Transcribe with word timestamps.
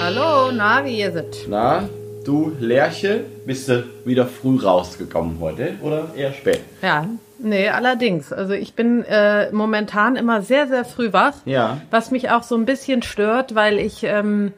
Hallo, 0.00 0.50
na, 0.52 0.84
wie 0.84 0.98
ihr 0.98 1.12
seid? 1.12 1.36
Na, 1.48 1.88
du 2.24 2.52
Lerche, 2.58 3.24
bist 3.46 3.68
du 3.68 3.84
wieder 4.04 4.26
früh 4.26 4.58
rausgekommen 4.58 5.38
heute 5.40 5.74
oder 5.82 6.08
eher 6.16 6.32
spät? 6.32 6.60
Ja, 6.82 7.06
nee, 7.38 7.68
allerdings. 7.68 8.32
Also 8.32 8.54
ich 8.54 8.74
bin 8.74 9.04
äh, 9.04 9.52
momentan 9.52 10.16
immer 10.16 10.42
sehr, 10.42 10.66
sehr 10.66 10.84
früh 10.84 11.12
wach. 11.12 11.34
Ja. 11.44 11.80
Was 11.90 12.10
mich 12.10 12.30
auch 12.30 12.42
so 12.42 12.56
ein 12.56 12.64
bisschen 12.64 13.02
stört, 13.02 13.54
weil 13.54 13.78
ich 13.78 14.02
ähm, 14.02 14.52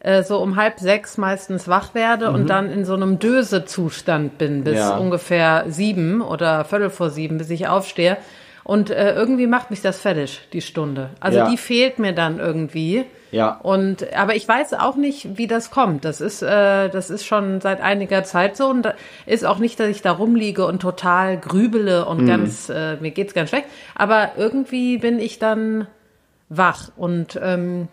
äh, 0.00 0.22
so 0.24 0.38
um 0.40 0.56
halb 0.56 0.80
sechs 0.80 1.18
meistens 1.18 1.68
wach 1.68 1.94
werde 1.94 2.32
und 2.32 2.48
dann 2.50 2.70
in 2.70 2.84
so 2.84 2.94
einem 2.94 3.18
Döse-Zustand 3.20 4.38
bin 4.38 4.64
bis 4.64 4.78
Ja. 4.78 4.96
ungefähr 4.96 5.66
sieben 5.68 6.20
oder 6.20 6.64
viertel 6.64 6.90
vor 6.90 7.10
sieben, 7.10 7.38
bis 7.38 7.50
ich 7.50 7.68
aufstehe. 7.68 8.16
Und 8.70 8.88
äh, 8.90 9.14
irgendwie 9.14 9.48
macht 9.48 9.70
mich 9.72 9.82
das 9.82 9.98
fertig, 9.98 10.42
die 10.52 10.60
Stunde. 10.60 11.10
Also 11.18 11.38
Ja. 11.38 11.50
die 11.50 11.56
fehlt 11.56 11.98
mir 11.98 12.12
dann 12.12 12.38
irgendwie. 12.38 13.04
Ja. 13.32 13.58
Und 13.64 14.12
aber 14.14 14.36
ich 14.36 14.46
weiß 14.46 14.74
auch 14.74 14.94
nicht, 14.94 15.36
wie 15.36 15.48
das 15.48 15.72
kommt. 15.72 16.04
Das 16.04 16.20
ist 16.20 16.40
äh, 16.40 16.88
das 16.88 17.10
ist 17.10 17.24
schon 17.24 17.60
seit 17.60 17.80
einiger 17.80 18.22
Zeit 18.22 18.56
so 18.56 18.68
und 18.68 18.82
da 18.82 18.94
ist 19.26 19.44
auch 19.44 19.58
nicht, 19.58 19.80
dass 19.80 19.88
ich 19.88 20.02
da 20.02 20.12
rumliege 20.12 20.64
und 20.66 20.80
total 20.80 21.36
grübele 21.36 22.04
und 22.04 22.26
ganz 22.28 22.68
äh, 22.68 22.94
mir 23.00 23.10
geht's 23.10 23.34
ganz 23.34 23.48
schlecht. 23.48 23.66
Aber 23.96 24.34
irgendwie 24.36 24.98
bin 24.98 25.18
ich 25.18 25.40
dann 25.40 25.88
wach 26.48 26.92
und 26.96 27.40
ähm, 27.42 27.88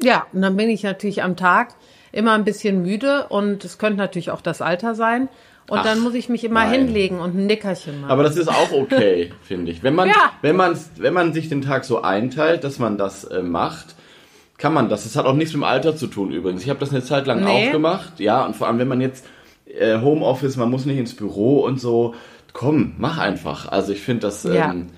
ja, 0.00 0.24
und 0.32 0.42
dann 0.42 0.56
bin 0.56 0.70
ich 0.70 0.84
natürlich 0.84 1.24
am 1.24 1.34
Tag 1.34 1.74
immer 2.12 2.34
ein 2.34 2.44
bisschen 2.44 2.82
müde 2.82 3.26
und 3.28 3.64
es 3.64 3.76
könnte 3.78 3.98
natürlich 3.98 4.30
auch 4.30 4.40
das 4.40 4.62
Alter 4.62 4.94
sein. 4.94 5.28
Und 5.70 5.78
Ach, 5.78 5.84
dann 5.84 6.00
muss 6.00 6.14
ich 6.14 6.28
mich 6.28 6.44
immer 6.44 6.64
nein. 6.64 6.72
hinlegen 6.86 7.20
und 7.20 7.34
ein 7.36 7.46
Nickerchen 7.46 8.00
machen. 8.02 8.10
Aber 8.10 8.22
das 8.24 8.36
ist 8.36 8.48
auch 8.48 8.72
okay, 8.72 9.32
finde 9.42 9.70
ich. 9.72 9.82
Wenn 9.82 9.94
man, 9.94 10.08
Ja. 10.08 10.32
wenn 10.42 10.56
man, 10.56 10.76
wenn 10.96 11.14
man 11.14 11.32
sich 11.32 11.48
den 11.48 11.62
Tag 11.62 11.84
so 11.84 12.02
einteilt, 12.02 12.64
dass 12.64 12.78
man 12.78 12.98
das 12.98 13.24
äh, 13.24 13.40
macht, 13.42 13.94
kann 14.58 14.74
man 14.74 14.88
das. 14.90 15.04
Das 15.04 15.16
hat 15.16 15.24
auch 15.26 15.32
nichts 15.34 15.54
mit 15.54 15.62
dem 15.62 15.64
Alter 15.64 15.96
zu 15.96 16.06
tun 16.08 16.32
übrigens. 16.32 16.62
Ich 16.62 16.68
habe 16.68 16.80
das 16.80 16.90
eine 16.90 17.02
Zeit 17.02 17.26
lang 17.26 17.42
Nee. 17.44 17.68
auch 17.68 17.72
gemacht. 17.72 18.14
Ja, 18.18 18.44
und 18.44 18.56
vor 18.56 18.66
allem, 18.66 18.78
wenn 18.78 18.88
man 18.88 19.00
jetzt 19.00 19.24
äh, 19.66 19.98
Homeoffice, 20.00 20.56
man 20.56 20.68
muss 20.70 20.84
nicht 20.84 20.98
ins 20.98 21.14
Büro 21.16 21.60
und 21.60 21.80
so. 21.80 22.14
Komm, 22.52 22.94
mach 22.98 23.16
einfach. 23.18 23.68
Also 23.70 23.92
ich 23.92 24.00
finde 24.00 24.22
das. 24.22 24.42
Ja. 24.42 24.72
Ähm, 24.72 24.88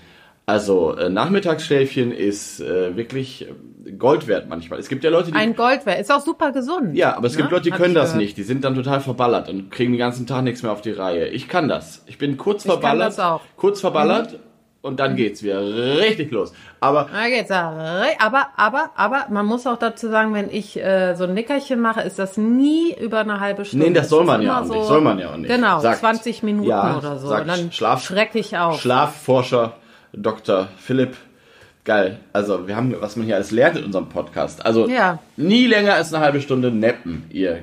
also 0.45 0.95
äh, 0.97 1.09
Nachmittagsschläfchen 1.09 2.11
ist 2.11 2.59
äh, 2.59 2.95
wirklich 2.97 3.47
äh, 3.47 3.91
Gold 3.93 4.27
wert 4.27 4.47
manchmal. 4.49 4.79
Es 4.79 4.89
gibt 4.89 5.03
ja 5.03 5.09
Leute, 5.09 5.31
die 5.31 5.37
ein 5.37 5.55
Gold 5.55 5.85
wäre. 5.85 5.99
Ist 5.99 6.11
auch 6.11 6.21
super 6.21 6.51
gesund. 6.51 6.95
ja, 6.95 7.15
aber 7.15 7.27
es 7.27 7.35
gibt 7.37 7.49
ne? 7.49 7.55
Leute, 7.55 7.65
die 7.65 7.71
Hab 7.71 7.77
können 7.79 7.91
ich 7.93 7.99
das 7.99 8.09
gehört. 8.11 8.21
nicht. 8.23 8.37
Die 8.37 8.43
sind 8.43 8.63
dann 8.63 8.75
total 8.75 8.99
verballert 9.01 9.49
und 9.49 9.71
kriegen 9.71 9.93
den 9.93 9.99
ganzen 9.99 10.27
Tag 10.27 10.43
nichts 10.43 10.63
mehr 10.63 10.71
auf 10.71 10.81
die 10.81 10.91
Reihe. 10.91 11.27
Ich 11.27 11.47
kann 11.47 11.67
das. 11.69 12.03
Ich 12.07 12.17
bin 12.17 12.37
kurz 12.37 12.63
Ich 12.65 12.71
kann 12.71 12.79
verballert. 12.81 13.07
das 13.09 13.19
auch. 13.19 13.39
Mhm. 13.41 13.47
Kurz 13.57 13.79
verballert 13.81 14.39
und 14.81 14.99
dann 14.99 15.15
geht's 15.15 15.43
wieder 15.43 15.61
richtig 15.97 16.31
los. 16.31 16.51
Aber 16.81 17.07
Na 17.13 17.29
geht's 17.29 17.49
ja. 17.49 18.03
Aber, 18.19 18.47
aber, 18.57 18.89
aber 18.97 19.25
man 19.29 19.45
muss 19.45 19.65
auch 19.65 19.77
dazu 19.77 20.09
sagen, 20.09 20.33
wenn 20.33 20.49
ich 20.49 20.77
äh, 20.77 21.15
so 21.15 21.23
ein 21.23 21.33
Nickerchen 21.33 21.79
mache, 21.79 22.01
ist 22.01 22.19
das 22.19 22.35
nie 22.37 22.93
über 22.99 23.19
eine 23.19 23.39
halbe 23.39 23.63
Stunde. 23.63 23.87
Nee, 23.87 23.93
das 23.93 24.09
soll 24.09 24.25
man 24.25 24.41
ja 24.41 24.59
immer 24.59 24.69
auch 24.69 24.75
nicht. 24.75 24.87
Soll 24.87 24.99
man 25.01 25.19
ja 25.19 25.31
auch 25.31 25.37
nicht. 25.37 25.47
Genau, 25.49 25.79
Sagt- 25.79 25.99
20 25.99 26.43
Minuten 26.43 26.67
Ja, 26.69 26.97
oder 26.97 27.17
so. 27.17 27.29
sagt 27.29 27.47
dann 27.49 27.71
Schlaf- 27.71 28.01
schrecke 28.03 28.39
ich 28.39 28.57
auf. 28.57 28.81
Schlafforscher 28.81 29.77
Dr. 30.13 30.69
Philipp, 30.77 31.15
geil. 31.83 32.19
Also 32.31 32.67
wir 32.67 32.75
haben, 32.75 32.95
was 32.99 33.15
man 33.15 33.25
hier 33.25 33.35
alles 33.35 33.51
lernt 33.51 33.77
in 33.77 33.85
unserem 33.85 34.09
Podcast. 34.09 34.65
Also 34.65 34.87
Ja. 34.87 35.19
nie 35.37 35.67
länger 35.67 35.93
als 35.95 36.13
eine 36.13 36.23
halbe 36.23 36.41
Stunde 36.41 36.71
neppen, 36.71 37.25
ihr 37.29 37.59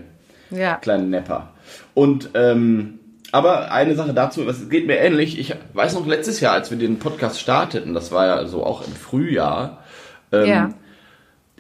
ja. 0.51 0.75
kleinen 0.77 1.11
Nepper. 1.11 1.51
Und 1.95 2.31
ähm, 2.35 2.99
aber 3.33 3.71
eine 3.71 3.95
Sache 3.95 4.13
dazu, 4.13 4.43
es 4.49 4.69
geht 4.69 4.87
mir 4.87 4.99
ähnlich. 4.99 5.39
Ich 5.39 5.55
weiß 5.73 5.95
noch 5.95 6.07
letztes 6.07 6.41
Jahr, 6.41 6.55
als 6.55 6.71
wir 6.71 6.79
den 6.79 6.99
Podcast 6.99 7.41
starteten, 7.41 7.95
das 7.95 8.11
war 8.11 8.27
ja 8.27 8.47
so 8.47 8.65
auch 8.65 8.85
im 8.87 8.93
Frühjahr. 8.93 9.85
Ähm, 10.33 10.49
ja. 10.49 10.71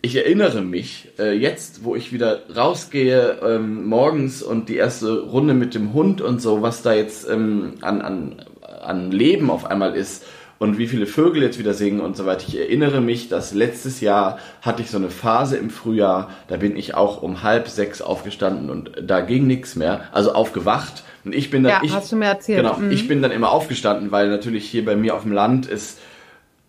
Ich 0.02 0.16
erinnere 0.16 0.62
mich, 0.62 1.10
äh, 1.18 1.32
jetzt, 1.32 1.84
wo 1.84 1.94
ich 1.94 2.12
wieder 2.12 2.40
rausgehe 2.56 3.38
ähm, 3.44 3.84
morgens 3.84 4.42
und 4.42 4.68
die 4.68 4.76
erste 4.76 5.20
Runde 5.20 5.54
mit 5.54 5.74
dem 5.74 5.92
Hund 5.92 6.20
und 6.22 6.40
so, 6.40 6.62
was 6.62 6.82
da 6.82 6.94
jetzt 6.94 7.28
ähm, 7.28 7.74
an, 7.82 8.00
an, 8.00 8.42
an 8.82 9.12
Leben 9.12 9.50
auf 9.50 9.66
einmal 9.66 9.94
ist 9.94 10.24
und 10.60 10.76
wie 10.76 10.86
viele 10.86 11.06
Vögel 11.06 11.42
jetzt 11.42 11.58
wieder 11.58 11.72
singen 11.72 12.00
und 12.00 12.18
so 12.18 12.26
weiter. 12.26 12.44
Ich 12.46 12.56
erinnere 12.58 13.00
mich, 13.00 13.30
dass 13.30 13.54
letztes 13.54 14.02
Jahr 14.02 14.38
hatte 14.60 14.82
ich 14.82 14.90
so 14.90 14.98
eine 14.98 15.08
Phase 15.08 15.56
im 15.56 15.70
Frühjahr, 15.70 16.28
da 16.48 16.58
bin 16.58 16.76
ich 16.76 16.94
auch 16.94 17.22
um 17.22 17.42
halb 17.42 17.66
sechs 17.66 18.02
aufgestanden 18.02 18.68
und 18.68 18.92
da 19.02 19.22
ging 19.22 19.46
nichts 19.46 19.74
mehr, 19.74 20.02
also 20.12 20.32
aufgewacht. 20.34 21.02
Und 21.24 21.34
ich 21.34 21.48
bin 21.50 21.62
dann, 21.62 21.72
Ja, 21.72 21.80
ich, 21.82 21.92
hast 21.94 22.12
du 22.12 22.16
mir 22.16 22.26
erzählt. 22.26 22.58
Genau, 22.62 22.76
Mhm. 22.76 22.90
ich 22.90 23.08
bin 23.08 23.22
dann 23.22 23.30
immer 23.30 23.50
aufgestanden, 23.50 24.12
weil 24.12 24.28
natürlich 24.28 24.68
hier 24.68 24.84
bei 24.84 24.96
mir 24.96 25.14
auf 25.14 25.22
dem 25.22 25.32
Land 25.32 25.64
ist 25.64 25.98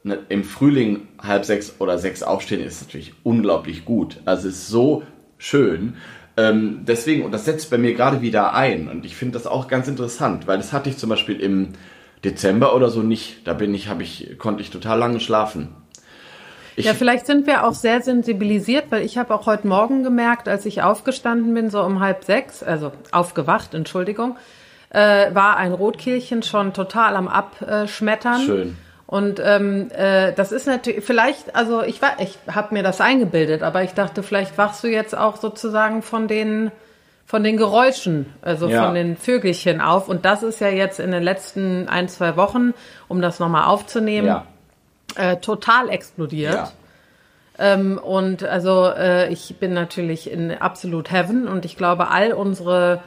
ne, 0.03 0.19
im 0.29 0.45
Frühling 0.45 1.09
halb 1.21 1.43
sechs 1.43 1.75
oder 1.79 1.97
sechs 1.97 2.23
aufstehen 2.23 2.63
ist 2.63 2.81
natürlich 2.81 3.13
unglaublich 3.23 3.83
gut. 3.83 4.21
Also 4.23 4.47
es 4.47 4.55
ist 4.55 4.67
so 4.69 5.03
schön. 5.37 5.95
Ähm, 6.37 6.79
deswegen, 6.87 7.23
und 7.25 7.33
das 7.33 7.43
setzt 7.43 7.69
bei 7.69 7.77
mir 7.77 7.93
gerade 7.93 8.21
wieder 8.21 8.53
ein. 8.53 8.87
Und 8.87 9.05
ich 9.05 9.17
finde 9.17 9.33
das 9.33 9.47
auch 9.47 9.67
ganz 9.67 9.89
interessant, 9.89 10.47
weil 10.47 10.55
das 10.59 10.71
hatte 10.71 10.89
ich 10.89 10.95
zum 10.97 11.09
Beispiel 11.09 11.41
im 11.41 11.73
Dezember 12.23 12.75
oder 12.75 12.89
so 12.89 13.01
nicht. 13.01 13.47
Da 13.47 13.53
bin 13.53 13.73
ich, 13.73 13.87
habe 13.87 14.03
ich, 14.03 14.37
konnte 14.37 14.61
ich 14.61 14.69
total 14.69 14.99
lange 14.99 15.19
schlafen. 15.19 15.69
Ich, 16.75 16.85
Ja, 16.85 16.93
vielleicht 16.93 17.25
sind 17.25 17.47
wir 17.47 17.65
auch 17.65 17.73
sehr 17.73 18.01
sensibilisiert, 18.01 18.85
weil 18.89 19.03
ich 19.03 19.17
habe 19.17 19.33
auch 19.33 19.45
heute 19.45 19.67
Morgen 19.67 20.03
gemerkt, 20.03 20.47
als 20.47 20.65
ich 20.65 20.81
aufgestanden 20.81 21.53
bin, 21.53 21.69
so 21.69 21.81
um 21.83 21.99
halb 21.99 22.23
sechs, 22.23 22.63
also 22.63 22.91
aufgewacht, 23.11 23.73
Entschuldigung, 23.73 24.37
äh, 24.89 25.33
war 25.33 25.57
ein 25.57 25.73
Rotkehlchen 25.73 26.43
schon 26.43 26.73
total 26.73 27.15
am 27.15 27.27
Abschmettern. 27.27 28.41
Schön. 28.41 28.77
Und 29.05 29.41
ähm, 29.43 29.89
äh, 29.91 30.31
das 30.31 30.53
ist 30.53 30.67
natürlich 30.67 31.03
vielleicht, 31.03 31.53
also 31.53 31.83
ich 31.83 32.01
war, 32.01 32.21
ich 32.21 32.37
habe 32.47 32.73
mir 32.73 32.81
das 32.81 33.01
eingebildet, 33.01 33.61
aber 33.61 33.83
ich 33.83 33.91
dachte, 33.91 34.23
vielleicht 34.23 34.57
wachst 34.57 34.85
du 34.85 34.87
jetzt 34.87 35.17
auch 35.17 35.35
sozusagen 35.35 36.01
von 36.01 36.29
den 36.29 36.71
von 37.31 37.45
den 37.45 37.55
Geräuschen, 37.55 38.25
also 38.41 38.67
Ja. 38.67 38.83
von 38.83 38.93
den 38.93 39.15
Vögelchen 39.15 39.79
auf. 39.79 40.09
Und 40.09 40.25
das 40.25 40.43
ist 40.43 40.59
ja 40.59 40.67
jetzt 40.67 40.99
in 40.99 41.11
den 41.11 41.23
letzten 41.23 41.87
ein 41.87 42.09
zwei 42.09 42.35
Wochen, 42.35 42.73
um 43.07 43.21
das 43.21 43.39
nochmal 43.39 43.67
aufzunehmen, 43.67 44.27
ja, 44.27 44.43
äh, 45.15 45.37
total 45.37 45.87
explodiert. 45.87 46.53
ja. 46.53 46.71
Ähm, 47.57 47.97
und 47.97 48.43
also 48.43 48.85
äh, 48.89 49.29
ich 49.31 49.55
bin 49.61 49.73
natürlich 49.73 50.29
in 50.29 50.51
absolute 50.51 51.09
Heaven 51.09 51.47
und 51.47 51.63
ich 51.63 51.77
glaube, 51.77 52.09
all 52.09 52.33
unsere 52.33 52.99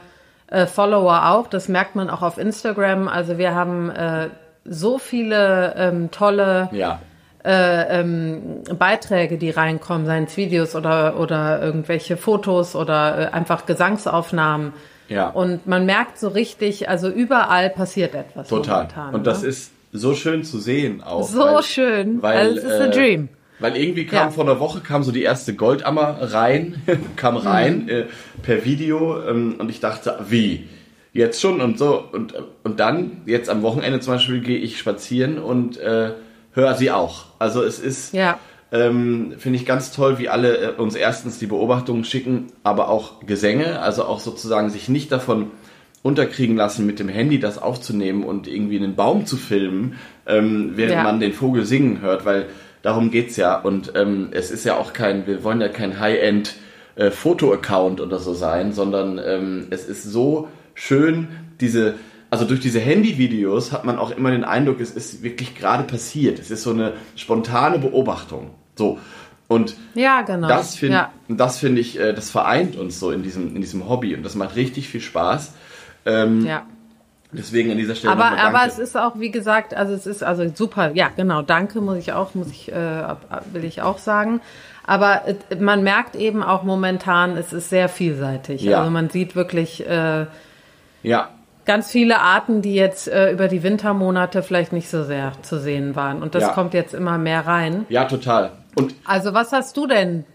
äh, 0.47 0.65
Follower 0.65 1.29
auch, 1.29 1.45
das 1.45 1.67
merkt 1.67 1.95
man 1.95 2.09
auch 2.09 2.23
auf 2.23 2.39
Instagram. 2.39 3.07
Also 3.07 3.37
wir 3.37 3.53
haben 3.53 3.91
äh, 3.91 4.29
so 4.63 4.97
viele 4.97 5.75
ähm, 5.77 6.09
tolle 6.09 6.69
ja. 6.71 6.99
Äh, 7.45 7.99
ähm, 8.01 8.63
Beiträge, 8.77 9.37
die 9.37 9.49
reinkommen, 9.51 10.05
seien 10.05 10.23
es 10.25 10.35
Videos 10.35 10.75
oder, 10.75 11.19
oder 11.19 11.61
irgendwelche 11.61 12.17
Fotos 12.17 12.75
oder 12.75 13.19
äh, 13.19 13.33
einfach 13.33 13.65
Gesangsaufnahmen. 13.65 14.73
Ja. 15.07 15.29
Und 15.29 15.67
man 15.67 15.85
merkt 15.85 16.17
so 16.17 16.29
richtig, 16.29 16.89
also 16.89 17.09
überall 17.09 17.69
passiert 17.69 18.15
etwas. 18.15 18.47
Total. 18.47 18.77
Momentan, 18.85 19.13
und 19.15 19.27
das 19.27 19.43
ne? 19.43 19.49
ist 19.49 19.71
so 19.93 20.15
schön 20.15 20.43
zu 20.43 20.57
sehen 20.59 21.03
auch. 21.03 21.23
so 21.27 21.39
weil- 21.41 21.63
schön. 21.63 22.21
Weil, 22.21 22.37
also 22.37 22.57
es 22.57 22.63
ist 22.63 22.71
a 22.81 22.85
äh, 22.85 22.89
dream. 22.89 23.29
Weil 23.59 23.77
irgendwie 23.77 24.05
kam 24.05 24.27
Ja. 24.27 24.31
vor 24.31 24.43
einer 24.43 24.59
Woche 24.59 24.81
kam 24.81 25.03
so 25.03 25.11
die 25.13 25.23
erste 25.23 25.53
Goldammer 25.53 26.17
rein, 26.33 26.81
kam 27.15 27.37
rein 27.37 27.83
Mhm. 27.83 27.89
äh, 27.89 28.03
per 28.41 28.65
Video 28.65 29.21
ähm, 29.29 29.55
und 29.59 29.69
ich 29.69 29.79
dachte, 29.79 30.17
wie? 30.27 30.67
Jetzt 31.13 31.39
schon 31.39 31.61
und 31.61 31.77
so 31.79 32.03
und 32.11 32.33
äh, 32.35 32.39
und 32.63 32.79
dann 32.81 33.21
jetzt 33.25 33.49
am 33.49 33.61
Wochenende 33.61 34.01
zum 34.01 34.15
Beispiel 34.15 34.41
gehe 34.41 34.57
ich 34.57 34.77
spazieren 34.77 35.37
und 35.37 35.77
äh, 35.77 36.11
höre 36.55 36.73
sie 36.75 36.89
auch. 36.91 37.25
Also 37.39 37.63
es 37.63 37.77
ist 37.79 38.13
Ja. 38.13 38.39
ähm, 38.71 39.33
finde 39.37 39.59
ich 39.59 39.65
ganz 39.65 39.91
toll, 39.91 40.17
wie 40.17 40.27
alle 40.29 40.57
äh, 40.57 40.71
uns 40.71 40.95
erstens 40.95 41.37
die 41.37 41.45
Beobachtungen 41.47 42.03
schicken, 42.03 42.47
aber 42.63 42.89
auch 42.89 43.19
Gesänge, 43.25 43.79
also 43.81 44.05
auch 44.05 44.19
sozusagen 44.19 44.69
sich 44.71 44.89
nicht 44.89 45.11
davon 45.11 45.51
unterkriegen 46.01 46.55
lassen, 46.55 46.85
mit 46.85 46.99
dem 46.99 47.09
Handy 47.09 47.39
das 47.39 47.57
aufzunehmen 47.57 48.23
und 48.23 48.47
irgendwie 48.47 48.77
einen 48.77 48.95
Baum 48.95 49.25
zu 49.25 49.37
filmen, 49.37 49.95
ähm, 50.27 50.73
während 50.75 50.93
Ja. 50.95 51.03
man 51.03 51.19
den 51.19 51.33
Vogel 51.33 51.65
singen 51.65 52.01
hört, 52.01 52.25
weil 52.25 52.45
darum 52.83 53.09
geht's 53.11 53.37
ja. 53.37 53.57
Und 53.59 53.93
ähm, 53.95 54.29
es 54.31 54.51
ist 54.51 54.65
ja 54.65 54.77
auch 54.77 54.93
kein, 54.93 55.25
wir 55.27 55.43
wollen 55.43 55.61
ja 55.61 55.67
kein 55.67 55.99
High-End 55.99 56.55
äh, 56.95 57.09
Foto-Account 57.11 58.01
oder 58.01 58.19
so 58.19 58.33
sein, 58.33 58.71
sondern 58.71 59.19
ähm, 59.25 59.67
es 59.71 59.85
ist 59.87 60.03
so 60.03 60.47
schön, 60.75 61.27
diese, 61.59 61.95
also 62.29 62.45
durch 62.45 62.59
diese 62.59 62.79
Handyvideos 62.79 63.71
hat 63.71 63.85
man 63.85 63.97
auch 63.97 64.11
immer 64.11 64.31
den 64.31 64.43
Eindruck, 64.43 64.79
es 64.79 64.91
ist 64.91 65.23
wirklich 65.23 65.55
gerade 65.55 65.83
passiert. 65.83 66.39
Es 66.39 66.51
ist 66.51 66.63
so 66.63 66.71
eine 66.71 66.93
spontane 67.15 67.79
Beobachtung. 67.79 68.51
So. 68.75 68.99
Und 69.47 69.75
Ja, 69.93 70.23
genau. 70.23 70.47
das 70.47 70.75
finde 70.75 70.95
ja. 70.97 71.11
das 71.27 71.59
finde 71.59 71.81
ich, 71.81 71.99
äh, 71.99 72.13
das 72.13 72.31
vereint 72.31 72.75
uns 72.75 72.99
so 72.99 73.11
in 73.11 73.21
diesem, 73.21 73.55
in 73.55 73.61
diesem 73.61 73.87
Hobby 73.87 74.15
und 74.15 74.23
das 74.23 74.35
macht 74.35 74.55
richtig 74.55 74.89
viel 74.89 75.01
Spaß. 75.01 75.53
Ähm, 76.05 76.45
ja. 76.45 76.65
Deswegen 77.31 77.71
an 77.71 77.77
dieser 77.77 77.95
Stelle 77.95 78.13
Aber, 78.13 78.25
aber 78.25 78.59
danke. 78.59 78.67
es 78.67 78.79
ist 78.79 78.97
auch, 78.97 79.19
wie 79.19 79.29
gesagt, 79.29 79.73
also 79.73 79.93
es 79.93 80.07
ist 80.07 80.23
also 80.23 80.49
super, 80.53 80.91
ja, 80.93 81.09
genau, 81.15 81.41
danke 81.41 81.81
muss 81.81 81.97
ich 81.97 82.13
auch, 82.13 82.33
muss 82.33 82.49
ich, 82.49 82.71
äh, 82.71 83.03
will 83.51 83.65
ich 83.65 83.81
auch 83.81 83.97
sagen. 83.97 84.41
Aber 84.85 85.27
äh, 85.27 85.55
man 85.59 85.83
merkt 85.83 86.15
eben 86.15 86.43
auch 86.43 86.63
momentan, 86.63 87.37
es 87.37 87.53
ist 87.53 87.69
sehr 87.69 87.89
vielseitig. 87.89 88.61
Ja. 88.61 88.79
Also 88.79 88.91
man 88.91 89.09
sieht 89.09 89.35
wirklich, 89.35 89.85
äh, 89.87 90.25
ja, 91.03 91.29
ganz 91.65 91.91
viele 91.91 92.19
Arten, 92.19 92.61
die 92.61 92.75
jetzt 92.75 93.07
äh, 93.07 93.31
über 93.31 93.47
die 93.47 93.63
Wintermonate 93.63 94.43
vielleicht 94.43 94.71
nicht 94.73 94.89
so 94.89 95.03
sehr 95.03 95.33
zu 95.41 95.59
sehen 95.59 95.95
waren. 95.95 96.21
Und 96.21 96.35
das 96.35 96.43
Ja. 96.43 96.49
kommt 96.53 96.73
jetzt 96.73 96.93
immer 96.93 97.17
mehr 97.17 97.45
rein. 97.47 97.85
Ja, 97.89 98.05
total. 98.05 98.51
Und 98.75 98.93
Also 99.05 99.33
was 99.33 99.51
hast 99.51 99.75
du 99.77 99.87
denn? 99.87 100.25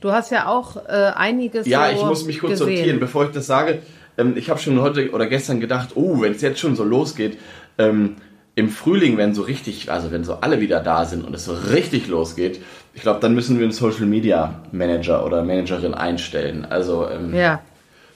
du 0.00 0.10
hast 0.12 0.30
ja 0.32 0.46
auch 0.48 0.76
äh, 0.88 1.12
einiges 1.14 1.66
Ja, 1.66 1.88
so 1.88 1.94
ich 1.94 2.02
muss 2.04 2.24
mich 2.26 2.40
kurz 2.40 2.52
gesehen. 2.58 2.76
sortieren, 2.76 3.00
bevor 3.00 3.24
ich 3.26 3.30
das 3.30 3.46
sage. 3.46 3.82
Ähm, 4.18 4.34
ich 4.36 4.50
habe 4.50 4.58
schon 4.58 4.80
heute 4.80 5.10
oder 5.12 5.26
gestern 5.26 5.60
gedacht, 5.60 5.90
oh, 5.94 6.22
wenn 6.22 6.32
es 6.32 6.40
jetzt 6.42 6.58
schon 6.60 6.74
so 6.76 6.82
losgeht, 6.84 7.38
ähm, 7.78 8.16
im 8.54 8.70
Frühling, 8.70 9.18
wenn 9.18 9.34
so 9.34 9.42
richtig, 9.42 9.90
also 9.92 10.10
wenn 10.10 10.24
so 10.24 10.36
alle 10.40 10.60
wieder 10.60 10.80
da 10.80 11.04
sind 11.04 11.24
und 11.26 11.34
es 11.34 11.44
so 11.44 11.52
richtig 11.52 12.08
losgeht, 12.08 12.60
ich 12.94 13.02
glaube, 13.02 13.20
dann 13.20 13.34
müssen 13.34 13.58
wir 13.58 13.64
einen 13.64 13.72
Social 13.72 14.06
Media 14.06 14.62
Manager 14.72 15.24
oder 15.26 15.44
Managerin 15.44 15.92
einstellen. 15.94 16.66
Also, 16.68 17.06
ähm, 17.08 17.34
Ja. 17.34 17.60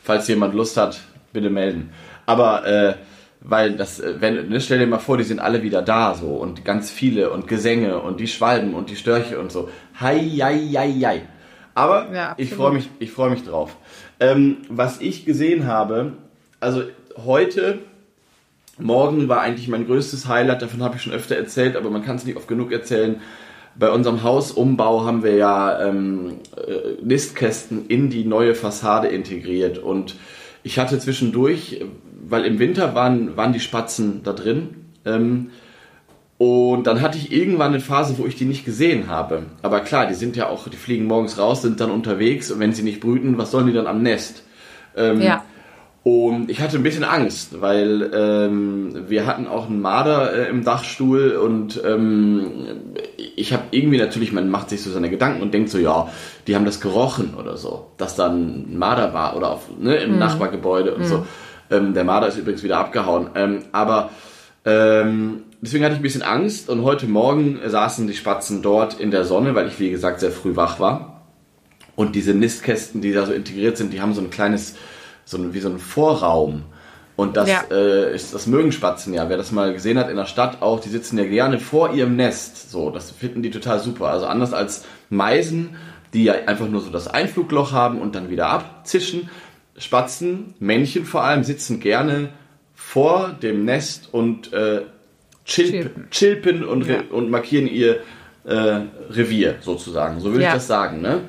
falls 0.03 0.27
jemand 0.29 0.55
Lust 0.55 0.79
hat, 0.79 0.99
bitte 1.35 1.51
melden. 1.51 1.91
Aber 2.31 2.65
äh, 2.65 2.95
weil 3.41 3.73
das, 3.73 3.99
äh, 3.99 4.21
wenn, 4.21 4.49
ne, 4.49 4.61
stell 4.61 4.79
dir 4.79 4.87
mal 4.87 5.01
vor, 5.01 5.19
die 5.19 5.25
sind 5.25 5.41
alle 5.41 5.65
wieder 5.65 5.83
da 5.83 6.15
so 6.15 6.29
und 6.29 6.65
ganz 6.65 6.89
viele 6.89 7.31
und 7.31 7.49
Gesänge 7.49 7.99
und 7.99 8.21
die 8.21 8.29
Schwalben 8.29 8.73
und 8.75 8.89
die 8.89 8.95
Störche 8.95 9.41
und 9.41 9.51
so. 9.51 9.69
Hei, 10.01 10.21
hei, 10.41 10.61
hei, 10.73 10.93
hei. 11.05 11.23
Aber 11.75 12.09
Ja, 12.15 12.35
ich 12.37 12.55
freue 12.55 12.73
mich, 12.73 12.89
ich 13.01 13.11
freue 13.11 13.31
mich 13.31 13.43
drauf. 13.45 13.77
Ähm, 14.21 14.59
was 14.69 15.01
ich 15.01 15.25
gesehen 15.25 15.67
habe, 15.67 16.13
also 16.61 16.83
heute, 17.25 17.81
morgen 18.79 19.29
war 19.29 19.41
eigentlich 19.41 19.67
mein 19.67 19.87
größtes 19.87 20.29
Highlight, 20.29 20.63
davon 20.63 20.85
habe 20.85 20.97
ich 20.97 21.03
schon 21.03 21.13
öfter 21.13 21.35
erzählt, 21.35 21.75
aber 21.75 21.91
man 21.91 22.05
kann 22.05 22.15
es 22.15 22.25
nicht 22.25 22.37
oft 22.37 22.47
genug 22.47 22.71
erzählen. 22.71 23.21
Bei 23.75 23.91
unserem 23.91 24.23
Hausumbau 24.23 25.05
haben 25.05 25.25
wir 25.25 25.35
ja 25.35 25.85
ähm, 25.85 26.37
äh, 26.57 27.03
Nistkästen 27.03 27.87
in 27.89 28.09
die 28.09 28.25
neue 28.25 28.55
Fassade 28.55 29.09
integriert 29.09 29.79
und 29.79 30.15
ich 30.63 30.79
hatte 30.79 30.99
zwischendurch, 30.99 31.81
weil 32.31 32.45
im 32.45 32.59
Winter 32.59 32.95
waren, 32.95 33.37
waren 33.37 33.53
die 33.53 33.61
Spatzen 33.61 34.23
da 34.23 34.33
drin, 34.33 34.69
ähm, 35.05 35.51
und 36.39 36.87
dann 36.87 37.03
hatte 37.03 37.19
ich 37.19 37.33
irgendwann 37.33 37.75
eine 37.75 37.81
Phase, 37.81 38.17
wo 38.17 38.25
ich 38.25 38.35
die 38.35 38.47
nicht 38.47 38.65
gesehen 38.65 39.09
habe. 39.09 39.43
Aber 39.61 39.81
klar, 39.81 40.07
die 40.07 40.15
sind 40.15 40.37
ja 40.37 40.49
auch, 40.49 40.69
die 40.69 40.77
fliegen 40.79 41.05
morgens 41.05 41.37
raus, 41.39 41.61
sind 41.61 41.81
dann 41.83 41.91
unterwegs 41.91 42.51
und 42.51 42.61
wenn 42.61 42.73
sie 42.73 42.83
nicht 42.83 43.01
brüten, 43.01 43.37
was 43.37 43.51
sollen 43.51 43.67
die 43.67 43.75
dann 43.75 43.87
am 43.87 44.01
Nest? 44.03 44.43
Ähm, 44.97 45.21
Ja. 45.21 45.45
Und 46.03 46.51
ich 46.51 46.63
hatte 46.63 46.79
ein 46.79 46.83
bisschen 46.83 47.05
Angst, 47.05 47.61
weil 47.61 48.11
ähm, 48.15 49.05
wir 49.09 49.27
hatten 49.27 49.47
auch 49.47 49.69
einen 49.69 49.83
Marder 49.83 50.33
äh, 50.33 50.49
im 50.49 50.65
Dachstuhl 50.65 51.33
und 51.33 51.79
ähm, 51.85 52.47
ich 53.37 53.53
habe 53.53 53.65
irgendwie 53.71 53.99
natürlich, 53.99 54.33
man 54.33 54.49
macht 54.49 54.71
sich 54.71 54.83
so 54.83 54.91
seine 54.91 55.11
Gedanken 55.11 55.43
und 55.43 55.53
denkt 55.53 55.69
so, 55.69 55.77
ja, 55.77 56.09
die 56.47 56.57
haben 56.57 56.65
das 56.65 56.81
gerochen 56.81 57.35
oder 57.39 57.59
so, 57.59 57.89
dass 57.99 58.17
dann 58.17 58.73
ein 58.73 58.79
Marder 58.79 59.13
war 59.13 59.37
oder 59.37 59.51
auf, 59.51 59.69
ne, 59.79 59.97
im 59.97 60.19
Nachbargebäude 60.19 60.95
und 60.95 61.05
so. 61.05 61.27
Ähm, 61.71 61.95
der 61.95 62.05
Marder 62.05 62.29
ist 62.29 62.37
übrigens 62.37 62.63
wieder 62.63 62.79
abgehauen. 62.79 63.31
Ähm, 63.35 63.65
aber 63.73 64.11
ähm, 64.65 65.43
deswegen 65.61 65.85
hatte 65.85 65.95
ich 65.95 66.01
ein 66.01 66.03
bisschen 66.03 66.23
Angst 66.23 66.69
und 66.69 66.83
heute 66.83 67.07
Morgen 67.07 67.61
saßen 67.65 68.07
die 68.07 68.15
Spatzen 68.15 68.63
dort 68.63 68.99
in 69.01 69.11
der 69.11 69.25
Sonne, 69.25 69.55
weil 69.55 69.69
ich 69.69 69.79
wie 69.81 69.91
gesagt 69.91 70.21
sehr 70.21 70.31
früh 70.33 70.57
wach 70.57 70.81
war. 70.81 71.23
Und 71.97 72.15
diese 72.15 72.35
Nistkästen, 72.35 73.01
die 73.01 73.13
da 73.13 73.27
so 73.27 73.33
integriert 73.33 73.77
sind, 73.77 73.93
die 73.93 74.01
haben 74.01 74.15
so 74.15 74.21
ein 74.21 74.31
kleines, 74.31 74.75
so 75.25 75.37
ein, 75.39 75.53
wie 75.55 75.61
so 75.61 75.69
ein 75.69 75.79
Vorraum. 75.79 76.65
Und 77.17 77.37
das 77.37 77.51
Ja. 77.51 77.65
äh, 77.71 78.15
ist, 78.15 78.33
das 78.33 78.47
mögen 78.47 78.73
Spatzen 78.73 79.13
ja. 79.13 79.29
Wer 79.29 79.37
das 79.37 79.53
mal 79.53 79.75
gesehen 79.75 79.99
hat 79.99 80.09
in 80.09 80.17
der 80.17 80.25
Stadt 80.25 80.63
auch, 80.63 80.81
die 80.81 80.89
sitzen 80.89 81.19
ja 81.19 81.25
gerne 81.25 81.59
vor 81.59 81.93
ihrem 81.93 82.17
Nest. 82.17 82.71
So, 82.71 82.91
das 82.91 83.11
finden 83.11 83.43
die 83.43 83.51
total 83.51 83.79
super. 83.81 84.07
Also 84.09 84.27
anders 84.27 84.55
als 84.55 84.85
Meisen, 85.11 85.77
die 86.15 86.25
ja 86.25 86.35
einfach 86.47 86.69
nur 86.69 86.81
so 86.81 86.91
das 86.91 87.09
Einflugloch 87.09 87.73
haben 87.73 88.01
und 88.01 88.15
dann 88.15 88.31
wieder 88.31 88.49
abzischen. 88.49 89.29
Spatzen, 89.81 90.55
Männchen 90.61 91.05
vor 91.05 91.25
allem, 91.25 91.43
sitzen 91.43 91.81
gerne 91.81 92.29
vor 92.75 93.37
dem 93.43 93.65
Nest 93.65 94.09
und 94.13 94.53
äh, 94.53 94.83
chilp, 95.45 95.71
Chilpen. 95.73 96.09
chilpen 96.11 96.65
und, 96.65 96.87
Ja. 96.87 97.03
und 97.11 97.31
markieren 97.31 97.67
ihr 97.67 98.01
äh, 98.45 98.81
Revier 99.11 99.57
sozusagen. 99.61 100.21
So 100.21 100.31
würde 100.33 100.43
Ja. 100.45 100.49
ich 100.51 100.55
das 100.55 100.67
sagen. 100.67 101.01
Ne? 101.01 101.21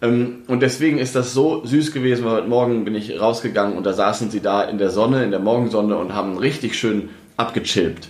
Ähm, 0.00 0.42
und 0.48 0.60
deswegen 0.62 0.98
ist 0.98 1.14
das 1.16 1.32
so 1.32 1.64
süß 1.64 1.92
gewesen, 1.92 2.24
weil 2.24 2.32
heute 2.32 2.48
Morgen 2.48 2.84
bin 2.84 2.94
ich 2.94 3.20
rausgegangen 3.20 3.76
und 3.76 3.84
da 3.86 3.92
saßen 3.92 4.30
sie 4.30 4.40
da 4.40 4.62
in 4.64 4.78
der 4.78 4.90
Sonne, 4.90 5.24
in 5.24 5.30
der 5.30 5.40
Morgensonne 5.40 5.96
und 5.96 6.14
haben 6.14 6.38
richtig 6.38 6.78
schön 6.78 7.08
abgechilpt. 7.36 8.08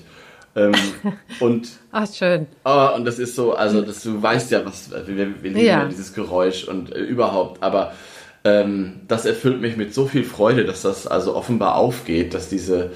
Ähm, 0.55 0.73
und, 1.41 1.69
Ach, 1.93 2.07
schön. 2.13 2.47
oh, 2.65 2.89
und 2.95 3.05
das 3.07 3.19
ist 3.19 3.35
so, 3.37 3.55
also 3.55 3.81
das, 3.83 4.03
du 4.03 4.23
weißt 4.23 4.51
ja, 4.51 4.65
was 4.67 4.91
wir, 4.91 5.17
wir 5.17 5.51
lieben 5.51 5.57
Ja. 5.59 5.81
ja 5.81 5.85
dieses 5.87 6.13
Geräusch 6.15 6.65
und 6.65 6.95
äh, 6.95 6.99
überhaupt, 7.01 7.63
aber 7.63 7.93
ähm, 8.45 9.01
das 9.09 9.25
erfüllt 9.25 9.61
mich 9.61 9.77
mit 9.77 9.95
so 9.95 10.07
viel 10.07 10.25
Freude, 10.25 10.65
dass 10.65 10.83
das 10.83 11.07
also 11.07 11.35
offenbar 11.35 11.77
aufgeht, 11.77 12.35
dass 12.35 12.49
diese 12.49 12.91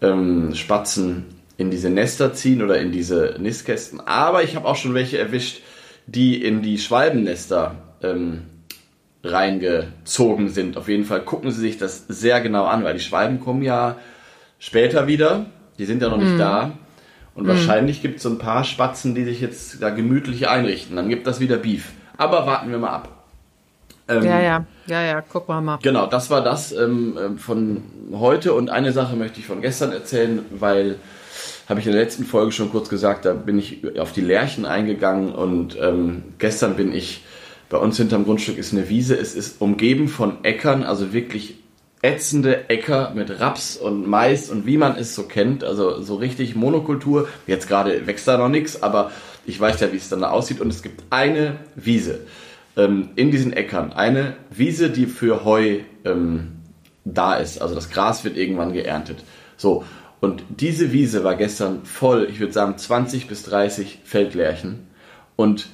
ähm, 0.00 0.54
Spatzen 0.54 1.26
in 1.56 1.70
diese 1.70 1.90
Nester 1.90 2.32
ziehen 2.34 2.62
oder 2.62 2.78
in 2.78 2.92
diese 2.92 3.36
Nistkästen. 3.38 4.00
Aber 4.00 4.42
ich 4.42 4.56
habe 4.56 4.66
auch 4.66 4.76
schon 4.76 4.94
welche 4.94 5.18
erwischt, 5.18 5.60
die 6.06 6.42
in 6.42 6.62
die 6.62 6.78
Schwalbennester 6.78 7.74
ähm, 8.02 8.42
reingezogen 9.24 10.48
sind. 10.48 10.76
Auf 10.76 10.88
jeden 10.88 11.04
Fall 11.04 11.22
gucken 11.22 11.50
Sie 11.50 11.60
sich 11.60 11.78
das 11.78 12.06
sehr 12.08 12.40
genau 12.40 12.64
an, 12.64 12.84
weil 12.84 12.94
die 12.94 13.00
Schwalben 13.00 13.40
kommen 13.40 13.62
ja 13.62 13.96
später 14.58 15.06
wieder. 15.06 15.46
Die 15.78 15.84
sind 15.84 16.02
ja 16.02 16.08
noch 16.08 16.18
nicht 16.18 16.38
da. 16.38 16.78
Und 17.34 17.46
wahrscheinlich 17.46 18.02
gibt 18.02 18.16
es 18.16 18.24
so 18.24 18.30
ein 18.30 18.38
paar 18.38 18.64
Spatzen, 18.64 19.14
die 19.14 19.24
sich 19.24 19.40
jetzt 19.40 19.80
da 19.80 19.90
gemütlich 19.90 20.48
einrichten. 20.48 20.96
Dann 20.96 21.08
gibt 21.08 21.26
das 21.26 21.38
wieder 21.38 21.56
Beef. 21.56 21.92
Aber 22.16 22.46
warten 22.46 22.70
wir 22.70 22.78
mal 22.78 22.90
ab. 22.90 23.17
Ähm, 24.08 24.24
Ja, 24.24 24.40
ja, 24.40 24.66
ja, 24.86 25.02
ja, 25.02 25.20
guck 25.20 25.48
mal 25.48 25.60
mal. 25.60 25.78
Genau, 25.82 26.06
das 26.06 26.30
war 26.30 26.42
das 26.42 26.72
ähm, 26.72 27.18
ähm, 27.20 27.38
von 27.38 27.82
heute. 28.12 28.54
Und 28.54 28.70
eine 28.70 28.92
Sache 28.92 29.16
möchte 29.16 29.38
ich 29.40 29.46
von 29.46 29.60
gestern 29.60 29.92
erzählen, 29.92 30.44
weil, 30.50 30.96
habe 31.68 31.80
ich 31.80 31.86
in 31.86 31.92
der 31.92 32.02
letzten 32.02 32.24
Folge 32.24 32.52
schon 32.52 32.70
kurz 32.70 32.88
gesagt, 32.88 33.26
da 33.26 33.34
bin 33.34 33.58
ich 33.58 33.98
auf 33.98 34.12
die 34.12 34.22
Lerchen 34.22 34.64
eingegangen. 34.64 35.32
Und 35.32 35.76
ähm, 35.80 36.22
gestern 36.38 36.74
bin 36.76 36.92
ich, 36.92 37.24
bei 37.68 37.76
uns 37.76 37.98
hinterm 37.98 38.24
Grundstück 38.24 38.56
ist 38.56 38.72
eine 38.72 38.88
Wiese. 38.88 39.14
Es 39.14 39.34
ist 39.34 39.60
umgeben 39.60 40.08
von 40.08 40.42
Äckern, 40.42 40.84
also 40.84 41.12
wirklich 41.12 41.56
ätzende 42.00 42.70
Äcker 42.70 43.12
mit 43.14 43.40
Raps 43.40 43.76
und 43.76 44.06
Mais 44.06 44.50
und 44.50 44.66
wie 44.66 44.78
man 44.78 44.96
es 44.96 45.16
so 45.16 45.24
kennt, 45.24 45.64
also 45.64 46.00
so 46.00 46.14
richtig 46.14 46.54
Monokultur. 46.54 47.28
Jetzt 47.46 47.68
gerade 47.68 48.06
wächst 48.06 48.28
da 48.28 48.38
noch 48.38 48.48
nichts, 48.48 48.82
aber 48.82 49.10
ich 49.44 49.60
weiß 49.60 49.80
ja, 49.80 49.92
wie 49.92 49.96
es 49.96 50.08
dann 50.08 50.20
da 50.20 50.30
aussieht. 50.30 50.60
Und 50.60 50.68
es 50.68 50.82
gibt 50.82 51.02
eine 51.10 51.56
Wiese 51.74 52.20
ähm, 52.78 53.10
in 53.16 53.30
diesen 53.30 53.52
Äckern, 53.52 53.92
eine 53.92 54.36
Wiese, 54.50 54.88
die 54.88 55.04
für 55.04 55.44
Heu 55.44 55.80
ähm, 56.06 56.52
da 57.04 57.34
ist. 57.34 57.60
Also 57.60 57.74
das 57.74 57.90
Gras 57.90 58.24
wird 58.24 58.38
irgendwann 58.38 58.72
geerntet. 58.72 59.18
So, 59.56 59.84
und 60.20 60.42
diese 60.48 60.92
Wiese 60.92 61.24
war 61.24 61.34
gestern 61.34 61.84
voll, 61.84 62.28
ich 62.30 62.40
würde 62.40 62.52
sagen 62.52 62.78
20 62.78 63.28
bis 63.28 63.42
30 63.42 64.00
Feldlärchen. 64.04 64.86
Und 65.36 65.68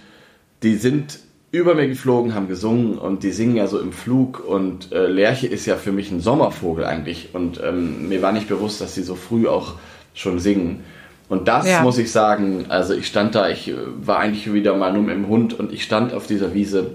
die 0.63 0.77
sind 0.77 1.19
über 1.51 1.75
mir 1.75 1.87
geflogen, 1.87 2.35
haben 2.35 2.49
gesungen 2.49 2.99
und 2.99 3.23
die 3.23 3.31
singen 3.31 3.57
ja 3.57 3.69
so 3.69 3.79
im 3.79 3.93
Flug 3.93 4.45
und 4.45 4.91
äh, 4.93 5.07
Lerche 5.07 5.47
ist 5.47 5.67
ja 5.67 5.77
für 5.77 5.93
mich 5.93 6.11
ein 6.11 6.21
Sommervogel 6.21 6.85
eigentlich 6.85 7.29
und 7.33 7.61
ähm, 7.63 8.09
mir 8.09 8.23
war 8.23 8.33
nicht 8.33 8.49
bewusst, 8.49 8.81
dass 8.81 8.97
sie 8.97 9.05
so 9.05 9.15
früh 9.15 9.47
auch 9.47 9.75
schon 10.15 10.41
singen. 10.41 10.81
Und 11.29 11.49
das 11.49 11.67
Ja. 11.67 11.83
muss 11.83 11.99
ich 11.99 12.13
sagen, 12.13 12.67
also 12.69 12.93
ich 12.95 13.07
stand 13.07 13.35
da, 13.35 13.49
ich 13.49 13.69
äh, 13.69 13.75
war 14.01 14.19
eigentlich 14.19 14.53
wieder 14.53 14.77
mal 14.77 14.93
nur 14.93 15.03
mit 15.03 15.15
dem 15.15 15.29
Hund 15.29 15.59
und 15.59 15.73
ich 15.73 15.83
stand 15.83 16.13
auf 16.13 16.27
dieser 16.27 16.53
Wiese, 16.55 16.93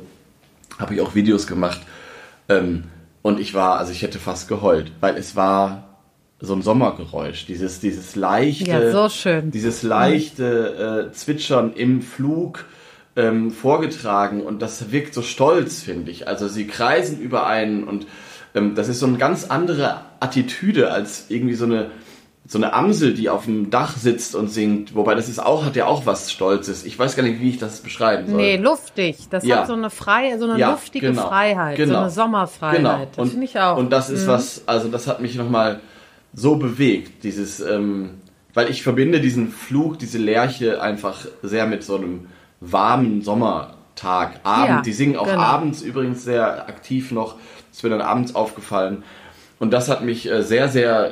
habe 0.77 0.93
ich 0.93 1.01
auch 1.01 1.15
Videos 1.15 1.48
gemacht 1.48 1.81
ähm, 2.48 2.83
und 3.21 3.39
ich 3.39 3.53
war, 3.53 3.79
also 3.79 3.91
ich 3.91 4.01
hätte 4.01 4.19
fast 4.19 4.48
geheult, 4.48 4.91
weil 5.01 5.17
es 5.17 5.36
war 5.36 5.86
so 6.39 6.53
ein 6.53 6.62
Sommergeräusch, 6.62 7.48
dieses, 7.48 7.79
dieses 7.81 8.15
leichte, 8.15 8.69
Ja, 8.69 8.91
so 8.91 9.09
schön. 9.09 9.51
dieses 9.51 9.83
leichte 9.83 11.09
äh, 11.09 11.13
Zwitschern 11.13 11.74
im 11.74 12.01
Flug 12.01 12.65
ähm, 13.15 13.51
vorgetragen 13.51 14.41
und 14.41 14.62
das 14.62 14.91
wirkt 14.91 15.13
so 15.15 15.21
stolz, 15.21 15.81
finde 15.81 16.12
ich. 16.12 16.27
Also 16.27 16.48
sie 16.48 16.67
kreisen 16.67 17.19
über 17.19 17.45
einen 17.48 17.83
und 17.83 18.05
ähm, 18.55 18.75
das 18.75 18.88
ist 18.88 19.00
so 19.00 19.07
eine 19.07 19.17
ganz 19.17 19.45
andere 19.50 20.01
Attitüde 20.21 20.91
als 20.91 21.25
irgendwie 21.29 21.55
so 21.55 21.65
eine 21.65 21.88
so 22.51 22.58
eine 22.58 22.74
Amsel, 22.74 23.13
die 23.13 23.29
auf 23.29 23.46
dem 23.46 23.70
Dach 23.70 23.96
sitzt 23.96 24.34
und 24.34 24.48
singt. 24.48 24.96
Wobei 24.96 25.13
das 25.13 25.29
ist 25.29 25.38
auch 25.38 25.65
hat 25.65 25.75
ja 25.75 25.86
auch 25.86 26.08
was 26.08 26.32
Stolzes. 26.32 26.84
Ich 26.84 26.98
weiß 26.98 27.15
gar 27.15 27.22
nicht, 27.22 27.39
wie 27.39 27.50
ich 27.50 27.60
das 27.60 27.82
beschreiben 27.82 28.25
soll. 28.25 28.38
Nee, 28.38 28.58
luftig. 28.58 29.18
Das 29.29 29.46
Ja. 29.46 29.58
hat 29.58 29.68
so 29.68 29.74
eine 29.74 29.91
freie, 29.91 30.39
so 30.39 30.46
eine 30.50 30.58
Ja, 30.58 30.72
luftige 30.72 31.12
genau, 31.12 31.27
Freiheit, 31.27 31.77
so 31.77 31.84
genau. 31.84 32.00
eine 32.01 32.10
Sommerfreiheit. 32.10 32.77
Genau. 32.77 33.08
Das 33.15 33.29
finde 33.29 33.46
ich 33.46 33.60
auch. 33.60 33.75
Mhm. 33.75 33.84
Und 33.84 33.89
das 33.91 34.10
ist 34.10 34.25
was, 34.25 34.63
also 34.65 34.88
das 34.88 35.06
hat 35.06 35.22
mich 35.22 35.36
nochmal 35.36 35.79
so 36.34 36.56
bewegt, 36.56 37.24
dieses, 37.24 37.60
ähm, 37.60 38.15
weil 38.56 38.72
ich 38.72 38.82
verbinde 38.82 39.22
diesen 39.22 39.50
Flug, 39.50 40.00
diese 40.00 40.18
Lerche 40.18 40.82
einfach 40.82 41.27
sehr 41.44 41.68
mit 41.68 41.84
so 41.84 41.98
einem 41.98 42.29
warmen 42.62 43.22
Sommertag, 43.22 44.39
Abend. 44.41 44.70
Ja, 44.70 44.82
die 44.82 44.94
singen 44.94 45.18
auch 45.18 45.27
genau. 45.27 45.39
abends 45.39 45.84
übrigens 45.84 46.24
sehr 46.24 46.68
aktiv 46.68 47.12
noch. 47.12 47.36
Das 47.70 47.77
ist 47.77 47.84
mir 47.84 47.91
dann 47.91 48.01
abends 48.01 48.34
aufgefallen. 48.34 49.03
Und 49.60 49.72
das 49.72 49.88
hat 49.88 50.03
mich 50.03 50.27
äh, 50.27 50.41
sehr, 50.41 50.68
sehr, 50.70 51.12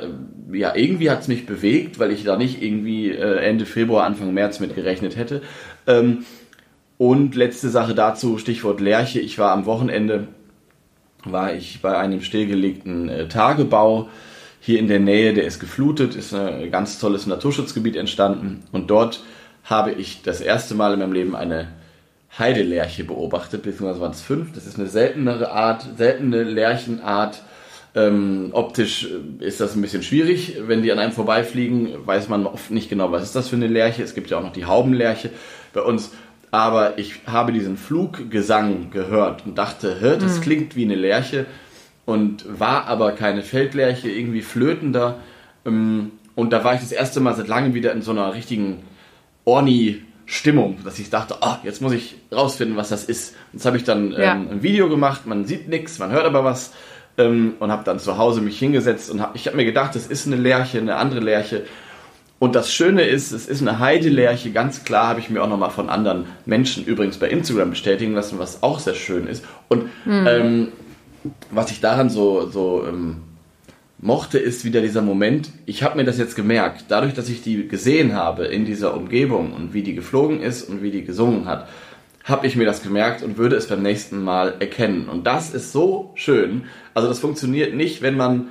ja, 0.52 0.74
irgendwie 0.74 1.10
hat 1.10 1.20
es 1.20 1.28
mich 1.28 1.46
bewegt, 1.46 1.98
weil 1.98 2.10
ich 2.10 2.24
da 2.24 2.36
nicht 2.36 2.62
irgendwie 2.62 3.10
äh, 3.10 3.36
Ende 3.38 3.66
Februar, 3.66 4.04
Anfang 4.04 4.32
März 4.32 4.60
mit 4.60 4.74
gerechnet 4.74 5.16
hätte. 5.16 5.42
Ähm, 5.86 6.24
und 6.96 7.34
letzte 7.34 7.68
Sache 7.68 7.94
dazu, 7.94 8.38
Stichwort 8.38 8.80
Lerche. 8.80 9.20
Ich 9.20 9.38
war 9.38 9.52
am 9.52 9.66
Wochenende, 9.66 10.28
war 11.24 11.54
ich 11.54 11.80
bei 11.80 11.96
einem 11.96 12.22
stillgelegten 12.22 13.08
äh, 13.08 13.28
Tagebau 13.28 14.08
hier 14.60 14.78
in 14.78 14.88
der 14.88 15.00
Nähe, 15.00 15.34
der 15.34 15.44
ist 15.44 15.60
geflutet, 15.60 16.16
ist 16.16 16.34
ein 16.34 16.70
ganz 16.70 16.98
tolles 16.98 17.26
Naturschutzgebiet 17.26 17.96
entstanden 17.96 18.64
und 18.72 18.90
dort 18.90 19.20
habe 19.64 19.92
ich 19.92 20.22
das 20.22 20.40
erste 20.40 20.74
Mal 20.74 20.94
in 20.94 20.98
meinem 20.98 21.12
Leben 21.12 21.36
eine 21.36 21.68
Heidelerche 22.38 23.04
beobachtet, 23.04 23.62
beziehungsweise 23.62 24.00
waren 24.00 24.12
es 24.12 24.20
fünf. 24.20 24.52
Das 24.52 24.66
ist 24.66 24.78
eine 24.78 24.88
seltenere 24.88 25.52
Art, 25.52 25.86
seltene 25.96 26.42
Lerchenart. 26.42 27.42
Ähm, 27.94 28.50
optisch 28.52 29.08
ist 29.40 29.60
das 29.60 29.74
ein 29.74 29.82
bisschen 29.82 30.02
schwierig. 30.02 30.56
Wenn 30.66 30.82
die 30.82 30.92
an 30.92 30.98
einem 30.98 31.12
vorbeifliegen, 31.12 32.06
weiß 32.06 32.28
man 32.28 32.46
oft 32.46 32.70
nicht 32.70 32.90
genau, 32.90 33.12
was 33.12 33.22
ist 33.22 33.34
das 33.34 33.48
für 33.48 33.56
eine 33.56 33.66
Lerche. 33.66 34.02
Es 34.02 34.14
gibt 34.14 34.30
ja 34.30 34.38
auch 34.38 34.42
noch 34.42 34.52
die 34.52 34.66
Haubenlerche 34.66 35.30
bei 35.72 35.80
uns. 35.80 36.12
Aber 36.50 36.98
ich 36.98 37.20
habe 37.26 37.52
diesen 37.52 37.76
Fluggesang 37.76 38.90
gehört 38.90 39.44
und 39.46 39.58
dachte, 39.58 39.96
Hä, 40.00 40.16
das 40.18 40.38
mhm. 40.38 40.42
klingt 40.42 40.76
wie 40.76 40.84
eine 40.84 40.94
Lerche 40.94 41.46
und 42.06 42.46
war 42.58 42.86
aber 42.86 43.12
keine 43.12 43.42
Feldlerche, 43.42 44.08
irgendwie 44.08 44.42
flötender. 44.42 45.18
Ähm, 45.66 46.12
und 46.34 46.52
da 46.52 46.64
war 46.64 46.74
ich 46.74 46.80
das 46.80 46.92
erste 46.92 47.20
Mal 47.20 47.34
seit 47.34 47.48
langem 47.48 47.74
wieder 47.74 47.92
in 47.92 48.00
so 48.00 48.12
einer 48.12 48.32
richtigen 48.34 48.82
Orni 49.44 50.02
Stimmung, 50.24 50.78
dass 50.84 50.98
ich 50.98 51.08
dachte, 51.08 51.38
ah, 51.40 51.58
jetzt 51.64 51.80
muss 51.80 51.92
ich 51.92 52.16
rausfinden, 52.30 52.76
was 52.76 52.90
das 52.90 53.04
ist. 53.04 53.34
Jetzt 53.54 53.64
habe 53.64 53.78
ich 53.78 53.84
dann 53.84 54.12
ähm, 54.12 54.20
ja. 54.20 54.32
ein 54.32 54.62
Video 54.62 54.90
gemacht, 54.90 55.26
man 55.26 55.46
sieht 55.46 55.68
nichts, 55.68 55.98
man 55.98 56.10
hört 56.10 56.26
aber 56.26 56.44
was 56.44 56.72
ähm, 57.18 57.54
und 57.58 57.70
habe 57.70 57.84
dann 57.84 57.98
zu 57.98 58.16
Hause 58.16 58.40
mich 58.40 58.58
hingesetzt 58.58 59.10
und 59.10 59.20
hab, 59.20 59.34
ich 59.34 59.46
habe 59.46 59.56
mir 59.56 59.64
gedacht, 59.64 59.94
das 59.94 60.06
ist 60.06 60.26
eine 60.26 60.36
Lerche, 60.36 60.78
eine 60.78 60.96
andere 60.96 61.20
Lerche. 61.20 61.64
Und 62.38 62.54
das 62.54 62.72
Schöne 62.72 63.02
ist, 63.02 63.32
es 63.32 63.48
ist 63.48 63.62
eine 63.62 63.80
Heidelerche, 63.80 64.52
ganz 64.52 64.84
klar 64.84 65.08
habe 65.08 65.20
ich 65.20 65.28
mir 65.28 65.42
auch 65.42 65.48
nochmal 65.48 65.70
von 65.70 65.88
anderen 65.88 66.26
Menschen 66.46 66.84
übrigens 66.84 67.18
bei 67.18 67.28
Instagram 67.28 67.70
bestätigen 67.70 68.14
lassen, 68.14 68.38
was 68.38 68.62
auch 68.62 68.78
sehr 68.78 68.94
schön 68.94 69.26
ist. 69.26 69.44
Und 69.66 69.84
mhm. 70.04 70.26
ähm, 70.26 70.68
was 71.50 71.72
ich 71.72 71.80
daran 71.80 72.10
so, 72.10 72.48
so 72.48 72.84
ähm, 72.86 73.22
mochte, 73.98 74.38
ist 74.38 74.64
wieder 74.64 74.80
dieser 74.80 75.02
Moment, 75.02 75.50
ich 75.66 75.82
habe 75.82 75.96
mir 75.96 76.04
das 76.04 76.16
jetzt 76.16 76.36
gemerkt, 76.36 76.84
dadurch, 76.88 77.14
dass 77.14 77.28
ich 77.28 77.42
die 77.42 77.66
gesehen 77.66 78.14
habe 78.14 78.44
in 78.44 78.64
dieser 78.64 78.94
Umgebung 78.94 79.52
und 79.52 79.74
wie 79.74 79.82
die 79.82 79.94
geflogen 79.94 80.40
ist 80.40 80.62
und 80.62 80.82
wie 80.82 80.92
die 80.92 81.04
gesungen 81.04 81.46
hat, 81.46 81.68
habe 82.28 82.46
ich 82.46 82.56
mir 82.56 82.66
das 82.66 82.82
gemerkt 82.82 83.22
und 83.22 83.38
würde 83.38 83.56
es 83.56 83.68
beim 83.68 83.82
nächsten 83.82 84.22
Mal 84.22 84.54
erkennen. 84.60 85.08
Und 85.08 85.26
das 85.26 85.54
ist 85.54 85.72
so 85.72 86.12
schön. 86.14 86.64
Also 86.94 87.08
das 87.08 87.18
funktioniert 87.18 87.74
nicht, 87.74 88.02
wenn 88.02 88.16
man 88.16 88.48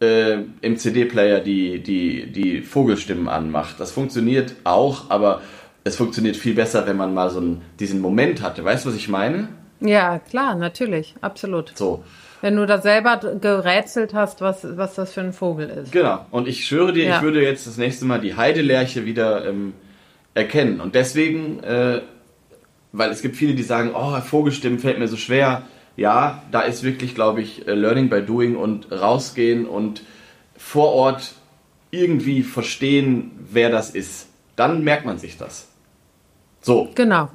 äh, 0.00 0.38
im 0.60 0.76
CD-Player 0.76 1.40
die, 1.40 1.82
die, 1.82 2.30
die 2.30 2.62
Vogelstimmen 2.62 3.28
anmacht. 3.28 3.78
Das 3.78 3.92
funktioniert 3.92 4.56
auch, 4.64 5.10
aber 5.10 5.40
es 5.84 5.96
funktioniert 5.96 6.36
viel 6.36 6.54
besser, 6.54 6.86
wenn 6.86 6.96
man 6.96 7.14
mal 7.14 7.30
so 7.30 7.38
einen, 7.38 7.62
diesen 7.78 8.00
Moment 8.00 8.42
hatte. 8.42 8.64
Weißt 8.64 8.84
du, 8.84 8.88
was 8.90 8.96
ich 8.96 9.08
meine? 9.08 9.48
Ja, 9.80 10.18
klar, 10.18 10.54
natürlich, 10.54 11.14
absolut. 11.20 11.72
So. 11.76 12.04
Wenn 12.40 12.56
du 12.56 12.66
da 12.66 12.80
selber 12.80 13.20
gerätselt 13.40 14.14
hast, 14.14 14.40
was, 14.40 14.66
was 14.76 14.96
das 14.96 15.12
für 15.12 15.20
ein 15.20 15.32
Vogel 15.32 15.68
ist. 15.70 15.92
Genau. 15.92 16.26
Und 16.32 16.48
ich 16.48 16.66
schwöre 16.66 16.92
dir, 16.92 17.04
ja. 17.04 17.16
ich 17.16 17.22
würde 17.22 17.40
jetzt 17.40 17.68
das 17.68 17.76
nächste 17.76 18.04
Mal 18.04 18.20
die 18.20 18.34
Heidelerche 18.36 19.04
wieder 19.04 19.46
ähm, 19.46 19.74
erkennen. 20.34 20.80
Und 20.80 20.96
deswegen, 20.96 21.62
äh, 21.62 22.00
weil 22.92 23.10
es 23.10 23.22
gibt 23.22 23.36
viele, 23.36 23.54
die 23.54 23.62
sagen, 23.62 23.92
oh, 23.94 24.20
Vogelstimmen 24.20 24.78
fällt 24.78 24.98
mir 24.98 25.08
so 25.08 25.16
schwer. 25.16 25.62
Ja, 25.96 26.42
da 26.50 26.60
ist 26.60 26.82
wirklich, 26.82 27.14
glaube 27.14 27.42
ich, 27.42 27.66
äh, 27.66 27.74
Learning 27.74 28.08
by 28.08 28.22
Doing 28.22 28.56
und 28.56 28.90
rausgehen 28.92 29.66
und 29.66 30.02
vor 30.56 30.92
Ort 30.92 31.34
irgendwie 31.90 32.42
verstehen, 32.42 33.32
wer 33.50 33.70
das 33.70 33.90
ist. 33.90 34.28
Dann 34.56 34.84
merkt 34.84 35.04
man 35.04 35.18
sich 35.18 35.36
das. 35.36 35.68
So. 36.62 36.88
Genau. 36.94 37.28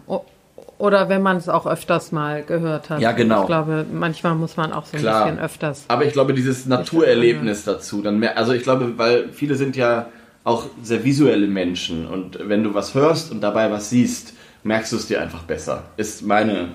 Oder 0.77 1.09
wenn 1.09 1.21
man 1.21 1.37
es 1.37 1.49
auch 1.49 1.65
öfters 1.65 2.11
mal 2.11 2.43
gehört 2.43 2.89
hat. 2.89 3.01
Ja, 3.01 3.11
genau. 3.11 3.41
Ich 3.41 3.47
glaube, 3.47 3.85
manchmal 3.91 4.35
muss 4.35 4.57
man 4.57 4.71
auch 4.71 4.85
so 4.85 4.97
ein 4.97 5.01
Klar. 5.01 5.25
bisschen 5.25 5.39
öfters. 5.39 5.85
Aber 5.87 6.05
ich 6.05 6.13
glaube, 6.13 6.33
dieses 6.33 6.65
Naturerlebnis 6.65 7.63
dazu, 7.65 8.01
dann 8.01 8.19
mehr, 8.19 8.37
also 8.37 8.53
ich 8.53 8.63
glaube, 8.63 8.97
weil 8.97 9.29
viele 9.29 9.55
sind 9.55 9.75
ja 9.75 10.07
auch 10.43 10.65
sehr 10.81 11.03
visuelle 11.03 11.47
Menschen 11.47 12.07
und 12.07 12.39
wenn 12.47 12.63
du 12.63 12.73
was 12.73 12.93
hörst 12.93 13.31
und 13.31 13.41
dabei 13.41 13.69
was 13.69 13.89
siehst, 13.89 14.33
merkst 14.67 14.91
du 14.91 14.97
es 14.97 15.07
dir 15.07 15.21
einfach 15.21 15.43
besser. 15.43 15.83
Ist 15.97 16.23
meine, 16.23 16.69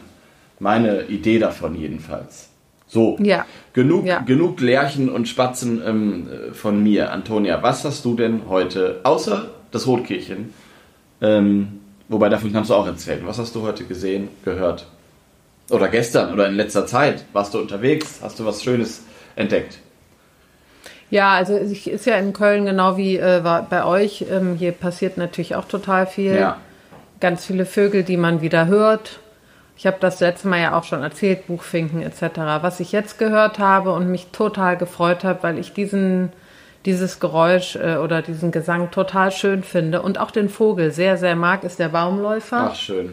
meine 0.59 1.05
Idee 1.05 1.39
davon 1.39 1.75
jedenfalls. 1.75 2.49
So, 2.87 3.17
ja. 3.21 3.47
genug, 3.73 4.05
ja. 4.05 4.19
genug 4.21 4.61
Lärchen 4.61 5.09
und 5.09 5.29
Spatzen 5.29 5.81
ähm, 5.87 6.29
von 6.53 6.83
mir. 6.83 7.13
Antonia, 7.13 7.63
was 7.63 7.85
hast 7.85 8.05
du 8.05 8.15
denn 8.15 8.43
heute, 8.49 9.01
außer 9.05 9.51
das 9.71 9.87
Rotkehlchen, 9.87 10.53
ähm, 11.23 11.81
Wobei 12.13 12.29
davon 12.29 12.53
kannst 12.53 12.69
du 12.69 12.75
auch 12.75 12.87
erzählen. 12.87 13.23
Was 13.25 13.39
hast 13.39 13.55
du 13.55 13.63
heute 13.63 13.85
gesehen, 13.85 14.29
gehört? 14.45 14.87
Oder 15.71 15.89
gestern 15.89 16.31
oder 16.35 16.47
in 16.47 16.57
letzter 16.57 16.87
Zeit? 16.87 17.25
Warst 17.33 17.55
du 17.55 17.59
unterwegs? 17.59 18.21
Hast 18.23 18.39
du 18.39 18.45
was 18.45 18.63
Schönes 18.63 19.03
entdeckt? 19.35 19.79
Ja, 21.09 21.33
also 21.33 21.57
ich 21.57 21.89
ist 21.89 22.05
ja 22.05 22.17
in 22.17 22.35
Köln 22.35 22.67
genau 22.67 22.99
wie 22.99 23.17
äh, 23.17 23.41
bei 23.43 23.85
euch. 23.85 24.27
Ähm, 24.31 24.57
hier 24.57 24.73
passiert 24.73 25.17
natürlich 25.17 25.57
auch 25.57 25.65
total 25.65 26.07
viel. 26.07 26.35
Ja. 26.35 26.59
Ganz 27.23 27.47
viele 27.47 27.67
Vögel, 27.67 28.03
die 28.03 28.17
man 28.17 28.41
wieder 28.41 28.67
hört. 28.67 29.21
Ich 29.77 29.87
habe 29.87 29.99
das 30.01 30.19
letzte 30.19 30.49
Mal 30.49 30.61
ja 30.61 30.77
auch 30.77 30.83
schon 30.83 31.03
erzählt, 31.03 31.47
Buchfinken 31.47 32.03
etc. 32.03 32.23
Was 32.61 32.81
ich 32.81 32.91
jetzt 32.91 33.19
gehört 33.19 33.61
habe 33.61 33.93
und 33.93 34.11
mich 34.11 34.27
total 34.33 34.77
gefreut 34.77 35.23
habe, 35.23 35.43
weil 35.45 35.59
ich 35.59 35.73
diesen 35.73 36.33
dieses 36.85 37.21
Geräusch 37.21 37.77
äh, 37.77 37.97
oder 37.97 38.23
diesen 38.23 38.51
Gesang 38.51 38.91
total 38.91 39.31
schön 39.31 39.63
finde 39.63 40.03
und 40.03 40.19
auch 40.19 40.33
den 40.33 40.49
Vogel 40.49 40.91
sehr, 40.91 41.17
sehr 41.17 41.37
mag, 41.37 41.63
ist 41.63 41.79
der 41.79 41.91
Baumläufer. 41.91 42.71
Ach, 42.73 42.75
schön. 42.75 43.13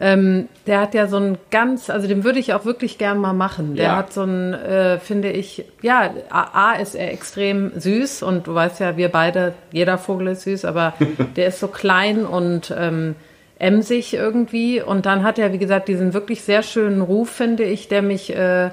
Ähm, 0.00 0.48
der 0.66 0.80
hat 0.80 0.94
ja 0.94 1.08
so 1.08 1.16
ein 1.16 1.38
ganz, 1.50 1.90
also 1.90 2.06
den 2.06 2.22
würde 2.22 2.38
ich 2.38 2.54
auch 2.54 2.64
wirklich 2.64 2.98
gern 2.98 3.18
mal 3.18 3.32
machen. 3.32 3.74
Der 3.74 3.84
ja. 3.84 3.96
hat 3.96 4.12
so 4.12 4.22
ein, 4.22 4.54
äh, 4.54 4.98
finde 5.00 5.30
ich, 5.30 5.64
ja, 5.82 6.10
A, 6.30 6.72
A 6.72 6.72
ist 6.74 6.94
er 6.94 7.12
extrem 7.12 7.72
süß 7.78 8.22
und 8.22 8.46
du 8.46 8.54
weißt 8.54 8.78
ja, 8.78 8.96
wir 8.96 9.08
beide, 9.08 9.54
jeder 9.72 9.98
Vogel 9.98 10.28
ist 10.28 10.42
süß, 10.42 10.64
aber 10.64 10.94
der 11.36 11.48
ist 11.48 11.58
so 11.58 11.66
klein 11.68 12.26
und 12.26 12.72
ähm, 12.76 13.16
emsig 13.58 14.14
irgendwie. 14.14 14.80
Und 14.82 15.06
dann 15.06 15.22
hat 15.22 15.38
er, 15.38 15.52
wie 15.52 15.58
gesagt, 15.58 15.88
diesen 15.88 16.14
wirklich 16.14 16.42
sehr 16.42 16.62
schönen 16.62 17.00
Ruf, 17.00 17.30
finde 17.30 17.64
ich, 17.64 17.88
der 17.88 18.02
mich 18.02 18.34
äh, 18.34 18.70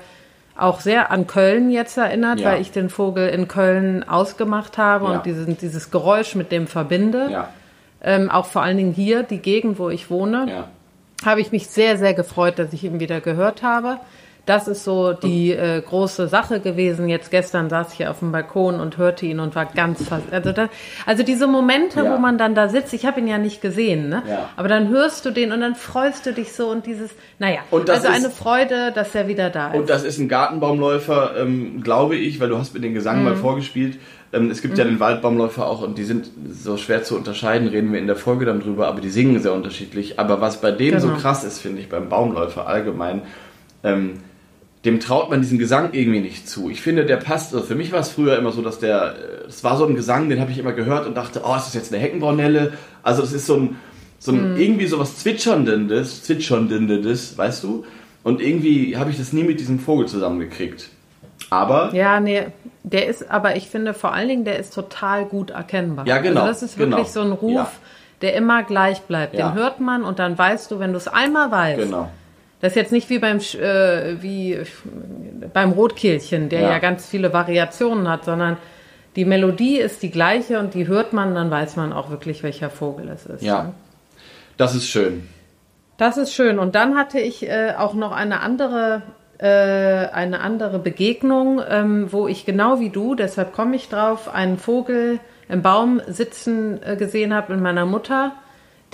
auch 0.57 0.79
sehr 0.79 1.11
an 1.11 1.27
Köln 1.27 1.69
jetzt 1.71 1.97
erinnert, 1.97 2.39
ja. 2.39 2.51
weil 2.51 2.61
ich 2.61 2.71
den 2.71 2.89
Vogel 2.89 3.29
in 3.29 3.47
Köln 3.47 4.07
ausgemacht 4.07 4.77
habe 4.77 5.05
ja. 5.05 5.11
und 5.11 5.25
diesen, 5.25 5.57
dieses 5.57 5.91
Geräusch 5.91 6.35
mit 6.35 6.51
dem 6.51 6.67
verbinde. 6.67 7.29
Ja. 7.31 7.49
Ähm, 8.01 8.29
auch 8.29 8.45
vor 8.45 8.61
allen 8.61 8.77
Dingen 8.77 8.93
hier, 8.93 9.23
die 9.23 9.39
Gegend, 9.39 9.79
wo 9.79 9.89
ich 9.89 10.09
wohne, 10.09 10.65
habe 11.25 11.41
ich 11.41 11.51
mich 11.51 11.67
sehr, 11.67 11.97
sehr 11.97 12.13
gefreut, 12.13 12.59
dass 12.59 12.71
ich 12.73 12.83
ihn 12.83 12.99
wieder 12.99 13.19
gehört 13.19 13.63
habe. 13.63 13.99
Das 14.45 14.67
ist 14.67 14.83
so 14.83 15.13
die 15.13 15.51
äh, 15.51 15.81
große 15.81 16.27
Sache 16.27 16.59
gewesen. 16.59 17.09
Jetzt 17.09 17.31
gestern 17.31 17.69
saß 17.69 17.91
ich 17.91 17.97
hier 17.97 18.11
auf 18.11 18.19
dem 18.19 18.31
Balkon 18.31 18.79
und 18.79 18.97
hörte 18.97 19.25
ihn 19.25 19.39
und 19.39 19.55
war 19.55 19.65
ganz 19.65 20.07
fast. 20.07 20.31
Also, 20.31 20.51
da, 20.51 20.69
also 21.05 21.23
diese 21.23 21.47
Momente, 21.47 22.03
ja. 22.03 22.13
wo 22.13 22.17
man 22.19 22.37
dann 22.37 22.53
da 22.53 22.69
sitzt, 22.69 22.93
ich 22.93 23.05
habe 23.05 23.19
ihn 23.19 23.27
ja 23.27 23.39
nicht 23.39 23.61
gesehen, 23.61 24.09
ne? 24.09 24.21
Ja. 24.27 24.49
Aber 24.55 24.67
dann 24.67 24.89
hörst 24.89 25.25
du 25.25 25.31
den 25.31 25.51
und 25.51 25.61
dann 25.61 25.73
freust 25.73 26.25
du 26.27 26.33
dich 26.33 26.53
so 26.53 26.69
und 26.69 26.85
dieses, 26.85 27.11
naja, 27.39 27.59
und 27.71 27.89
also 27.89 28.07
ist, 28.07 28.13
eine 28.13 28.29
Freude, 28.29 28.91
dass 28.93 29.15
er 29.15 29.27
wieder 29.27 29.49
da 29.49 29.71
ist. 29.71 29.79
Und 29.79 29.89
das 29.89 30.03
ist 30.03 30.19
ein 30.19 30.29
Gartenbaumläufer, 30.29 31.31
ähm, 31.37 31.81
glaube 31.81 32.15
ich, 32.15 32.39
weil 32.39 32.49
du 32.49 32.57
hast 32.57 32.73
mir 32.75 32.81
den 32.81 32.93
Gesang 32.93 33.19
mhm. 33.19 33.23
mal 33.25 33.35
vorgespielt. 33.35 33.97
Ähm, 34.31 34.51
es 34.51 34.61
gibt 34.61 34.75
mhm. 34.75 34.79
ja 34.79 34.85
den 34.85 34.99
Waldbaumläufer 34.99 35.65
auch 35.65 35.81
und 35.81 35.97
die 35.97 36.03
sind 36.03 36.29
so 36.51 36.77
schwer 36.77 37.03
zu 37.03 37.15
unterscheiden, 37.15 37.67
reden 37.67 37.91
wir 37.91 37.99
in 37.99 38.07
der 38.07 38.15
Folge 38.15 38.45
dann 38.45 38.59
drüber, 38.59 38.87
aber 38.87 39.01
die 39.01 39.09
singen 39.09 39.39
sehr 39.39 39.53
unterschiedlich. 39.53 40.19
Aber 40.19 40.39
was 40.39 40.61
bei 40.61 40.71
dem 40.71 40.91
genau. 40.91 41.01
so 41.01 41.09
krass 41.13 41.43
ist, 41.43 41.61
finde 41.61 41.81
ich, 41.81 41.89
beim 41.89 42.09
Baumläufer 42.09 42.67
allgemein, 42.67 43.23
ähm, 43.83 44.19
dem 44.85 44.99
traut 44.99 45.31
man 45.31 45.41
diesen 45.41 45.57
Gesang 45.57 45.89
irgendwie 45.93 46.19
nicht 46.19 46.47
zu. 46.47 46.69
Ich 46.69 46.81
finde, 46.81 47.05
der 47.05 47.17
passt. 47.17 47.53
Also 47.55 47.65
für 47.65 47.75
mich 47.75 47.91
war 47.91 47.99
es 47.99 48.09
früher 48.09 48.37
immer 48.37 48.51
so, 48.51 48.61
dass 48.61 48.77
der, 48.77 49.15
es 49.47 49.63
war 49.63 49.77
so 49.77 49.85
ein 49.85 49.95
Gesang, 49.95 50.29
den 50.29 50.39
habe 50.39 50.51
ich 50.51 50.59
immer 50.59 50.73
gehört 50.73 51.07
und 51.07 51.17
dachte, 51.17 51.41
oh, 51.43 51.55
ist 51.55 51.65
das 51.65 51.73
jetzt 51.73 51.91
eine 51.91 52.01
Heckenbornelle? 52.01 52.73
Also 53.01 53.23
es 53.23 53.33
ist 53.33 53.47
so 53.47 53.55
ein, 53.55 53.77
so 54.19 54.31
ein 54.31 54.53
mhm. 54.53 54.59
irgendwie 54.59 54.85
so 54.85 54.99
was 54.99 55.17
zwitscherndes, 55.17 56.23
zwitscherndes, 56.23 57.35
weißt 57.35 57.63
du? 57.63 57.83
Und 58.23 58.41
irgendwie 58.41 58.95
habe 58.95 59.09
ich 59.09 59.17
das 59.17 59.33
nie 59.33 59.43
mit 59.43 59.59
diesem 59.59 59.79
Vogel 59.79 60.07
zusammengekriegt. 60.07 60.89
Aber 61.49 61.93
ja, 61.93 62.19
nee, 62.19 62.43
der 62.83 63.07
ist, 63.07 63.29
aber 63.29 63.55
ich 63.55 63.69
finde 63.69 63.93
vor 63.93 64.13
allen 64.13 64.27
Dingen, 64.27 64.45
der 64.45 64.59
ist 64.59 64.73
total 64.73 65.25
gut 65.25 65.49
erkennbar. 65.49 66.07
Ja, 66.07 66.19
genau. 66.19 66.41
Also 66.41 66.61
das 66.61 66.63
ist 66.63 66.77
wirklich 66.77 67.07
genau. 67.07 67.09
so 67.09 67.21
ein 67.21 67.31
Ruf, 67.31 67.55
ja. 67.55 67.71
der 68.21 68.35
immer 68.35 68.63
gleich 68.63 69.01
bleibt. 69.01 69.33
Ja. 69.33 69.49
Den 69.49 69.55
hört 69.55 69.79
man 69.79 70.03
und 70.03 70.19
dann 70.19 70.37
weißt 70.37 70.69
du, 70.69 70.79
wenn 70.79 70.91
du 70.91 70.97
es 70.97 71.07
einmal 71.07 71.49
weißt. 71.49 71.81
Genau 71.81 72.09
das 72.61 72.71
ist 72.71 72.75
jetzt 72.75 72.91
nicht 72.91 73.09
wie 73.09 73.19
beim, 73.19 73.37
äh, 73.37 74.21
wie 74.21 74.59
beim 75.53 75.71
Rotkehlchen, 75.71 76.49
der 76.49 76.61
ja. 76.61 76.71
ja 76.71 76.79
ganz 76.79 77.05
viele 77.05 77.33
Variationen 77.33 78.09
hat, 78.09 78.25
sondern 78.25 78.57
die 79.15 79.25
Melodie 79.25 79.77
ist 79.77 80.03
die 80.03 80.11
gleiche 80.11 80.59
und 80.59 80.73
die 80.73 80.87
hört 80.87 81.13
man, 81.13 81.35
dann 81.35 81.49
weiß 81.51 81.75
man 81.75 81.93
auch 81.93 82.09
wirklich, 82.09 82.43
welcher 82.43 82.69
Vogel 82.69 83.09
es 83.09 83.25
ist. 83.25 83.43
Ja, 83.43 83.73
das 84.57 84.75
ist 84.75 84.87
schön. 84.87 85.27
Das 85.97 86.17
ist 86.17 86.33
schön. 86.33 86.59
Und 86.59 86.75
dann 86.75 86.97
hatte 86.97 87.19
ich 87.19 87.47
äh, 87.47 87.73
auch 87.77 87.93
noch 87.93 88.11
eine 88.11 88.41
andere, 88.41 89.01
äh, 89.37 89.47
eine 89.47 90.41
andere 90.41 90.79
Begegnung, 90.79 91.61
ähm, 91.67 92.11
wo 92.11 92.27
ich 92.27 92.45
genau 92.45 92.79
wie 92.79 92.89
du, 92.89 93.15
deshalb 93.15 93.53
komme 93.53 93.75
ich 93.77 93.87
drauf, 93.87 94.33
einen 94.33 94.57
Vogel 94.57 95.19
im 95.47 95.61
Baum 95.61 96.01
sitzen 96.07 96.81
äh, 96.83 96.95
gesehen 96.97 97.33
habe 97.33 97.53
mit 97.53 97.61
meiner 97.61 97.85
Mutter 97.85 98.33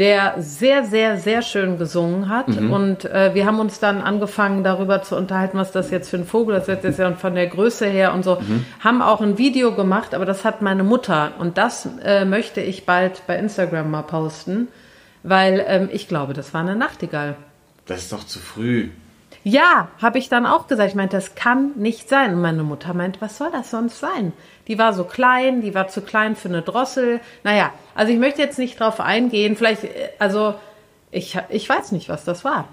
der 0.01 0.33
sehr, 0.39 0.83
sehr, 0.83 1.19
sehr 1.19 1.43
schön 1.43 1.77
gesungen 1.77 2.27
hat. 2.27 2.47
Mhm. 2.47 2.73
Und 2.73 3.05
äh, 3.05 3.35
wir 3.35 3.45
haben 3.45 3.59
uns 3.59 3.79
dann 3.79 4.01
angefangen, 4.01 4.63
darüber 4.63 5.03
zu 5.03 5.15
unterhalten, 5.15 5.59
was 5.59 5.71
das 5.71 5.91
jetzt 5.91 6.09
für 6.09 6.17
ein 6.17 6.25
Vogel 6.25 6.55
ist. 6.55 6.67
Das 6.67 6.83
ist 6.83 6.97
ja 6.97 7.13
von 7.13 7.35
der 7.35 7.45
Größe 7.45 7.85
her 7.85 8.11
und 8.11 8.23
so. 8.23 8.37
Mhm. 8.37 8.65
Haben 8.79 9.03
auch 9.03 9.21
ein 9.21 9.37
Video 9.37 9.75
gemacht, 9.75 10.15
aber 10.15 10.25
das 10.25 10.43
hat 10.43 10.63
meine 10.63 10.83
Mutter. 10.83 11.33
Und 11.37 11.59
das 11.59 11.87
äh, 12.03 12.25
möchte 12.25 12.61
ich 12.61 12.87
bald 12.87 13.21
bei 13.27 13.37
Instagram 13.37 13.91
mal 13.91 14.01
posten, 14.01 14.69
weil 15.21 15.63
ähm, 15.67 15.87
ich 15.91 16.07
glaube, 16.07 16.33
das 16.33 16.51
war 16.51 16.61
eine 16.61 16.75
Nachtigall. 16.75 17.35
Das 17.85 17.99
ist 17.99 18.11
doch 18.11 18.23
zu 18.23 18.39
früh. 18.39 18.89
Ja, 19.43 19.87
habe 20.01 20.19
ich 20.19 20.29
dann 20.29 20.45
auch 20.45 20.67
gesagt. 20.67 20.89
Ich 20.89 20.95
meinte, 20.95 21.17
das 21.17 21.33
kann 21.35 21.71
nicht 21.75 22.07
sein. 22.09 22.35
Und 22.35 22.41
meine 22.41 22.63
Mutter 22.63 22.93
meint, 22.93 23.21
was 23.21 23.37
soll 23.37 23.49
das 23.51 23.71
sonst 23.71 23.99
sein? 23.99 24.33
Die 24.67 24.77
war 24.77 24.93
so 24.93 25.03
klein, 25.03 25.61
die 25.61 25.73
war 25.73 25.87
zu 25.87 26.01
klein 26.01 26.35
für 26.35 26.49
eine 26.49 26.61
Drossel. 26.61 27.19
Naja, 27.43 27.71
also 27.95 28.11
ich 28.13 28.19
möchte 28.19 28.41
jetzt 28.41 28.59
nicht 28.59 28.79
drauf 28.79 28.99
eingehen. 28.99 29.55
Vielleicht, 29.55 29.83
äh, 29.83 30.09
also 30.19 30.53
ich, 31.11 31.37
ich 31.49 31.67
weiß 31.67 31.91
nicht, 31.91 32.07
was 32.07 32.23
das 32.23 32.45
war. 32.45 32.67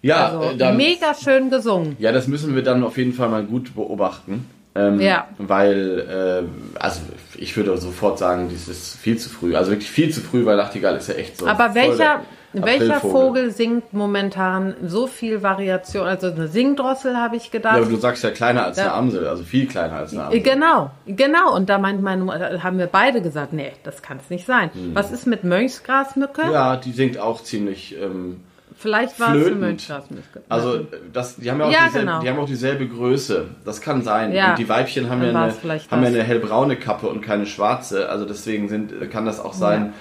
Ja, 0.00 0.26
Also 0.28 0.50
äh, 0.50 0.56
dann, 0.56 0.76
mega 0.76 1.12
schön 1.14 1.50
gesungen. 1.50 1.96
ja, 1.98 2.12
das 2.12 2.28
müssen 2.28 2.54
wir 2.54 2.62
dann 2.62 2.84
auf 2.84 2.96
jeden 2.96 3.12
Fall 3.12 3.28
mal 3.28 3.42
gut 3.42 3.74
beobachten. 3.74 4.48
Ähm, 4.76 5.00
Ja. 5.00 5.26
Weil, 5.38 6.46
äh, 6.76 6.78
also 6.78 7.00
ich 7.36 7.56
würde 7.56 7.76
sofort 7.78 8.18
sagen, 8.18 8.48
das 8.52 8.68
ist 8.68 8.96
viel 8.96 9.18
zu 9.18 9.28
früh. 9.28 9.56
Also 9.56 9.72
wirklich 9.72 9.90
viel 9.90 10.10
zu 10.12 10.20
früh, 10.20 10.46
weil 10.46 10.56
Nachtigall 10.56 10.96
ist 10.96 11.08
ja 11.08 11.14
echt 11.14 11.36
so. 11.36 11.48
Aber 11.48 11.74
welcher, 11.74 12.20
welcher 12.52 12.96
Aprilvogel. 12.96 13.10
Vogel 13.26 13.50
singt 13.50 13.92
momentan 13.92 14.74
so 14.84 15.06
viel 15.06 15.42
Variation? 15.42 16.06
Also 16.06 16.28
eine 16.28 16.48
Singdrossel 16.48 17.16
habe 17.16 17.36
ich 17.36 17.50
gedacht. 17.50 17.76
Ja, 17.76 17.82
aber 17.82 17.90
du 17.90 17.96
sagst 17.96 18.24
ja 18.24 18.30
kleiner 18.30 18.64
als 18.64 18.76
Ja. 18.78 18.84
eine 18.84 18.92
Amsel, 18.94 19.26
also 19.26 19.42
viel 19.44 19.66
kleiner 19.66 19.94
als 19.96 20.12
eine 20.12 20.22
Äh, 20.22 20.24
Amsel. 20.26 20.40
Genau, 20.42 20.90
genau. 21.06 21.54
Und 21.54 21.68
da 21.68 21.78
meint 21.78 22.02
meine, 22.02 22.24
Mutter- 22.24 22.62
haben 22.62 22.78
wir 22.78 22.86
beide 22.86 23.20
gesagt, 23.22 23.52
nee, 23.52 23.72
das 23.84 24.02
kann 24.02 24.18
es 24.22 24.30
nicht 24.30 24.46
sein. 24.46 24.70
Was 24.94 25.12
ist 25.12 25.26
mit 25.26 25.44
Mönchsgrasmücke? 25.44 26.44
Hm. 26.44 26.52
Ja, 26.52 26.76
die 26.76 26.92
singt 26.92 27.18
auch 27.18 27.42
ziemlich. 27.42 27.96
Ähm, 28.00 28.40
Vielleicht 28.80 29.18
war 29.18 29.28
es 29.28 29.32
eine 29.32 29.40
Flötend. 29.42 29.60
Mönchsgrasmücke. 29.60 30.42
also 30.48 30.86
das, 31.12 31.34
die 31.36 31.50
haben 31.50 31.58
ja 31.58 31.66
auch, 31.66 31.72
Ja, 31.72 31.78
dieselbe, 31.86 32.06
genau. 32.06 32.20
die 32.20 32.28
haben 32.30 32.38
auch 32.38 32.46
dieselbe 32.46 32.86
Größe. 32.86 33.46
Das 33.64 33.80
kann 33.80 34.02
sein. 34.02 34.32
Ja. 34.32 34.50
Und 34.50 34.58
die 34.60 34.68
Weibchen 34.68 35.10
haben 35.10 35.20
Dann 35.20 35.34
ja, 35.34 35.42
eine, 35.42 35.80
haben 35.90 36.02
ja 36.02 36.08
eine 36.08 36.22
hellbraune 36.22 36.76
Kappe 36.76 37.08
und 37.08 37.20
keine 37.20 37.46
schwarze. 37.46 38.08
Also 38.08 38.24
deswegen 38.24 38.68
sind, 38.68 39.10
kann 39.10 39.26
das 39.26 39.40
auch 39.40 39.52
sein. 39.52 39.94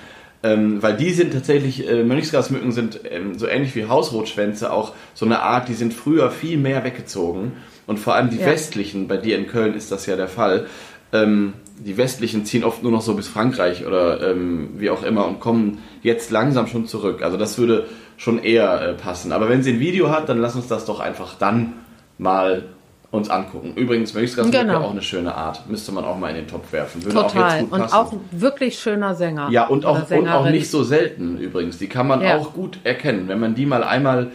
Ähm, 0.48 0.82
weil 0.82 0.96
die 0.96 1.12
sind 1.12 1.34
tatsächlich, 1.34 1.88
äh, 1.90 2.04
Mönchsgrasmücken 2.04 2.72
sind 2.72 3.02
ähm, 3.10 3.38
so 3.38 3.48
ähnlich 3.48 3.76
wie 3.76 3.86
Hausrotschwänze 3.86 4.72
auch 4.72 4.94
so 5.14 5.26
eine 5.26 5.42
Art, 5.42 5.68
die 5.68 5.74
sind 5.74 5.94
früher 5.94 6.32
viel 6.32 6.58
mehr 6.58 6.84
weggezogen. 6.84 7.54
Und 7.86 8.00
vor 8.00 8.16
allem 8.16 8.30
die 8.30 8.40
Ja. 8.40 8.46
westlichen, 8.46 9.08
bei 9.08 9.18
dir 9.18 9.38
in 9.38 9.48
Köln 9.48 9.74
ist 9.74 9.92
das 9.92 10.06
ja 10.06 10.16
der 10.16 10.28
Fall, 10.28 10.68
ähm, 11.12 11.54
die 11.80 11.98
westlichen 11.98 12.46
ziehen 12.46 12.64
oft 12.64 12.82
nur 12.84 12.92
noch 12.92 13.02
so 13.02 13.14
bis 13.14 13.28
Frankreich 13.28 13.86
oder 13.86 14.32
ähm, 14.32 14.70
wie 14.78 14.90
auch 14.90 15.04
immer 15.04 15.28
und 15.28 15.40
kommen 15.40 15.80
jetzt 16.02 16.32
langsam 16.32 16.68
schon 16.68 16.88
zurück. 16.88 17.22
Also 17.22 17.38
das 17.38 17.58
würde 17.58 17.86
schon 18.18 18.40
eher 18.40 18.82
äh, 18.82 18.94
passen. 18.94 19.32
Aber 19.32 19.50
wenn 19.50 19.64
sie 19.64 19.74
ein 19.74 19.80
Video 19.80 20.10
hat, 20.10 20.30
dann 20.30 20.40
lass 20.40 20.56
uns 20.56 20.68
das 20.68 20.86
doch 20.86 21.00
einfach 21.00 21.36
dann 21.36 21.74
mal 22.18 22.64
uns 23.12 23.30
angucken. 23.30 23.74
Übrigens, 23.76 24.14
Mönchsgrasmücke 24.14 24.58
Genau. 24.60 24.82
auch 24.82 24.92
eine 24.92 25.02
schöne 25.02 25.34
Art. 25.34 25.70
Müsste 25.70 25.92
man 25.94 26.04
auch 26.04 26.18
mal 26.18 26.30
in 26.30 26.36
den 26.36 26.48
Topf 26.48 26.72
werfen. 26.74 27.04
Würde 27.06 27.20
auch 27.20 27.24
jetzt 27.24 27.34
Total. 27.34 27.64
Und 27.64 27.94
auch 27.94 28.14
wirklich 28.32 28.78
schöner 28.80 29.16
Sänger. 29.16 29.48
Ja, 29.50 29.68
und 29.68 29.86
auch, 29.86 30.10
und 30.12 30.28
auch 30.28 30.50
nicht 30.50 30.70
so 30.70 30.84
selten 30.84 31.38
übrigens. 31.38 31.78
Die 31.78 31.88
kann 31.88 32.08
man 32.08 32.22
Ja. 32.22 32.38
auch 32.38 32.54
gut 32.54 32.80
erkennen. 32.84 33.28
Wenn 33.30 33.40
man 33.40 33.56
die 33.56 33.66
mal 33.66 33.84
einmal 33.84 34.32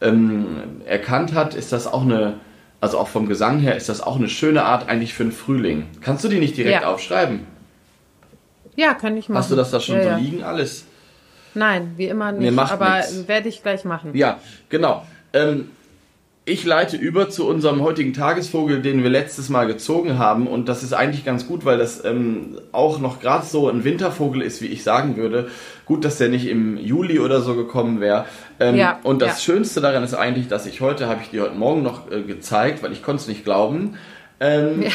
ähm, 0.00 0.46
erkannt 0.86 1.32
hat, 1.34 1.54
ist 1.54 1.72
das 1.72 1.86
auch 1.86 2.02
eine, 2.02 2.34
also 2.80 2.98
auch 2.98 3.08
vom 3.08 3.28
Gesang 3.28 3.58
her, 3.60 3.76
ist 3.76 3.88
das 3.88 4.00
auch 4.00 4.16
eine 4.16 4.28
schöne 4.28 4.64
Art 4.64 4.88
eigentlich 4.88 5.14
für 5.14 5.22
einen 5.24 5.32
Frühling. 5.32 5.86
Kannst 6.00 6.24
du 6.24 6.28
die 6.28 6.38
nicht 6.38 6.56
direkt 6.56 6.82
Ja. 6.82 6.88
aufschreiben? 6.92 7.40
Ja, 8.76 8.94
kann 8.94 9.16
ich 9.16 9.28
machen. 9.28 9.38
Hast 9.38 9.50
du 9.50 9.56
das 9.56 9.70
da 9.70 9.80
schon 9.80 9.96
ja, 9.96 10.16
so 10.16 10.20
liegen 10.24 10.42
alles? 10.42 10.86
Nein, 11.54 11.92
wie 11.96 12.06
immer 12.06 12.32
nicht. 12.32 12.52
macht 12.52 12.72
aber 12.72 13.00
werde 13.26 13.48
ich 13.48 13.62
gleich 13.62 13.84
machen. 13.84 14.10
Ja, 14.14 14.38
genau. 14.68 15.04
Ähm, 15.34 15.70
ich 16.44 16.64
leite 16.64 16.96
über 16.96 17.30
zu 17.30 17.46
unserem 17.46 17.82
heutigen 17.82 18.12
Tagesvogel, 18.12 18.82
den 18.82 19.04
wir 19.04 19.10
letztes 19.10 19.48
Mal 19.48 19.66
gezogen 19.68 20.18
haben. 20.18 20.48
Und 20.48 20.68
das 20.68 20.82
ist 20.82 20.92
eigentlich 20.92 21.24
ganz 21.24 21.46
gut, 21.46 21.64
weil 21.64 21.78
das 21.78 22.04
ähm, 22.04 22.58
auch 22.72 22.98
noch 22.98 23.20
gerade 23.20 23.46
so 23.46 23.68
ein 23.68 23.84
Wintervogel 23.84 24.42
ist, 24.42 24.60
wie 24.60 24.66
ich 24.66 24.82
sagen 24.82 25.16
würde. 25.16 25.50
Gut, 25.86 26.04
dass 26.04 26.18
der 26.18 26.28
nicht 26.28 26.48
im 26.48 26.76
Juli 26.78 27.20
oder 27.20 27.42
so 27.42 27.54
gekommen 27.54 28.00
wäre. 28.00 28.24
Ähm, 28.58 28.74
Ja, 28.74 28.98
und 29.04 29.22
das 29.22 29.46
ja. 29.46 29.54
Schönste 29.54 29.80
daran 29.80 30.02
ist 30.02 30.14
eigentlich, 30.14 30.48
dass 30.48 30.66
ich 30.66 30.80
heute, 30.80 31.06
habe 31.06 31.20
ich 31.22 31.30
dir 31.30 31.42
heute 31.42 31.54
Morgen 31.54 31.82
noch 31.84 32.10
äh, 32.10 32.22
gezeigt, 32.22 32.82
weil 32.82 32.92
ich 32.92 33.04
konnte 33.04 33.22
es 33.22 33.28
nicht 33.28 33.44
glauben. 33.44 33.96
Ähm, 34.40 34.82
Ja. 34.82 34.90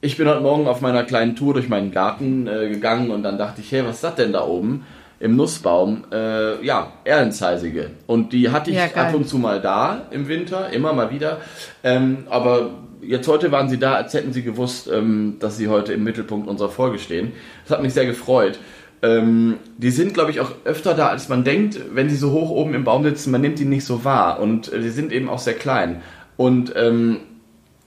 Ich 0.00 0.16
bin 0.16 0.26
heute 0.26 0.40
Morgen 0.40 0.66
auf 0.66 0.80
meiner 0.80 1.04
kleinen 1.04 1.36
Tour 1.36 1.54
durch 1.54 1.68
meinen 1.68 1.92
Garten 1.92 2.48
äh, 2.48 2.68
gegangen 2.68 3.10
und 3.10 3.22
dann 3.22 3.38
dachte 3.38 3.60
ich, 3.60 3.70
hey, 3.70 3.84
was 3.84 3.96
ist 3.96 4.04
das 4.04 4.14
denn 4.16 4.32
da 4.32 4.44
oben 4.44 4.84
im 5.22 5.36
Nussbaum? 5.36 6.04
Äh, 6.10 6.64
ja, 6.64 6.92
Erlenzeisige. 7.04 7.90
Und 8.06 8.32
die 8.32 8.50
hatte 8.50 8.70
ich 8.70 8.76
Ja, 8.76 8.86
ab 8.86 9.14
und 9.14 9.28
zu 9.28 9.38
mal 9.38 9.60
da 9.60 10.08
im 10.10 10.26
Winter, 10.26 10.70
immer 10.70 10.92
mal 10.92 11.12
wieder. 11.12 11.40
Ähm, 11.84 12.24
aber 12.28 12.70
jetzt 13.00 13.28
heute 13.28 13.52
waren 13.52 13.68
sie 13.68 13.78
da, 13.78 13.94
als 13.94 14.12
hätten 14.14 14.32
sie 14.32 14.42
gewusst, 14.42 14.90
ähm, 14.92 15.36
dass 15.38 15.56
sie 15.56 15.68
heute 15.68 15.92
im 15.92 16.02
Mittelpunkt 16.02 16.48
unserer 16.48 16.70
Folge 16.70 16.98
stehen. 16.98 17.32
Das 17.62 17.76
hat 17.76 17.82
mich 17.84 17.94
sehr 17.94 18.04
gefreut. 18.04 18.58
Ähm, 19.00 19.58
die 19.78 19.90
sind, 19.90 20.12
glaube 20.12 20.32
ich, 20.32 20.40
auch 20.40 20.50
öfter 20.64 20.94
da, 20.94 21.08
als 21.08 21.28
man 21.28 21.44
denkt, 21.44 21.78
wenn 21.94 22.10
sie 22.10 22.16
so 22.16 22.32
hoch 22.32 22.50
oben 22.50 22.74
im 22.74 22.82
Baum 22.82 23.04
sitzen. 23.04 23.30
Man 23.30 23.42
nimmt 23.42 23.60
die 23.60 23.64
nicht 23.64 23.84
so 23.84 24.04
wahr. 24.04 24.40
Und 24.40 24.72
äh, 24.72 24.82
sie 24.82 24.90
sind 24.90 25.12
eben 25.12 25.28
auch 25.28 25.38
sehr 25.38 25.54
klein. 25.54 26.02
Und 26.36 26.72
ähm, 26.74 27.18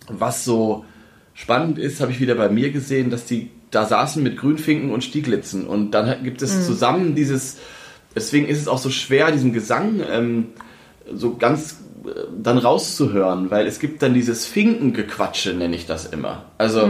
was 0.07 0.45
so 0.45 0.85
spannend 1.33 1.79
ist, 1.79 1.99
habe 1.99 2.13
ich 2.13 2.21
wieder 2.21 2.35
bei 2.35 2.47
mir 2.47 2.71
gesehen, 2.71 3.09
dass 3.09 3.25
die 3.25 3.49
da 3.71 3.85
saßen 3.85 4.21
mit 4.23 4.37
Grünfinken 4.37 4.91
und 4.91 5.03
Stieglitzen 5.03 5.67
und 5.67 5.91
dann 5.91 6.23
gibt 6.23 6.41
es 6.41 6.65
zusammen 6.65 7.15
dieses, 7.15 7.57
deswegen 8.15 8.47
ist 8.47 8.61
es 8.61 8.67
auch 8.67 8.77
so 8.77 8.89
schwer, 8.89 9.31
diesen 9.31 9.53
Gesang 9.53 10.01
ähm, 10.09 10.47
so 11.13 11.35
ganz 11.35 11.79
äh, 12.05 12.09
dann 12.41 12.57
rauszuhören, 12.57 13.51
weil 13.51 13.67
es 13.67 13.79
gibt 13.79 14.01
dann 14.01 14.13
dieses 14.13 14.45
Finkengequatsche, 14.45 15.53
nenne 15.53 15.75
ich 15.75 15.85
das 15.85 16.05
immer. 16.05 16.45
Also, 16.57 16.87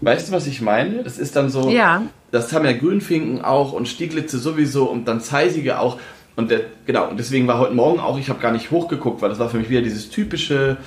weißt 0.00 0.28
du, 0.28 0.32
was 0.32 0.46
ich 0.46 0.60
meine? 0.60 1.02
Das 1.04 1.18
ist 1.18 1.36
dann 1.36 1.50
so, 1.50 1.68
Ja. 1.70 2.02
das 2.30 2.52
haben 2.52 2.64
ja 2.64 2.72
Grünfinken 2.72 3.42
auch 3.42 3.72
und 3.72 3.86
Stieglitze 3.88 4.38
sowieso 4.38 4.84
und 4.84 5.06
dann 5.06 5.20
Zeisige 5.20 5.78
auch. 5.78 5.98
Und 6.36 6.50
der, 6.50 6.62
genau, 6.84 7.08
und 7.10 7.20
deswegen 7.20 7.46
war 7.46 7.60
heute 7.60 7.74
Morgen 7.74 8.00
auch, 8.00 8.18
ich 8.18 8.28
habe 8.28 8.40
gar 8.40 8.50
nicht 8.50 8.72
hochgeguckt, 8.72 9.22
weil 9.22 9.28
das 9.28 9.38
war 9.38 9.48
für 9.50 9.58
mich 9.58 9.70
wieder 9.70 9.82
dieses 9.82 10.10
typische 10.10 10.78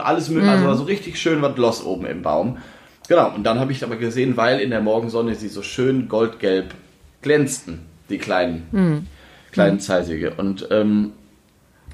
alles 0.00 0.28
mögliche, 0.28 0.52
also 0.52 0.66
war 0.66 0.76
so 0.76 0.84
richtig 0.84 1.18
schön 1.18 1.40
was 1.40 1.56
los 1.56 1.82
oben 1.82 2.04
im 2.04 2.20
Baum. 2.20 2.58
Genau, 3.08 3.34
und 3.34 3.44
dann 3.44 3.58
habe 3.58 3.72
ich 3.72 3.82
aber 3.84 3.96
gesehen, 3.96 4.36
weil 4.36 4.60
in 4.60 4.70
der 4.70 4.80
Morgensonne 4.80 5.34
sie 5.34 5.48
so 5.48 5.62
schön 5.62 6.08
goldgelb 6.08 6.74
glänzten, 7.22 7.80
die 8.10 8.18
kleinen, 8.18 9.08
kleinen 9.50 9.80
Zeisige. 9.80 10.34
Und 10.36 10.68
ähm, 10.70 11.12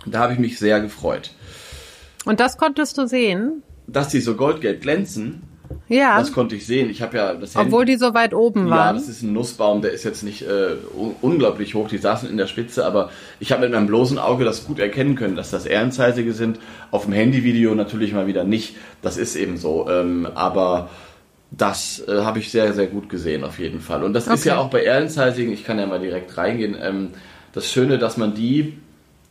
da 0.07 0.19
habe 0.21 0.33
ich 0.33 0.39
mich 0.39 0.59
sehr 0.59 0.81
gefreut. 0.81 1.31
Und 2.25 2.41
das 2.41 2.57
konntest 2.59 2.99
du 2.99 3.07
sehen? 3.07 3.63
Dass 3.87 4.09
die 4.09 4.21
so 4.21 4.35
goldgelb 4.35 4.81
glänzen, 4.81 5.43
Ja. 5.89 6.19
das 6.19 6.33
konnte 6.33 6.57
ich 6.57 6.67
sehen. 6.67 6.91
Ich 6.91 7.01
habe 7.03 7.17
ja 7.17 7.35
das 7.35 7.55
Handy- 7.55 7.69
Obwohl 7.69 7.85
die 7.85 7.97
so 7.97 8.13
weit 8.15 8.33
oben 8.35 8.67
Ja, 8.69 8.71
waren. 8.77 8.97
das 8.97 9.09
ist 9.09 9.23
ein 9.23 9.33
Nussbaum, 9.33 9.83
der 9.83 9.93
ist 9.93 10.05
jetzt 10.05 10.23
nicht 10.23 10.43
äh, 10.43 10.77
un 10.97 11.15
unglaublich 11.21 11.75
hoch, 11.75 11.89
die 11.89 11.99
saßen 11.99 12.29
in 12.29 12.37
der 12.39 12.47
Spitze, 12.47 12.85
aber 12.87 13.11
ich 13.41 13.53
habe 13.53 13.63
mit 13.63 13.73
meinem 13.73 13.87
bloßen 13.87 14.19
Auge 14.19 14.45
das 14.45 14.67
gut 14.67 14.79
erkennen 14.79 15.15
können, 15.17 15.37
dass 15.37 15.51
das 15.51 15.65
Ehrenzeisige 15.67 16.33
sind. 16.33 16.59
Auf 16.91 17.05
dem 17.05 17.13
Handyvideo 17.13 17.75
natürlich 17.75 18.13
mal 18.13 18.27
wieder 18.27 18.45
nicht, 18.45 18.77
das 19.03 19.17
ist 19.17 19.37
eben 19.37 19.57
so, 19.59 19.89
ähm, 19.91 20.27
aber 20.35 20.89
das 21.57 22.03
äh, 22.09 22.23
habe 22.23 22.39
ich 22.39 22.51
sehr, 22.51 22.73
sehr 22.73 22.87
gut 22.87 23.09
gesehen 23.09 23.45
auf 23.45 23.59
jeden 23.59 23.81
Fall. 23.81 24.03
Und 24.05 24.13
das 24.13 24.27
ist 24.27 24.41
Okay. 24.41 24.49
ja 24.51 24.59
auch 24.59 24.71
bei 24.71 24.83
Ehrenzeisigen, 24.83 25.53
ich 25.53 25.65
kann 25.65 25.79
ja 25.79 25.87
mal 25.87 26.01
direkt 26.01 26.37
reingehen, 26.37 26.77
ähm, 26.81 27.11
das 27.53 27.71
Schöne, 27.71 27.99
dass 27.99 28.17
man 28.17 28.35
die, 28.35 28.75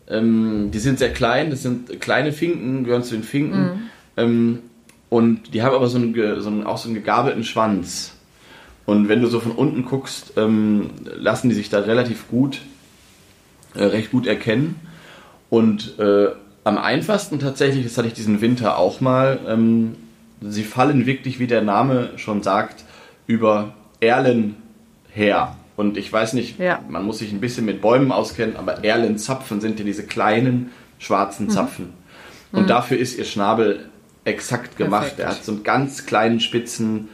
ähm, 0.07 0.69
die 0.71 0.79
sind 0.79 0.99
sehr 0.99 1.11
klein, 1.11 1.49
das 1.49 1.63
sind 1.63 1.99
kleine 1.99 2.31
Finken, 2.31 2.83
gehören 2.83 3.03
zu 3.03 3.15
den 3.15 3.23
Finken, 3.23 3.89
ähm, 4.17 4.59
und 5.09 5.53
die 5.53 5.61
haben 5.61 5.75
aber 5.75 5.89
so 5.89 5.97
einen, 5.97 6.15
so 6.41 6.49
einen, 6.49 6.63
auch 6.63 6.77
so 6.77 6.87
einen 6.87 6.95
gegabelten 6.95 7.43
Schwanz. 7.43 8.13
Und 8.85 9.09
wenn 9.09 9.21
du 9.21 9.27
so 9.27 9.39
von 9.39 9.51
unten 9.51 9.85
guckst, 9.85 10.33
ähm, 10.37 10.89
lassen 11.15 11.49
die 11.49 11.55
sich 11.55 11.69
da 11.69 11.79
relativ 11.79 12.27
gut, 12.29 12.61
äh, 13.75 13.83
recht 13.83 14.11
gut 14.11 14.25
erkennen. 14.27 14.75
Und 15.49 15.99
äh, 15.99 16.29
am 16.63 16.77
einfachsten 16.77 17.39
tatsächlich, 17.39 17.83
das 17.85 17.97
hatte 17.97 18.07
ich 18.07 18.13
diesen 18.13 18.41
Winter 18.41 18.77
auch 18.77 19.01
mal, 19.01 19.39
ähm, 19.47 19.95
sie 20.49 20.63
fallen 20.63 21.05
wirklich, 21.05 21.39
wie 21.39 21.47
der 21.47 21.61
Name 21.61 22.11
schon 22.17 22.43
sagt, 22.43 22.83
über 23.27 23.73
Erlen 23.99 24.55
her. 25.11 25.55
Und 25.75 25.97
ich 25.97 26.11
weiß 26.11 26.33
nicht, 26.33 26.59
Ja. 26.59 26.79
man 26.87 27.05
muss 27.05 27.19
sich 27.19 27.31
ein 27.31 27.39
bisschen 27.41 27.65
mit 27.65 27.81
Bäumen 27.81 28.11
auskennen, 28.11 28.55
aber 28.57 28.83
Erlenzapfen 28.83 29.61
sind 29.61 29.79
ja 29.79 29.85
diese 29.85 30.03
kleinen 30.03 30.71
schwarzen 30.99 31.49
Zapfen. 31.49 31.89
Und 32.51 32.69
dafür 32.69 32.97
ist 32.97 33.17
ihr 33.17 33.25
Schnabel 33.25 33.89
exakt 34.25 34.77
gemacht. 34.77 35.15
Perfekt. 35.15 35.19
Er 35.19 35.29
hat 35.29 35.43
so 35.43 35.51
einen 35.53 35.63
ganz 35.63 36.05
kleinen, 36.05 36.39
spitzen 36.39 37.09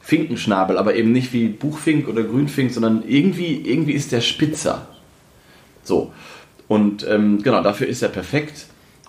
Finkenschnabel, 0.00 0.78
aber 0.78 0.94
eben 0.94 1.12
nicht 1.12 1.32
wie 1.32 1.48
Buchfink 1.48 2.08
oder 2.08 2.22
Grünfink, 2.22 2.70
sondern 2.72 3.02
irgendwie, 3.06 3.60
irgendwie 3.68 3.92
ist 3.92 4.12
der 4.12 4.20
spitzer. 4.20 4.86
So. 5.82 6.12
Und 6.68 7.06
ähm, 7.08 7.42
genau, 7.42 7.62
dafür 7.62 7.88
ist 7.88 8.02
er 8.02 8.08
perfekt. 8.08 8.66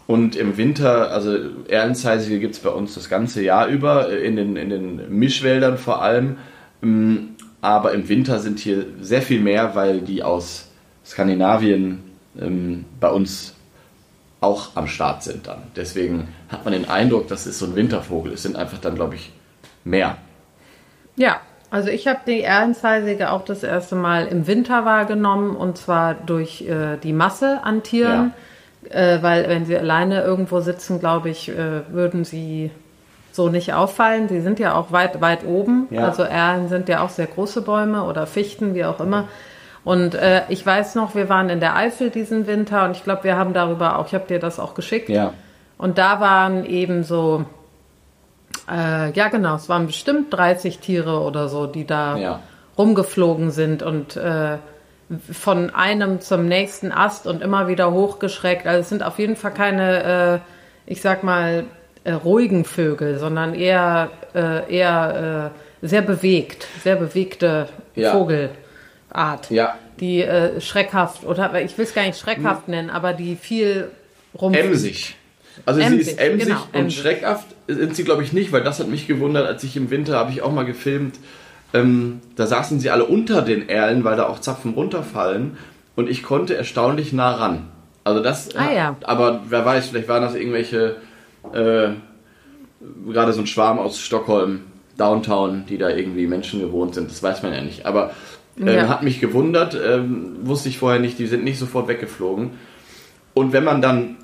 Und 0.10 0.36
im 0.36 0.58
Winter, 0.58 1.12
also 1.12 1.38
Erlenzeisige 1.67 2.39
gibt 2.39 2.56
es 2.56 2.62
bei 2.62 2.72
uns 2.72 2.95
das 2.95 3.10
ganze 3.10 3.43
Jahr 3.43 3.67
über, 3.67 4.10
äh, 4.10 4.26
in 4.26 4.38
den, 4.38 4.56
in 4.56 4.72
den 4.72 5.19
Mischwäldern 5.19 5.78
vor 5.78 6.02
allem. 6.02 6.38
Ähm, 6.82 7.36
aber 7.62 7.91
im 7.91 8.10
Winter 8.10 8.39
sind 8.39 8.58
hier 8.58 8.88
sehr 9.02 9.22
viel 9.22 9.39
mehr, 9.39 9.76
weil 9.76 10.02
die 10.02 10.24
aus 10.24 10.72
Skandinavien 11.06 12.02
ähm, 12.41 12.86
bei 13.00 13.12
uns 13.12 13.54
auch 14.41 14.76
am 14.76 14.88
Start 14.88 15.22
sind 15.22 15.45
dann. 15.45 15.62
Deswegen 15.76 16.30
hat 16.48 16.65
man 16.65 16.74
den 16.74 16.89
Eindruck, 16.89 17.28
das 17.28 17.45
ist 17.45 17.60
so 17.60 17.67
ein 17.67 17.76
Wintervogel. 17.76 18.34
Es 18.34 18.41
sind 18.41 18.56
einfach 18.56 18.80
dann, 18.80 18.95
glaube 18.95 19.13
ich, 19.13 19.32
mehr. 19.84 20.17
Ja, 21.17 21.39
also 21.69 21.89
ich 21.89 22.08
habe 22.08 22.22
die 22.26 22.41
Erlenzeisige 22.41 23.30
auch 23.30 23.45
das 23.45 23.62
erste 23.62 23.95
Mal 23.95 24.26
im 24.26 24.48
Winter 24.48 24.86
wahrgenommen 24.86 25.56
und 25.56 25.78
zwar 25.78 26.15
durch 26.15 26.63
äh, 26.63 26.98
die 26.98 27.13
Masse 27.13 27.63
an 27.63 27.84
Tieren, 27.84 28.34
ja. 28.36 28.48
Äh, 28.89 29.22
weil 29.22 29.50
wenn 29.50 29.65
sie 29.65 29.78
alleine 29.78 30.22
irgendwo 30.22 30.60
sitzen, 30.60 31.00
glaube 31.00 31.30
ich, 31.30 31.50
äh, 31.50 31.82
würden 31.89 32.24
sie 32.24 32.72
so 33.32 33.50
nicht 33.50 33.74
auffallen. 33.74 34.28
Sie 34.28 34.42
sind 34.42 34.60
ja 34.60 34.76
auch 34.76 34.92
weit, 34.92 35.22
weit 35.22 35.46
oben. 35.46 35.88
Ja. 35.92 36.06
Also 36.06 36.24
Erlen 36.24 36.68
sind 36.68 36.89
ja 36.89 37.04
auch 37.04 37.10
sehr 37.10 37.28
große 37.28 37.62
Bäume 37.62 38.04
oder 38.04 38.26
Fichten, 38.28 38.74
wie 38.74 38.86
auch 38.86 39.00
immer. 39.00 39.28
Und 39.84 40.15
äh, 40.15 40.44
ich 40.50 40.65
weiß 40.65 40.96
noch, 40.96 41.15
wir 41.15 41.30
waren 41.30 41.50
in 41.50 41.60
der 41.60 41.76
Eifel 41.76 42.10
diesen 42.10 42.48
Winter 42.48 42.86
und 42.86 42.92
ich 42.92 43.04
glaube, 43.04 43.24
wir 43.24 43.38
haben 43.38 43.54
darüber 43.54 43.98
auch, 43.98 44.08
ich 44.08 44.13
habe 44.13 44.28
dir 44.28 44.39
das 44.39 44.60
auch 44.60 44.74
geschickt. 44.74 45.10
Ja. 45.10 45.34
Und 45.78 45.98
da 45.98 46.20
waren 46.20 46.65
eben 46.65 47.04
so, 47.04 47.46
äh, 48.70 49.12
ja 49.12 49.30
genau, 49.30 49.56
es 49.56 49.70
waren 49.70 49.88
bestimmt 49.88 50.34
30 50.34 50.80
Tiere 50.80 51.22
oder 51.22 51.48
so, 51.48 51.65
die 51.65 51.86
da 51.86 52.18
ja. 52.18 52.39
rumgeflogen 52.78 53.52
sind 53.52 53.82
und 53.82 54.18
äh, 54.18 54.58
von 55.32 55.72
einem 55.72 56.22
zum 56.22 56.48
nächsten 56.48 56.91
Ast 56.91 57.26
und 57.26 57.41
immer 57.41 57.67
wieder 57.67 57.91
hochgeschreckt. 57.91 58.67
Also 58.67 58.82
es 58.82 58.89
sind 58.89 59.04
auf 59.04 59.17
jeden 59.17 59.36
Fall 59.36 59.54
keine, 59.54 60.41
äh, 60.88 60.91
ich 60.91 61.02
sag 61.02 61.24
mal, 61.24 61.65
äh, 62.04 62.13
ruhigen 62.13 62.63
Vögel, 62.63 63.17
sondern 63.17 63.56
eher, 63.56 64.12
äh, 64.36 64.74
eher 64.74 65.52
äh, 65.82 65.88
sehr 65.88 66.02
bewegt, 66.02 66.67
sehr 66.84 66.95
bewegte 66.95 67.67
ja. 67.95 68.12
Vogelart. 68.12 69.50
Ja. 69.50 69.78
Die 70.00 70.22
äh, 70.22 70.62
schreckhaft, 70.62 71.26
oder 71.26 71.62
ich 71.62 71.78
will 71.78 71.86
es 71.86 71.93
gar 71.93 72.04
nicht 72.04 72.19
schreckhaft 72.19 72.67
hm. 72.67 72.74
nennen, 72.74 72.89
aber 72.89 73.13
die 73.13 73.36
viel 73.36 73.89
rum. 74.39 74.54
Emsig. 74.54 75.15
Also 75.65 75.82
emsig, 75.82 76.06
sie 76.06 76.12
ist 76.12 76.19
emsig 76.19 76.48
genau, 76.48 76.62
und 76.72 76.80
emsig. 76.80 77.02
schreckhaft 77.02 77.48
sind 77.67 77.95
sie, 77.95 78.04
glaube 78.04 78.24
ich, 78.24 78.32
nicht, 78.32 78.52
weil 78.52 78.63
das 78.63 78.80
hat 78.80 78.88
mich 78.88 79.08
gewundert, 79.08 79.45
als 79.45 79.63
ich 79.63 79.76
im 79.76 79.89
Winter 79.89 80.15
habe 80.15 80.32
ich 80.32 80.41
auch 80.41 80.52
mal 80.52 80.65
gefilmt. 80.65 81.15
Ähm, 81.73 82.21
da 82.36 82.47
saßen 82.47 82.79
sie 82.79 82.89
alle 82.89 83.05
unter 83.05 83.41
den 83.41 83.69
Erlen, 83.69 84.03
weil 84.03 84.17
da 84.17 84.27
auch 84.27 84.39
Zapfen 84.39 84.73
runterfallen 84.73 85.58
und 85.95 86.10
ich 86.10 86.23
konnte 86.23 86.55
erstaunlich 86.55 87.13
nah 87.13 87.36
ran. 87.36 87.67
Also 88.03 88.23
das, 88.23 88.55
ah, 88.55 88.71
ja. 88.71 88.95
aber 89.03 89.41
wer 89.49 89.65
weiß, 89.65 89.89
vielleicht 89.89 90.08
waren 90.08 90.23
das 90.23 90.34
irgendwelche 90.34 90.95
äh, 91.53 91.89
gerade 93.12 93.34
so 93.34 93.41
ein 93.41 93.47
Schwarm 93.47 93.79
aus 93.79 93.99
Stockholm, 93.99 94.62
Downtown, 94.97 95.65
die 95.67 95.77
da 95.77 95.89
irgendwie 95.89 96.27
Menschen 96.27 96.60
gewohnt 96.60 96.95
sind, 96.95 97.10
das 97.10 97.23
weiß 97.23 97.43
man 97.43 97.53
ja 97.53 97.62
nicht. 97.62 97.86
Aber 97.86 98.12
äh, 98.60 98.75
ja. 98.75 98.88
hat 98.88 99.03
mich 99.03 99.19
gewundert, 99.21 99.75
äh, 99.75 100.01
wusste 100.41 100.69
ich 100.69 100.77
vorher 100.77 100.99
nicht, 100.99 101.19
die 101.19 101.27
sind 101.27 101.43
nicht 101.43 101.60
sofort 101.60 101.88
weggeflogen. 101.88 102.51
Und 103.34 103.53
wenn 103.53 103.63
man 103.63 103.82
dann, 103.82 104.17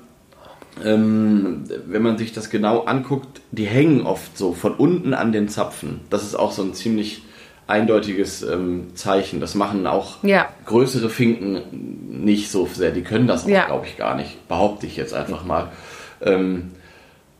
ähm, 0.84 1.64
wenn 1.86 2.02
man 2.02 2.18
sich 2.18 2.32
das 2.32 2.50
genau 2.50 2.80
anguckt, 2.84 3.40
die 3.52 3.64
hängen 3.64 4.02
oft 4.02 4.36
so 4.36 4.52
von 4.52 4.74
unten 4.74 5.14
an 5.14 5.32
den 5.32 5.48
Zapfen. 5.48 6.00
Das 6.10 6.22
ist 6.22 6.34
auch 6.34 6.52
so 6.52 6.62
ein 6.62 6.74
ziemlich 6.74 7.22
eindeutiges 7.66 8.42
ähm, 8.42 8.94
Zeichen. 8.94 9.40
Das 9.40 9.54
machen 9.54 9.86
auch 9.86 10.22
ja. 10.22 10.48
größere 10.66 11.10
Finken 11.10 11.62
nicht 12.24 12.50
so 12.50 12.66
sehr. 12.66 12.92
Die 12.92 13.02
können 13.02 13.26
das 13.26 13.44
auch, 13.44 13.48
ja. 13.48 13.66
glaube 13.66 13.86
ich, 13.86 13.96
gar 13.96 14.16
nicht. 14.16 14.48
Behaupte 14.48 14.86
ich 14.86 14.96
jetzt 14.96 15.14
einfach 15.14 15.44
mal. 15.44 15.68
Ähm, 16.22 16.72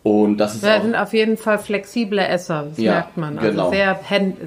und 0.03 0.37
das 0.37 0.55
ist 0.55 0.61
sind 0.61 0.95
auf 0.95 1.13
jeden 1.13 1.37
Fall 1.37 1.59
flexible 1.59 2.21
Esser, 2.21 2.67
das 2.69 2.79
ja, 2.79 2.93
merkt 2.93 3.17
man. 3.17 3.39
Also 3.39 3.51
genau. 3.51 3.71
sehr, 3.71 3.99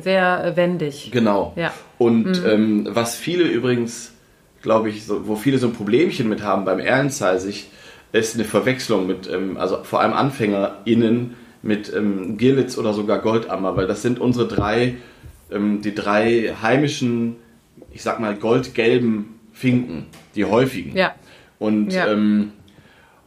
sehr 0.02 0.54
wendig. 0.56 1.12
Genau. 1.12 1.52
Ja. 1.58 1.74
Und 1.98 2.42
mhm. 2.44 2.50
ähm, 2.50 2.88
was 2.92 3.16
viele 3.16 3.44
übrigens, 3.44 4.14
glaube 4.62 4.90
ich, 4.90 5.06
so, 5.06 5.28
wo 5.28 5.36
viele 5.36 5.58
so 5.58 5.68
ein 5.68 5.74
Problemchen 5.74 6.30
mit 6.30 6.44
haben 6.44 6.64
beim 6.64 6.80
Erlenzeisig, 6.80 7.70
ist 8.14 8.36
eine 8.36 8.46
Verwechslung 8.46 9.06
mit, 9.06 9.30
ähm, 9.30 9.58
also 9.58 9.84
vor 9.84 10.00
allem 10.00 10.14
AnfängerInnen 10.14 11.36
mit 11.62 11.94
ähm, 11.94 12.38
Girlitz 12.38 12.78
oder 12.78 12.94
sogar 12.94 13.20
Goldammer, 13.20 13.76
weil 13.76 13.86
das 13.86 14.02
sind 14.02 14.20
unsere 14.20 14.48
drei, 14.48 14.96
ähm, 15.52 15.82
die 15.82 15.96
drei 15.96 16.56
heimischen, 16.62 17.36
ich 17.92 18.02
sag 18.02 18.20
mal, 18.20 18.36
goldgelben 18.36 19.40
Finken, 19.54 20.06
die 20.36 20.46
häufigen. 20.46 20.96
Ja. 20.96 21.16
Und 21.60 21.92
ja. 21.92 22.08
Ähm, 22.08 22.52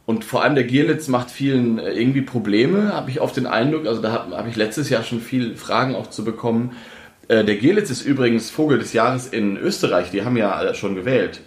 und 0.05 0.25
vor 0.25 0.43
allem 0.43 0.55
der 0.55 0.65
Gierlitz 0.65 1.07
macht 1.07 1.31
vielen 1.31 1.79
äh, 1.79 1.93
irgendwie 1.93 2.21
Probleme, 2.21 2.93
habe 2.93 3.09
ich 3.09 3.21
oft 3.21 3.37
den 3.37 3.45
Eindruck. 3.45 3.87
Also 3.87 4.01
da 4.01 4.11
habe 4.11 4.35
hab 4.35 4.47
ich 4.47 4.55
letztes 4.55 4.89
Jahr 4.89 5.03
schon 5.03 5.21
viele 5.21 5.55
Fragen 5.55 5.95
auch 5.95 6.09
zu 6.09 6.25
bekommen. 6.25 6.73
Äh, 7.29 7.45
der 7.45 7.55
Gierlitz 7.55 7.89
ist 7.89 8.01
übrigens 8.01 8.49
Vogel 8.49 8.79
des 8.79 8.91
Jahres 8.91 9.27
in 9.27 9.55
Österreich. 9.55 10.11
Die 10.11 10.25
haben 10.25 10.35
ja 10.35 10.73
schon 10.73 10.95
gewählt. 10.95 11.39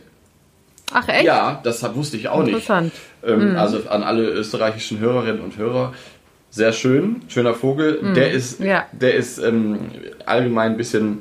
Ach 0.92 1.06
echt? 1.08 1.24
Ja, 1.24 1.60
das 1.64 1.82
wusste 1.94 2.16
ich 2.16 2.28
auch 2.28 2.46
Interessant. 2.46 2.92
nicht. 2.92 2.96
Ähm, 3.26 3.50
mhm. 3.50 3.56
Also 3.56 3.88
an 3.88 4.02
alle 4.02 4.22
österreichischen 4.22 5.00
Hörerinnen 5.00 5.42
und 5.42 5.58
Hörer. 5.58 5.92
Sehr 6.56 6.72
schön, 6.72 7.22
schöner 7.28 7.54
Vogel. 7.54 8.00
Mhm. 8.02 8.14
Der 8.14 8.30
ist, 8.32 8.60
ja. 8.60 8.86
der 8.92 9.14
ist 9.14 9.38
ähm, 9.38 9.78
allgemein 10.24 10.72
ein 10.72 10.76
bisschen, 10.76 11.18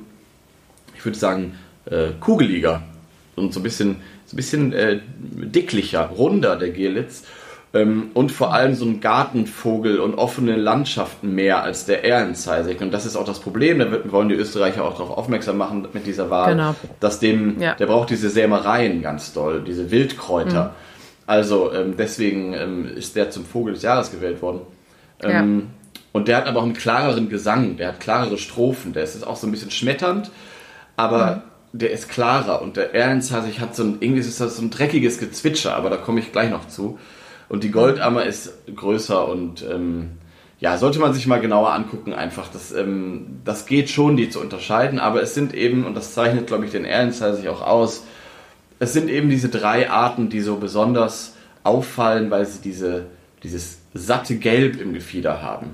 ich 0.95 1.06
würde 1.06 1.17
sagen, 1.17 1.56
äh, 1.86 2.08
kugeliger 2.19 2.82
und 3.36 3.54
so 3.54 3.60
ein 3.60 3.63
bisschen 3.63 3.98
ein 4.32 4.36
bisschen 4.36 4.74
äh, 4.74 5.00
dicklicher, 5.19 6.08
runder, 6.08 6.56
der 6.56 6.69
Gelitz. 6.69 7.24
Ähm, 7.74 8.12
und 8.13 8.32
vor 8.32 8.54
allem 8.54 8.74
so 8.76 8.86
ein 8.86 9.02
Gartenvogel 9.02 10.00
und 10.00 10.15
offene 10.15 10.56
Landschaften 10.56 11.36
mehr 11.36 11.63
als 11.63 11.86
der 11.86 12.06
Erlenzeisig. 12.06 12.82
Und 12.82 12.91
das 12.91 13.06
ist 13.06 13.15
auch 13.15 13.26
das 13.26 13.39
Problem, 13.39 13.80
da 13.80 14.12
wollen 14.12 14.30
die 14.30 14.36
Österreicher 14.36 14.86
auch 14.86 14.93
darauf 14.98 15.17
aufmerksam 15.17 15.58
machen 15.58 15.88
mit 15.91 16.06
dieser 16.06 16.30
Wahl, 16.30 16.52
genau. 16.52 16.76
dass 17.00 17.19
dem, 17.19 17.60
ja. 17.60 17.74
der 17.76 17.86
braucht 17.86 18.10
diese 18.10 18.30
Sämereien 18.30 19.02
ganz 19.02 19.34
doll, 19.34 19.63
diese 19.65 19.91
Wildkräuter. 19.91 20.63
Mhm. 20.63 20.69
Also 21.28 21.74
ähm, 21.74 21.95
deswegen 21.98 22.54
ähm, 22.54 22.88
ist 22.95 23.15
der 23.15 23.32
zum 23.32 23.45
Vogel 23.45 23.74
des 23.74 23.84
Jahres 23.84 24.12
gewählt 24.12 24.41
worden. 24.41 24.62
Ähm, 25.23 25.60
ja. 25.60 26.01
Und 26.13 26.28
der 26.28 26.38
hat 26.38 26.47
aber 26.47 26.60
auch 26.60 26.65
einen 26.65 26.73
klareren 26.73 27.30
Gesang, 27.30 27.78
der 27.78 27.89
hat 27.89 27.99
klarere 27.99 28.38
Strophen, 28.38 28.93
der 28.93 29.04
ist 29.04 29.25
auch 29.25 29.36
so 29.36 29.47
ein 29.47 29.51
bisschen 29.51 29.71
schmetternd, 29.71 30.32
aber 30.95 31.36
mhm 31.36 31.41
der 31.80 31.91
ist 31.91 32.10
klarer 32.10 32.62
und 32.62 32.78
der 32.78 32.95
Erlenshasig 32.95 33.60
hat 33.60 33.75
so 33.75 33.84
ein, 33.84 33.97
irgendwie 33.99 34.21
ist 34.21 34.39
das 34.39 34.58
so 34.58 34.62
ein 34.62 34.69
dreckiges 34.69 35.19
Gezwitscher, 35.19 35.75
aber 35.75 35.89
da 35.89 35.97
komme 35.97 36.19
ich 36.21 36.32
gleich 36.32 36.49
noch 36.49 36.67
zu. 36.67 36.97
Und 37.49 37.63
die 37.63 37.71
Goldammer 37.71 38.25
ist 38.25 38.54
größer 38.73 39.28
und 39.28 39.63
ähm, 39.69 40.12
ja, 40.60 40.78
sollte 40.78 40.99
man 40.99 41.13
sich 41.13 41.28
mal 41.28 41.41
genauer 41.41 41.73
angucken, 41.73 42.13
einfach. 42.13 42.47
Das, 42.47 42.71
ähm, 42.71 43.41
das 43.43 43.65
geht 43.65 43.89
schon, 43.89 44.15
die 44.15 44.30
zu 44.30 44.39
unterscheiden, 44.39 44.99
aber 44.99 45.21
es 45.21 45.36
sind 45.36 45.54
eben, 45.54 45.86
und 45.86 45.95
das 45.95 46.13
zeichnet, 46.13 46.47
glaube 46.47 46.65
ich, 46.65 46.71
den 46.71 46.86
Erlenshasig 46.86 47.49
auch 47.49 47.62
aus, 47.62 48.04
es 48.80 48.93
sind 48.93 49.10
eben 49.10 49.30
diese 49.30 49.49
drei 49.49 49.89
Arten, 49.89 50.30
die 50.30 50.41
so 50.41 50.56
besonders 50.56 51.36
auffallen, 51.63 52.32
weil 52.32 52.45
sie 52.45 52.62
diese, 52.62 53.08
dieses 53.43 53.80
satte 53.95 54.36
Gelb 54.36 54.79
im 54.79 54.93
Gefieder 54.93 55.41
haben. 55.41 55.73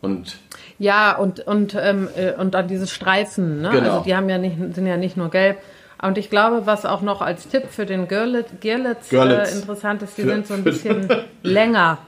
Und 0.00 0.38
ja, 0.78 1.14
und, 1.16 1.40
und, 1.40 1.76
ähm, 1.80 2.08
äh, 2.16 2.32
und 2.32 2.56
an 2.56 2.66
diese 2.66 2.86
Streifen, 2.86 3.60
ne? 3.60 3.70
Genau. 3.70 3.90
Also 3.90 4.04
die 4.04 4.16
haben 4.16 4.28
ja 4.28 4.38
nicht, 4.38 4.56
sind 4.74 4.86
ja 4.86 4.96
nicht 4.96 5.16
nur 5.16 5.30
gelb. 5.30 5.58
Und 6.00 6.18
ich 6.18 6.30
glaube, 6.30 6.66
was 6.66 6.84
auch 6.84 7.02
noch 7.02 7.20
als 7.22 7.46
Tipp 7.46 7.64
für 7.70 7.86
den 7.86 8.08
Girlitz, 8.08 8.48
Girlitz, 8.60 9.12
Äh, 9.12 9.52
interessant 9.52 10.02
ist, 10.02 10.18
die 10.18 10.22
sind 10.22 10.46
so 10.46 10.54
ein 10.54 10.64
bisschen 10.64 11.08
länger. 11.42 11.98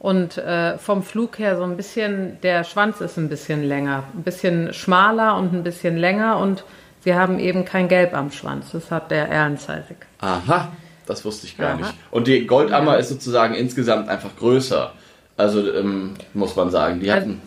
Und 0.00 0.36
äh, 0.38 0.76
vom 0.78 1.02
Flug 1.02 1.38
her 1.38 1.56
so 1.56 1.62
ein 1.62 1.76
bisschen, 1.76 2.38
der 2.42 2.64
Schwanz 2.64 3.00
ist 3.00 3.16
ein 3.16 3.28
bisschen 3.28 3.62
länger, 3.62 4.02
ein 4.14 4.22
bisschen 4.22 4.72
schmaler 4.72 5.36
und 5.36 5.54
ein 5.54 5.62
bisschen 5.62 5.96
länger 5.96 6.38
und 6.38 6.64
sie 7.00 7.14
haben 7.14 7.38
eben 7.38 7.64
kein 7.64 7.88
Gelb 7.88 8.12
am 8.14 8.30
Schwanz. 8.30 8.72
Das 8.72 8.90
hat 8.90 9.10
der 9.10 9.28
Erlenzeisig. 9.28 9.96
Aha, 10.20 10.68
das 11.06 11.24
wusste 11.24 11.46
ich 11.46 11.56
gar 11.56 11.72
Aha. 11.72 11.76
nicht. 11.78 11.94
Und 12.10 12.26
die 12.26 12.46
Goldammer 12.46 12.92
ja. 12.92 12.98
ist 12.98 13.08
sozusagen 13.08 13.54
insgesamt 13.54 14.08
einfach 14.08 14.36
größer. 14.38 14.92
Also 15.36 15.72
ähm, 15.72 16.14
muss 16.32 16.54
man 16.56 16.70
sagen, 16.70 17.00
die 17.00 17.12
hatten 17.12 17.40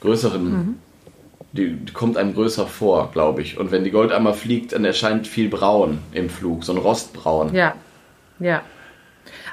größeren, 0.00 0.44
mhm. 0.44 0.74
die, 1.52 1.72
die, 1.72 1.92
kommt 1.92 2.16
einem 2.16 2.34
größer 2.34 2.66
vor, 2.66 3.10
glaube 3.12 3.42
ich. 3.42 3.58
Und 3.58 3.70
wenn 3.70 3.84
die 3.84 3.90
Goldammer 3.90 4.34
fliegt, 4.34 4.72
dann 4.72 4.84
erscheint 4.84 5.26
viel 5.26 5.48
braun 5.48 5.98
im 6.12 6.30
Flug, 6.30 6.64
so 6.64 6.72
ein 6.72 6.78
Rostbraun. 6.78 7.54
Ja, 7.54 7.74
ja. 8.40 8.62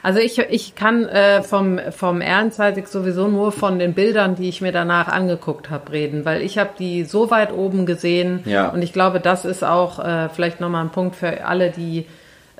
Also 0.03 0.19
ich, 0.19 0.37
ich 0.37 0.75
kann 0.75 1.05
äh, 1.05 1.41
vom, 1.41 1.79
vom 1.91 2.21
Ehrenzeitig 2.21 2.87
sowieso 2.87 3.27
nur 3.27 3.51
von 3.51 3.79
den 3.79 3.93
Bildern, 3.93 4.35
die 4.35 4.47
ich 4.47 4.61
mir 4.61 4.71
danach 4.71 5.07
angeguckt 5.07 5.69
habe, 5.69 5.91
reden, 5.91 6.25
weil 6.25 6.41
ich 6.43 6.57
habe 6.57 6.71
die 6.77 7.03
so 7.03 7.31
weit 7.31 7.51
oben 7.51 7.85
gesehen 7.85 8.41
ja. 8.45 8.69
und 8.69 8.81
ich 8.83 8.93
glaube, 8.93 9.19
das 9.19 9.45
ist 9.45 9.63
auch 9.63 9.99
äh, 9.99 10.29
vielleicht 10.29 10.59
nochmal 10.61 10.83
ein 10.83 10.91
Punkt 10.91 11.15
für 11.15 11.45
alle, 11.45 11.71
die 11.71 12.05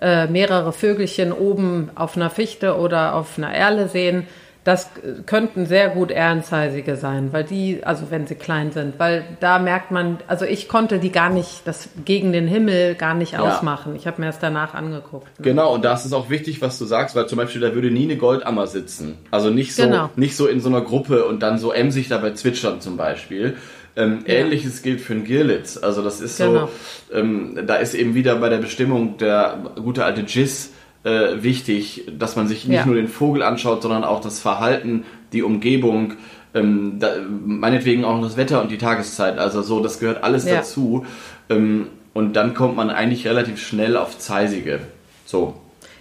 äh, 0.02 0.28
mehrere 0.28 0.74
Vögelchen 0.74 1.32
oben 1.32 1.90
auf 1.96 2.16
einer 2.16 2.30
Fichte 2.30 2.78
oder 2.78 3.16
auf 3.16 3.38
einer 3.38 3.54
Erle 3.54 3.88
sehen 3.88 4.28
das 4.66 4.90
könnten 5.28 5.68
sehr 5.68 5.90
gut 5.90 6.10
Ehrenzeisige 6.10 6.96
sein, 6.96 7.32
weil 7.32 7.44
die, 7.44 7.82
also 7.84 8.08
wenn 8.10 8.26
sie 8.26 8.34
klein 8.34 8.72
sind, 8.72 8.98
weil 8.98 9.24
da 9.40 9.60
merkt 9.60 9.92
man, 9.92 10.18
also 10.26 10.44
ich 10.44 10.68
konnte 10.68 10.98
die 10.98 11.12
gar 11.12 11.30
nicht, 11.30 11.62
das 11.66 11.90
gegen 12.04 12.34
den 12.34 12.48
Himmel 12.48 12.96
gar 12.96 13.14
nicht 13.14 13.34
ja. 13.34 13.42
ausmachen. 13.42 13.96
Ich 13.96 14.08
habe 14.08 14.20
mir 14.20 14.26
das 14.28 14.40
danach 14.40 14.74
angeguckt. 14.74 15.28
Ne? 15.40 15.44
Genau, 15.44 15.76
und 15.76 15.86
das 15.86 16.04
ist 16.04 16.14
auch 16.14 16.32
wichtig, 16.32 16.64
was 16.64 16.80
du 16.80 16.86
sagst, 16.86 17.16
weil 17.16 17.28
zum 17.28 17.38
Beispiel 17.38 17.62
da 17.62 17.76
würde 17.76 17.92
nie 17.92 18.06
eine 18.06 18.18
Goldammer 18.18 18.66
sitzen. 18.66 19.20
Also 19.30 19.52
nicht 19.52 19.76
so, 19.76 19.84
genau. 19.84 20.10
nicht 20.16 20.36
so 20.36 20.48
in 20.48 20.60
so 20.60 20.70
einer 20.70 20.82
Gruppe 20.82 21.26
und 21.26 21.44
dann 21.44 21.60
so 21.60 21.72
emsig 21.72 22.08
dabei 22.08 22.32
zwitschern 22.32 22.82
zum 22.82 22.98
Beispiel, 22.98 23.58
Ähm, 23.98 24.20
ja. 24.28 24.34
Ähnliches 24.34 24.82
gilt 24.82 25.02
für 25.02 25.14
den 25.14 25.24
Girlitz. 25.24 25.78
Also 25.78 26.04
das 26.04 26.22
ist 26.22 26.38
genau. 26.38 26.70
so, 27.10 27.18
ähm, 27.18 27.58
da 27.66 27.76
ist 27.76 27.94
eben 27.94 28.14
wieder 28.14 28.36
bei 28.36 28.50
der 28.50 28.58
Bestimmung 28.58 29.18
der 29.18 29.72
gute 29.76 30.04
alte 30.04 30.24
Giz 30.24 30.72
äh, 31.04 31.44
wichtig, 31.44 32.04
dass 32.18 32.36
man 32.36 32.48
sich 32.48 32.68
nicht 32.68 32.78
ja. 32.78 32.86
nur 32.86 32.96
den 32.96 33.08
Vogel 33.08 33.44
anschaut, 33.44 33.82
sondern 33.82 34.04
auch 34.04 34.22
das 34.22 34.40
Verhalten, 34.40 35.06
die 35.32 35.44
Umgebung, 35.44 36.14
ähm, 36.54 37.00
da, 37.00 37.14
meinetwegen 37.46 38.04
auch 38.06 38.22
das 38.22 38.38
Wetter 38.38 38.62
und 38.62 38.72
die 38.72 38.78
Tageszeit. 38.78 39.38
Also 39.38 39.62
so, 39.62 39.82
das 39.82 40.00
gehört 40.00 40.24
alles 40.24 40.46
ja. 40.46 40.56
dazu. 40.56 41.06
Ähm, 41.50 41.88
und 42.14 42.34
dann 42.34 42.54
kommt 42.54 42.76
man 42.76 42.90
eigentlich 42.90 43.28
relativ 43.28 43.62
schnell 43.62 43.98
auf 43.98 44.18
Zeisige. 44.18 44.80
So. 45.26 45.56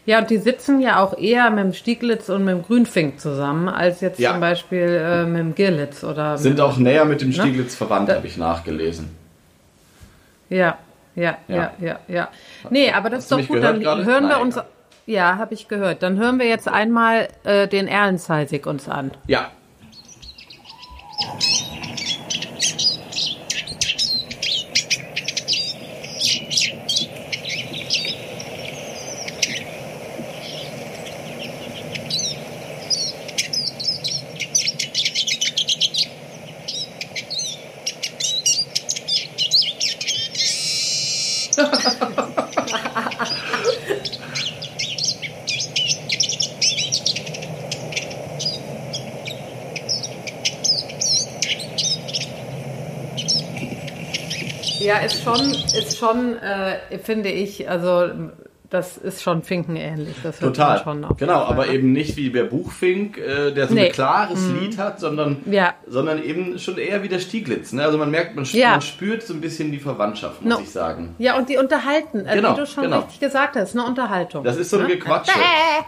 Ja, 0.07 0.19
und 0.19 0.29
die 0.29 0.37
sitzen 0.37 0.81
ja 0.81 1.03
auch 1.03 1.17
eher 1.17 1.51
mit 1.51 1.65
dem 1.65 1.73
Stieglitz 1.73 2.29
und 2.29 2.45
mit 2.45 2.55
dem 2.55 2.63
Grünfink 2.63 3.21
zusammen, 3.21 3.69
als 3.69 4.01
jetzt 4.01 4.19
ja. 4.19 4.33
zum 4.33 4.41
Beispiel 4.41 5.01
äh, 5.03 5.25
mit 5.25 5.41
dem 5.41 5.55
Girlitz 5.55 6.05
oder. 6.05 6.37
Sind 6.37 6.61
auch 6.61 6.77
näher 6.77 7.05
mit 7.07 7.23
dem 7.23 7.29
ne? 7.29 7.35
Stieglitz 7.35 7.73
ne? 7.73 7.77
verwandt, 7.77 8.11
habe 8.11 8.27
ich 8.27 8.37
nachgelesen. 8.37 9.09
Ja, 10.51 10.79
ja, 11.15 11.39
ja, 11.49 11.73
ja, 11.81 11.99
ja. 12.07 12.29
Nee, 12.69 12.93
aber 12.93 13.09
das 13.09 13.31
Hast 13.31 13.41
ist 13.41 13.49
doch 13.49 13.55
gut. 13.55 13.63
Dann 13.63 13.81
gerade? 13.81 14.05
hören 14.05 14.25
wir 14.25 14.37
Nein, 14.37 14.43
uns. 14.43 14.61
Ja, 15.07 15.37
habe 15.39 15.55
ich 15.55 15.69
gehört. 15.69 16.03
Dann 16.03 16.19
hören 16.19 16.39
wir 16.39 16.47
jetzt 16.47 16.69
einmal 16.69 17.29
äh, 17.45 17.69
den 17.69 17.89
Erlenzeisig 17.89 18.67
uns 18.67 18.89
an. 18.89 19.11
Ja, 19.27 19.51
Ja, 54.85 54.99
ist 54.99 55.23
schon, 55.23 55.41
ist 55.51 55.97
schon, 55.97 56.37
äh, 56.37 56.99
finde 56.99 57.31
ich, 57.31 57.71
also 57.71 58.11
das 58.75 58.97
ist 58.97 59.23
schon 59.23 59.43
Finkenähnlich. 59.43 60.17
Das 60.23 60.41
Total. 60.41 60.83
Schon 60.83 61.07
genau, 61.17 61.45
aber 61.45 61.69
eben 61.69 61.93
nicht 61.93 62.17
wie 62.17 62.31
der 62.31 62.45
Buchfink, 62.45 63.19
äh, 63.19 63.53
der 63.53 63.69
so 63.69 63.75
nee. 63.75 63.87
ein 63.87 63.93
klares 63.93 64.41
mhm. 64.41 64.59
Lied 64.59 64.79
hat, 64.79 64.99
sondern, 64.99 65.37
ja. 65.47 65.75
sondern 65.87 66.23
eben 66.23 66.59
schon 66.59 66.77
eher 66.77 67.05
wie 67.05 67.09
der 67.09 67.21
Stieglitz. 67.21 67.73
Ne? 67.73 67.85
Also 67.85 67.99
man 67.99 68.11
merkt, 68.11 68.35
man, 68.35 68.45
ja. 68.47 68.73
man, 68.73 68.81
spürt 68.81 69.23
so 69.23 69.33
ein 69.33 69.41
bisschen 69.41 69.71
die 69.71 69.79
Verwandtschaft, 69.79 70.43
muss 70.43 70.55
no. 70.55 70.61
ich 70.61 70.71
sagen. 70.71 71.15
Ja, 71.19 71.37
und 71.37 71.49
die 71.49 71.57
unterhalten, 71.57 72.27
äh, 72.27 72.35
genau, 72.35 72.57
wie 72.57 72.61
du 72.61 72.67
schon 72.67 72.85
genau. 72.85 73.01
richtig 73.01 73.21
gesagt 73.21 73.55
hast, 73.55 73.77
eine 73.77 73.87
Unterhaltung. 73.87 74.43
Das 74.43 74.57
ist 74.57 74.71
so 74.71 74.79
ein 74.79 74.87
ne? 74.87 74.97
Gequatsche. 74.97 75.33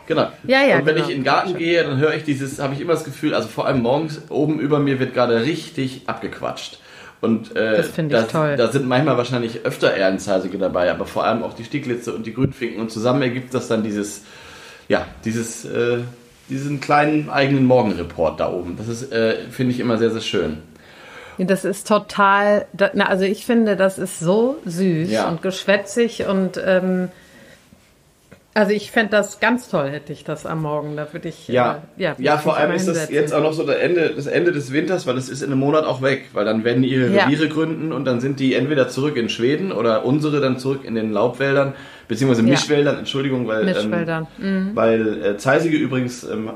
Genau. 0.06 0.28
Ja, 0.46 0.62
ja, 0.62 0.78
und 0.78 0.86
wenn 0.86 0.94
genau. 0.94 1.06
ich 1.06 1.12
in 1.12 1.18
den 1.18 1.24
Garten 1.24 1.56
gehe, 1.56 1.82
dann 1.82 1.98
höre 1.98 2.14
ich 2.14 2.22
dieses, 2.22 2.60
habe 2.60 2.74
ich 2.74 2.80
immer 2.80 2.92
das 2.92 3.04
Gefühl, 3.04 3.34
also 3.34 3.48
vor 3.48 3.66
allem 3.66 3.82
morgens 3.82 4.22
oben 4.28 4.60
über 4.60 4.78
mir 4.78 5.00
wird 5.00 5.14
gerade 5.14 5.42
richtig 5.42 6.02
abgequatscht. 6.06 6.78
Und 7.20 7.56
äh, 7.56 7.78
das 7.78 7.88
finde 7.88 8.16
ich 8.16 8.22
das, 8.22 8.32
toll. 8.32 8.56
Da 8.56 8.68
sind 8.68 8.86
manchmal 8.86 9.16
wahrscheinlich 9.16 9.64
öfter 9.64 9.90
Erlenzeisige 9.90 10.58
dabei, 10.58 10.90
aber 10.90 11.06
vor 11.06 11.24
allem 11.24 11.42
auch 11.42 11.54
die 11.54 11.64
Stieglitze 11.64 12.12
und 12.14 12.26
die 12.26 12.34
Grünfinken. 12.34 12.80
Und 12.80 12.90
zusammen 12.90 13.22
ergibt 13.22 13.54
das 13.54 13.68
dann 13.68 13.82
dieses, 13.82 14.22
ja, 14.88 15.06
dieses, 15.24 15.64
äh, 15.64 15.98
diesen 16.48 16.80
kleinen 16.80 17.30
eigenen 17.30 17.64
Morgenreport 17.64 18.38
da 18.40 18.52
oben. 18.52 18.76
Das 18.76 18.88
ist, 18.88 19.12
äh, 19.12 19.36
finde 19.50 19.72
ich 19.72 19.80
immer 19.80 19.98
sehr, 19.98 20.10
sehr 20.10 20.20
schön. 20.20 20.58
Das 21.38 21.64
ist 21.66 21.86
total, 21.86 22.66
also 22.98 23.24
ich 23.24 23.44
finde, 23.44 23.76
das 23.76 23.98
ist 23.98 24.20
so 24.20 24.56
süß 24.64 25.10
ja. 25.10 25.28
und 25.28 25.42
geschwätzig 25.42 26.26
und 26.26 26.58
ähm, 26.64 27.08
also 28.56 28.72
ich 28.72 28.90
fände 28.90 29.10
das 29.10 29.38
ganz 29.38 29.68
toll, 29.68 29.90
hätte 29.90 30.14
ich 30.14 30.24
das 30.24 30.46
am 30.46 30.62
Morgen. 30.62 30.96
Da 30.96 31.12
würde 31.12 31.28
ich 31.28 31.46
ja 31.46 31.82
äh, 31.98 32.02
ja, 32.02 32.16
ja 32.18 32.38
vor 32.38 32.56
allem 32.56 32.72
ist 32.72 32.88
das 32.88 33.10
jetzt 33.10 33.34
auch 33.34 33.42
noch 33.42 33.52
so 33.52 33.64
das 33.64 33.76
Ende, 33.76 34.14
das 34.16 34.26
Ende 34.26 34.50
des 34.50 34.72
Winters, 34.72 35.06
weil 35.06 35.18
es 35.18 35.28
ist 35.28 35.42
in 35.42 35.52
einem 35.52 35.60
Monat 35.60 35.84
auch 35.84 36.00
weg, 36.00 36.30
weil 36.32 36.46
dann 36.46 36.64
werden 36.64 36.82
die 36.82 36.88
ihre 36.88 37.14
ja. 37.14 37.24
Reviere 37.24 37.48
gründen 37.48 37.92
und 37.92 38.06
dann 38.06 38.20
sind 38.20 38.40
die 38.40 38.54
entweder 38.54 38.88
zurück 38.88 39.16
in 39.16 39.28
Schweden 39.28 39.72
oder 39.72 40.06
unsere 40.06 40.40
dann 40.40 40.58
zurück 40.58 40.84
in 40.84 40.94
den 40.94 41.12
Laubwäldern 41.12 41.74
beziehungsweise 42.08 42.42
Mischwäldern. 42.42 42.94
Ja. 42.94 42.98
Entschuldigung, 43.00 43.46
weil 43.46 43.64
Mischwäldern. 43.64 44.26
Ähm, 44.40 44.68
mhm. 44.68 44.70
weil 44.76 45.22
äh, 45.22 45.36
Zeisige 45.36 45.76
übrigens 45.76 46.24
ähm, 46.24 46.50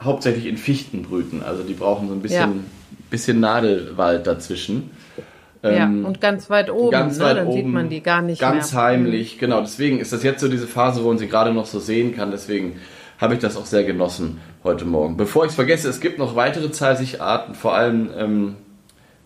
hauptsächlich 0.00 0.46
in 0.46 0.56
Fichten 0.56 1.02
brüten, 1.02 1.42
also 1.42 1.62
die 1.62 1.74
brauchen 1.74 2.08
so 2.08 2.14
ein 2.14 2.22
bisschen 2.22 2.64
bisschen 3.10 3.40
Nadelwald 3.40 4.26
dazwischen. 4.26 4.90
Ja, 5.62 5.70
ähm, 5.70 6.04
und 6.04 6.20
ganz 6.20 6.50
weit 6.50 6.70
oben, 6.70 6.90
ganz 6.90 7.18
ne? 7.18 7.24
weit 7.24 7.36
dann 7.36 7.46
oben, 7.46 7.56
sieht 7.56 7.66
man 7.66 7.88
die 7.88 8.02
gar 8.02 8.20
nicht 8.20 8.40
ganz 8.40 8.72
mehr. 8.72 8.82
heimlich, 8.82 9.38
genau. 9.38 9.60
Deswegen 9.60 10.00
ist 10.00 10.12
das 10.12 10.24
jetzt 10.24 10.40
so 10.40 10.48
diese 10.48 10.66
Phase, 10.66 11.04
wo 11.04 11.08
man 11.08 11.18
sie 11.18 11.28
gerade 11.28 11.52
noch 11.52 11.66
so 11.66 11.78
sehen 11.78 12.16
kann. 12.16 12.32
Deswegen 12.32 12.80
habe 13.18 13.34
ich 13.34 13.40
das 13.40 13.56
auch 13.56 13.66
sehr 13.66 13.84
genossen 13.84 14.40
heute 14.64 14.84
Morgen. 14.84 15.16
Bevor 15.16 15.44
ich 15.44 15.50
es 15.50 15.54
vergesse, 15.54 15.88
es 15.88 16.00
gibt 16.00 16.18
noch 16.18 16.34
weitere 16.34 16.72
Zeisigarten, 16.72 17.54
vor 17.54 17.74
allem 17.74 18.10
ähm, 18.18 18.56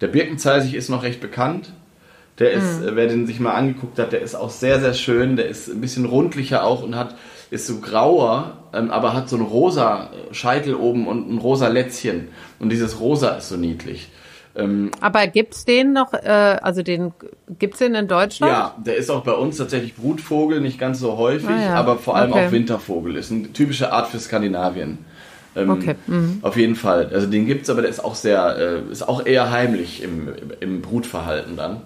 der 0.03 0.09
Birkenzeisig 0.09 0.75
ist 0.75 0.91
noch 0.91 1.03
recht 1.03 1.23
bekannt. 1.23 1.73
Der 2.39 2.53
ist, 2.53 2.83
mhm. 2.83 2.91
wer 2.93 3.07
den 3.07 3.27
sich 3.27 3.41
mal 3.41 3.55
angeguckt 3.55 3.99
hat, 3.99 4.13
der 4.13 4.21
ist 4.21 4.35
auch 4.35 4.51
sehr, 4.51 4.79
sehr 4.81 4.93
schön. 4.93 5.37
Der 5.37 5.49
ist 5.49 5.69
ein 5.69 5.81
bisschen 5.81 6.05
rundlicher 6.05 6.65
auch 6.65 6.83
und 6.83 6.95
hat, 6.95 7.15
ist 7.51 7.67
so 7.67 7.81
grauer, 7.81 8.59
ähm, 8.75 8.91
aber 8.91 9.15
hat 9.15 9.31
so 9.31 9.37
ein 9.37 9.43
rosa 9.43 10.11
Scheitel 10.33 10.75
oben 10.75 11.07
und 11.07 11.31
ein 11.31 11.39
rosa 11.39 11.69
Lätzchen. 11.69 12.29
Und 12.59 12.69
dieses 12.71 13.01
rosa 13.01 13.37
ist 13.37 13.49
so 13.49 13.57
niedlich. 13.57 14.11
Ähm, 14.57 14.91
Aber 15.01 15.27
gibt's 15.27 15.65
den 15.65 15.93
noch, 15.93 16.13
äh, 16.15 16.29
also 16.63 16.83
den 16.83 17.13
gibt's 17.59 17.79
den 17.79 17.95
in 17.95 18.09
Deutschland? 18.09 18.53
Ja, 18.53 18.75
der 18.85 18.97
ist 18.97 19.11
auch 19.11 19.23
bei 19.23 19.33
uns 19.33 19.59
tatsächlich 19.59 19.95
Brutvogel, 19.95 20.61
nicht 20.61 20.79
ganz 20.79 20.99
so 20.99 21.17
häufig, 21.17 21.49
ah, 21.49 21.63
ja. 21.63 21.75
aber 21.75 21.99
vor 21.99 22.17
allem 22.17 22.33
okay. 22.33 22.47
auch 22.47 22.53
Wintervogel. 22.53 23.17
Ist 23.17 23.31
eine 23.31 23.53
typische 23.53 23.93
Art 23.93 24.09
für 24.09 24.19
Skandinavien. 24.19 24.99
Ähm, 25.55 25.71
okay. 25.71 25.95
Mhm. 26.07 26.39
Auf 26.43 26.57
jeden 26.57 26.77
Fall. 26.77 27.11
Also 27.13 27.27
den 27.27 27.47
gibt's, 27.47 27.71
aber 27.71 27.83
der 27.83 27.91
ist 27.91 28.05
auch 28.05 28.15
sehr, 28.15 28.57
äh, 28.89 28.93
ist 28.93 29.07
auch 29.07 29.25
eher 29.27 29.51
heimlich 29.51 30.03
im, 30.03 30.29
im 30.61 30.83
Brutverhalten 30.83 31.57
dann. 31.57 31.83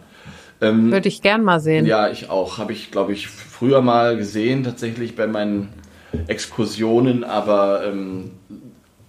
Ähm, 0.61 0.93
Würde 0.93 1.09
ich 1.09 1.23
gern 1.23 1.43
mal 1.43 1.61
sehen. 1.61 1.87
Ja, 1.87 2.11
ich 2.11 2.31
auch. 2.31 2.59
Habe 2.59 2.73
ich, 2.73 2.91
glaube 2.91 3.13
ich, 3.13 3.29
früher 3.29 3.81
mal 3.81 4.17
gesehen, 4.17 4.63
tatsächlich 4.65 5.17
bei 5.17 5.27
meinen 5.27 5.69
Exkursionen, 6.27 7.25
aber 7.25 7.85
ähm, 7.87 8.33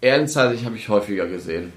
ehrenzeitig 0.02 0.66
habe 0.66 0.76
ich 0.78 0.90
häufiger 0.90 1.28
gesehen. 1.28 1.74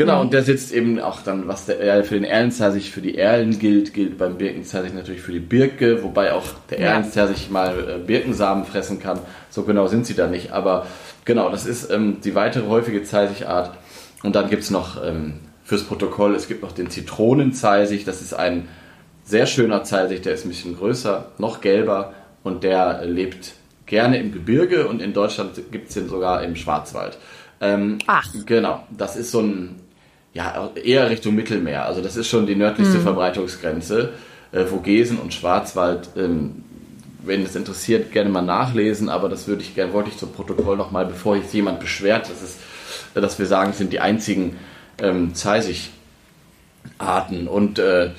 Genau, 0.00 0.14
mhm. 0.14 0.20
und 0.22 0.32
der 0.32 0.42
sitzt 0.44 0.72
eben 0.72 0.98
auch 0.98 1.20
dann, 1.20 1.46
was 1.46 1.66
der 1.66 1.78
Erl 1.78 2.04
für 2.04 2.14
den 2.14 2.24
Erlenzersich 2.24 2.90
für 2.90 3.02
die 3.02 3.18
Erlen 3.18 3.58
gilt, 3.58 3.92
gilt 3.92 4.16
beim 4.16 4.38
Birkenzersich 4.38 4.94
natürlich 4.94 5.20
für 5.20 5.32
die 5.32 5.40
Birke, 5.40 6.02
wobei 6.02 6.32
auch 6.32 6.44
der 6.70 6.80
ja. 6.80 7.04
Mal 7.50 7.74
äh, 7.86 7.98
Birkensamen 7.98 8.64
fressen 8.64 8.98
kann. 8.98 9.18
So 9.50 9.64
genau 9.64 9.88
sind 9.88 10.06
sie 10.06 10.14
da 10.14 10.26
nicht, 10.26 10.52
aber 10.52 10.86
genau, 11.26 11.50
das 11.50 11.66
ist 11.66 11.90
ähm, 11.90 12.16
die 12.24 12.34
weitere 12.34 12.66
häufige 12.66 13.02
Zeisigart. 13.02 13.76
Und 14.22 14.36
dann 14.36 14.48
gibt 14.48 14.62
es 14.62 14.70
noch 14.70 15.04
ähm, 15.04 15.34
fürs 15.64 15.82
Protokoll, 15.82 16.34
es 16.34 16.48
gibt 16.48 16.62
noch 16.62 16.72
den 16.72 16.88
Zitronenzeisig, 16.88 18.06
das 18.06 18.22
ist 18.22 18.32
ein 18.32 18.68
sehr 19.24 19.44
schöner 19.44 19.84
Zeisig, 19.84 20.22
der 20.22 20.32
ist 20.32 20.46
ein 20.46 20.48
bisschen 20.48 20.78
größer, 20.78 21.26
noch 21.36 21.60
gelber 21.60 22.14
und 22.42 22.64
der 22.64 23.04
lebt 23.04 23.52
gerne 23.84 24.18
im 24.18 24.32
Gebirge 24.32 24.88
und 24.88 25.02
in 25.02 25.12
Deutschland 25.12 25.60
gibt 25.70 25.88
es 25.88 25.94
den 25.94 26.08
sogar 26.08 26.42
im 26.42 26.56
Schwarzwald. 26.56 27.18
Ähm, 27.60 27.98
Ach. 28.06 28.26
Genau, 28.46 28.82
das 28.96 29.16
ist 29.16 29.30
so 29.30 29.40
ein 29.40 29.76
ja, 30.32 30.70
eher 30.74 31.10
Richtung 31.10 31.34
Mittelmeer. 31.34 31.86
Also 31.86 32.02
das 32.02 32.16
ist 32.16 32.28
schon 32.28 32.46
die 32.46 32.54
nördlichste 32.54 32.98
mhm. 32.98 33.02
Verbreitungsgrenze. 33.02 34.12
Äh, 34.52 34.64
Vogesen 34.64 35.18
und 35.18 35.34
Schwarzwald, 35.34 36.10
ähm, 36.16 36.64
wenn 37.22 37.44
es 37.44 37.54
interessiert, 37.54 38.12
gerne 38.12 38.30
mal 38.30 38.42
nachlesen, 38.42 39.08
aber 39.08 39.28
das 39.28 39.46
würde 39.46 39.62
ich 39.62 39.74
gerne, 39.74 39.92
wollte 39.92 40.10
ich 40.10 40.16
zum 40.16 40.32
Protokoll 40.32 40.76
nochmal, 40.76 41.06
bevor 41.06 41.40
sich 41.40 41.52
jemand 41.52 41.80
beschwert, 41.80 42.30
dass, 42.30 42.42
es, 42.42 42.56
dass 43.14 43.38
wir 43.38 43.46
sagen, 43.46 43.70
es 43.70 43.78
sind 43.78 43.92
die 43.92 44.00
einzigen 44.00 44.56
ähm, 45.00 45.34
Zeisig-Arten. 45.34 47.46
Und 47.46 47.78
äh, 47.78 48.10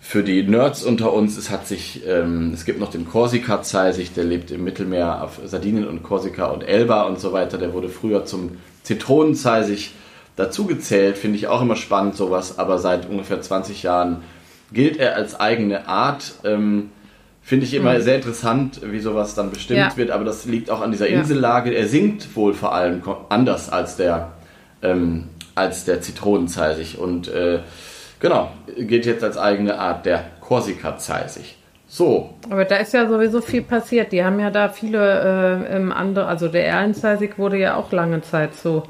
für 0.00 0.24
die 0.24 0.42
Nerds 0.42 0.82
unter 0.82 1.12
uns, 1.12 1.36
es 1.36 1.50
hat 1.50 1.66
sich, 1.66 2.00
ähm, 2.06 2.52
es 2.54 2.64
gibt 2.64 2.80
noch 2.80 2.90
den 2.90 3.06
Korsika-Zeisig, 3.06 4.14
der 4.14 4.24
lebt 4.24 4.50
im 4.50 4.64
Mittelmeer 4.64 5.22
auf 5.22 5.40
Sardinien 5.44 5.86
und 5.86 6.02
Korsika 6.02 6.46
und 6.46 6.62
Elba 6.62 7.02
und 7.02 7.20
so 7.20 7.32
weiter. 7.32 7.58
Der 7.58 7.74
wurde 7.74 7.90
früher 7.90 8.24
zum 8.24 8.56
Zitronenzeisig 8.82 9.92
dazu 10.36 10.66
gezählt, 10.66 11.18
finde 11.18 11.36
ich 11.36 11.46
auch 11.46 11.62
immer 11.62 11.76
spannend 11.76 12.16
sowas, 12.16 12.58
aber 12.58 12.78
seit 12.78 13.08
ungefähr 13.08 13.40
20 13.40 13.82
Jahren 13.82 14.22
gilt 14.72 14.98
er 14.98 15.16
als 15.16 15.38
eigene 15.38 15.88
Art. 15.88 16.34
Ähm, 16.44 16.90
finde 17.42 17.66
ich 17.66 17.74
immer 17.74 17.94
mhm. 17.94 18.02
sehr 18.02 18.16
interessant, 18.16 18.80
wie 18.84 19.00
sowas 19.00 19.34
dann 19.34 19.50
bestimmt 19.50 19.80
ja. 19.80 19.96
wird, 19.96 20.10
aber 20.10 20.24
das 20.24 20.44
liegt 20.44 20.70
auch 20.70 20.80
an 20.80 20.92
dieser 20.92 21.08
Insellage. 21.08 21.72
Er 21.72 21.88
singt 21.88 22.36
wohl 22.36 22.54
vor 22.54 22.74
allem 22.74 23.02
anders 23.28 23.70
als 23.70 23.96
der, 23.96 24.32
ähm, 24.82 25.28
als 25.54 25.84
der 25.84 26.00
Zitronenzeisig 26.00 26.98
und 26.98 27.28
äh, 27.28 27.60
genau, 28.20 28.52
gilt 28.76 29.06
jetzt 29.06 29.24
als 29.24 29.36
eigene 29.36 29.78
Art 29.78 30.06
der 30.06 30.24
Korsika-Zeisig. 30.40 31.56
So. 31.88 32.34
Aber 32.48 32.64
da 32.64 32.76
ist 32.76 32.94
ja 32.94 33.08
sowieso 33.08 33.40
viel 33.40 33.62
passiert. 33.62 34.12
Die 34.12 34.22
haben 34.22 34.38
ja 34.38 34.50
da 34.50 34.68
viele 34.68 35.66
äh, 35.68 35.92
andere, 35.92 36.26
also 36.26 36.46
der 36.46 36.64
Erlenzeisig 36.68 37.36
wurde 37.36 37.58
ja 37.58 37.74
auch 37.74 37.90
lange 37.90 38.22
Zeit 38.22 38.54
so 38.54 38.84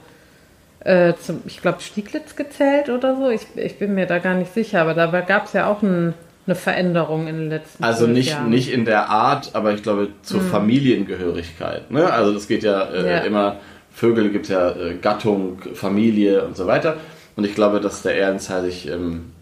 äh, 0.80 1.14
zum, 1.20 1.42
ich 1.46 1.60
glaube, 1.60 1.80
Stieglitz 1.80 2.36
gezählt 2.36 2.88
oder 2.88 3.16
so. 3.16 3.28
Ich, 3.30 3.46
ich 3.56 3.78
bin 3.78 3.94
mir 3.94 4.06
da 4.06 4.18
gar 4.18 4.34
nicht 4.34 4.52
sicher, 4.54 4.80
aber 4.80 4.94
da 4.94 5.06
gab 5.20 5.46
es 5.46 5.52
ja 5.52 5.66
auch 5.66 5.82
ein, 5.82 6.14
eine 6.46 6.54
Veränderung 6.54 7.26
in 7.28 7.36
den 7.38 7.48
letzten 7.50 7.84
Also 7.84 8.06
nicht, 8.06 8.30
Jahren. 8.30 8.48
nicht 8.50 8.72
in 8.72 8.84
der 8.84 9.08
Art, 9.10 9.50
aber 9.54 9.72
ich 9.74 9.82
glaube 9.82 10.08
zur 10.22 10.40
Familiengehörigkeit. 10.40 11.90
Ne? 11.90 12.10
Also 12.12 12.32
das 12.32 12.48
geht 12.48 12.62
ja, 12.62 12.82
äh, 12.90 13.08
Ja. 13.10 13.18
immer, 13.20 13.56
Vögel 13.92 14.30
gibt 14.30 14.48
ja 14.48 14.70
äh, 14.70 14.94
Gattung, 15.00 15.58
Familie 15.74 16.44
und 16.44 16.56
so 16.56 16.66
weiter. 16.66 16.96
Und 17.36 17.44
ich 17.44 17.54
glaube, 17.54 17.80
dass 17.80 18.02
der 18.02 18.14
Ehrenzeit 18.14 18.64
sich 18.64 18.88
ähm, 18.88 19.32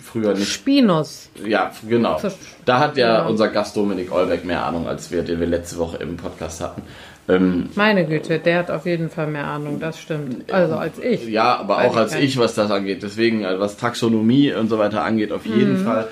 früher 0.00 0.34
nicht 0.34 0.52
Spinus. 0.52 1.30
Ja, 1.44 1.70
genau. 1.88 2.20
Da 2.64 2.78
hat 2.78 2.96
ja 2.96 3.18
Genau. 3.18 3.30
unser 3.30 3.48
Gast 3.48 3.76
Dominik 3.76 4.12
Olbeck 4.12 4.44
mehr 4.44 4.64
Ahnung, 4.64 4.86
als 4.86 5.10
wir, 5.10 5.22
den 5.22 5.40
wir 5.40 5.46
letzte 5.46 5.78
Woche 5.78 5.96
im 5.98 6.16
Podcast 6.16 6.60
hatten. 6.60 6.82
Ähm, 7.28 7.68
Meine 7.74 8.06
Güte, 8.06 8.38
der 8.38 8.58
hat 8.60 8.70
auf 8.70 8.86
jeden 8.86 9.10
Fall 9.10 9.26
mehr 9.26 9.46
Ahnung, 9.46 9.80
das 9.80 10.00
stimmt. 10.00 10.50
Also 10.52 10.76
als 10.76 10.98
ich. 10.98 11.26
ja, 11.28 11.56
aber 11.56 11.78
auch 11.78 11.92
ich 11.92 11.96
als 11.96 12.14
nicht. 12.14 12.24
ich, 12.24 12.38
was 12.38 12.54
das 12.54 12.70
angeht. 12.70 13.02
Deswegen, 13.02 13.44
also 13.44 13.60
was 13.60 13.76
Taxonomie 13.76 14.52
und 14.54 14.68
so 14.68 14.78
weiter 14.78 15.04
angeht, 15.04 15.32
auf 15.32 15.44
jeden 15.44 15.80
Mhm. 15.80 15.84
Fall. 15.84 16.08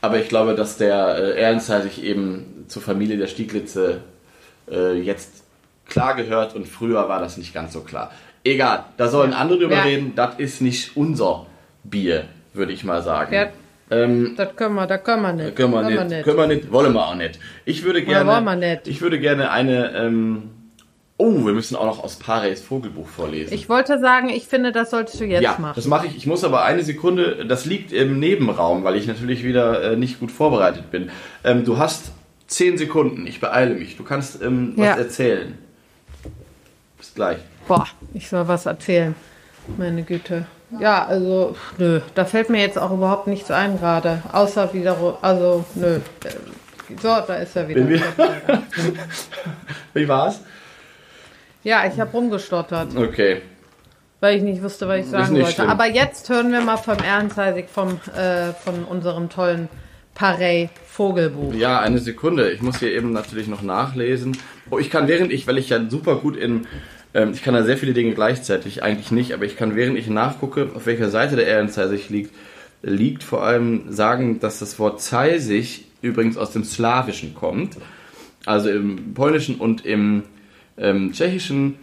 Aber 0.00 0.18
ich 0.18 0.28
glaube, 0.28 0.54
dass 0.54 0.76
der 0.76 1.36
äh, 1.38 1.58
sich 1.58 2.02
eben 2.04 2.64
zur 2.68 2.82
Familie 2.82 3.16
der 3.18 3.26
Stieglitze 3.26 4.00
äh, 4.70 4.94
jetzt 4.98 5.44
klar 5.86 6.14
gehört 6.14 6.54
und 6.54 6.66
früher 6.66 7.08
war 7.08 7.20
das 7.20 7.36
nicht 7.36 7.52
ganz 7.52 7.72
so 7.72 7.80
klar. 7.80 8.10
Egal, 8.42 8.84
da 8.96 9.08
sollen 9.08 9.32
andere 9.32 9.58
drüber 9.58 9.76
Ja. 9.76 9.82
reden. 9.82 10.12
Das 10.16 10.34
ist 10.38 10.60
nicht 10.60 10.96
unser 10.96 11.46
Bier, 11.82 12.24
würde 12.52 12.72
ich 12.72 12.84
mal 12.84 13.02
sagen. 13.02 13.34
Ja. 13.34 13.46
Ähm, 13.90 14.34
Das 14.36 14.56
können 14.56 14.74
wir, 14.74 14.86
das 14.86 15.04
können 15.04 15.22
wir 15.22 15.32
nicht. 15.32 15.56
Können 15.56 15.72
wir, 15.72 15.82
nicht, 16.04 16.24
können 16.24 16.36
wir 16.38 16.46
nicht, 16.46 16.72
wollen 16.72 16.92
wir 16.94 17.06
auch 17.06 17.14
nicht. 17.14 17.38
Ich 17.64 17.82
würde 17.84 18.02
gerne, 18.02 18.44
wir 18.44 18.56
nicht. 18.56 18.88
ich 18.88 19.00
würde 19.02 19.18
gerne 19.20 19.50
eine, 19.50 19.94
ähm, 19.96 20.50
oh, 21.16 21.46
wir 21.46 21.52
müssen 21.52 21.76
auch 21.76 21.86
noch 21.86 22.02
aus 22.02 22.16
Pareys 22.16 22.60
Vogelbuch 22.60 23.08
vorlesen. 23.08 23.54
Ich 23.54 23.68
wollte 23.68 23.98
sagen, 24.00 24.28
ich 24.28 24.46
finde, 24.46 24.72
das 24.72 24.90
solltest 24.90 25.20
du 25.20 25.24
jetzt 25.24 25.42
ja, 25.42 25.56
machen. 25.58 25.74
das 25.76 25.86
mache 25.86 26.06
ich. 26.06 26.16
Ich 26.16 26.26
muss 26.26 26.44
aber 26.44 26.64
eine 26.64 26.82
Sekunde, 26.82 27.46
das 27.46 27.64
liegt 27.64 27.92
im 27.92 28.18
Nebenraum, 28.18 28.84
weil 28.84 28.96
ich 28.96 29.06
natürlich 29.06 29.44
wieder 29.44 29.92
äh, 29.92 29.96
nicht 29.96 30.20
gut 30.20 30.30
vorbereitet 30.32 30.90
bin. 30.90 31.10
Ähm, 31.44 31.64
du 31.64 31.78
hast 31.78 32.12
zehn 32.46 32.76
Sekunden, 32.78 33.26
ich 33.26 33.40
beeile 33.40 33.74
mich. 33.74 33.96
Du 33.96 34.04
kannst 34.04 34.42
ähm, 34.42 34.72
was 34.76 34.86
Ja. 34.86 34.94
erzählen. 34.96 35.58
Bis 36.98 37.14
gleich. 37.14 37.38
Boah, 37.68 37.86
ich 38.12 38.28
soll 38.28 38.46
was 38.48 38.66
erzählen. 38.66 39.14
Meine 39.78 40.02
Güte. 40.02 40.46
Ja, 40.80 41.06
also, 41.06 41.54
nö, 41.78 42.00
da 42.14 42.24
fällt 42.24 42.50
mir 42.50 42.60
jetzt 42.60 42.78
auch 42.78 42.90
überhaupt 42.90 43.26
nichts 43.28 43.50
ein 43.50 43.78
gerade. 43.78 44.22
Außer 44.32 44.72
wieder, 44.74 45.18
also, 45.22 45.64
nö. 45.74 45.96
Äh, 45.96 46.00
So, 47.00 47.08
da 47.26 47.34
ist 47.36 47.56
er 47.56 47.68
wieder. 47.68 47.86
Wie 49.94 50.06
war's? 50.08 50.40
Ja, 51.64 51.84
ich 51.92 51.98
habe 51.98 52.10
rumgestottert, 52.12 52.94
Okay. 52.96 53.40
weil 54.20 54.36
ich 54.36 54.42
nicht 54.42 54.62
wusste, 54.62 54.86
was 54.86 55.00
ich 55.00 55.06
sagen 55.06 55.34
wollte. 55.34 55.50
schlimm. 55.52 55.68
Aber 55.68 55.86
jetzt 55.88 56.28
hören 56.28 56.52
wir 56.52 56.60
mal 56.60 56.76
vom 56.76 56.98
Ehrenzeisig, 57.04 57.66
vom, 57.68 57.98
äh, 58.16 58.52
von 58.52 58.84
unserem 58.84 59.28
tollen 59.30 59.68
Parey 60.14 60.68
Vogelbuch. 60.86 61.52
Ja, 61.54 61.80
eine 61.80 61.98
Sekunde. 61.98 62.50
Ich 62.52 62.62
muss 62.62 62.78
hier 62.78 62.92
eben 62.92 63.12
natürlich 63.12 63.48
noch 63.48 63.62
nachlesen. 63.62 64.36
Oh, 64.70 64.78
ich 64.78 64.90
kann 64.90 65.08
während 65.08 65.32
ich, 65.32 65.46
weil 65.48 65.58
ich 65.58 65.70
ja 65.70 65.80
super 65.90 66.16
gut 66.16 66.36
in, 66.36 66.66
ähm, 67.14 67.32
ich 67.32 67.42
kann 67.42 67.54
da 67.54 67.64
sehr 67.64 67.76
viele 67.76 67.94
Dinge 67.94 68.14
gleichzeitig, 68.14 68.82
eigentlich 68.82 69.10
nicht, 69.10 69.32
aber 69.34 69.44
ich 69.44 69.56
kann 69.56 69.74
während 69.74 69.98
ich 69.98 70.06
nachgucke, 70.06 70.68
auf 70.74 70.86
welcher 70.86 71.10
Seite 71.10 71.34
der 71.36 71.46
Ehrenzeisig 71.48 72.10
liegt, 72.10 72.32
liegt 72.82 73.24
vor 73.24 73.42
allem 73.42 73.90
sagen, 73.92 74.38
dass 74.38 74.58
das 74.60 74.78
Wort 74.78 75.00
Zeisig 75.00 75.86
übrigens 76.02 76.36
aus 76.36 76.52
dem 76.52 76.62
Slawischen 76.64 77.34
kommt. 77.34 77.76
Also 78.46 78.68
im 78.70 79.14
Polnischen 79.14 79.56
und 79.56 79.84
im 79.86 80.22
ähm, 80.78 81.12
Tschechischen 81.12 81.76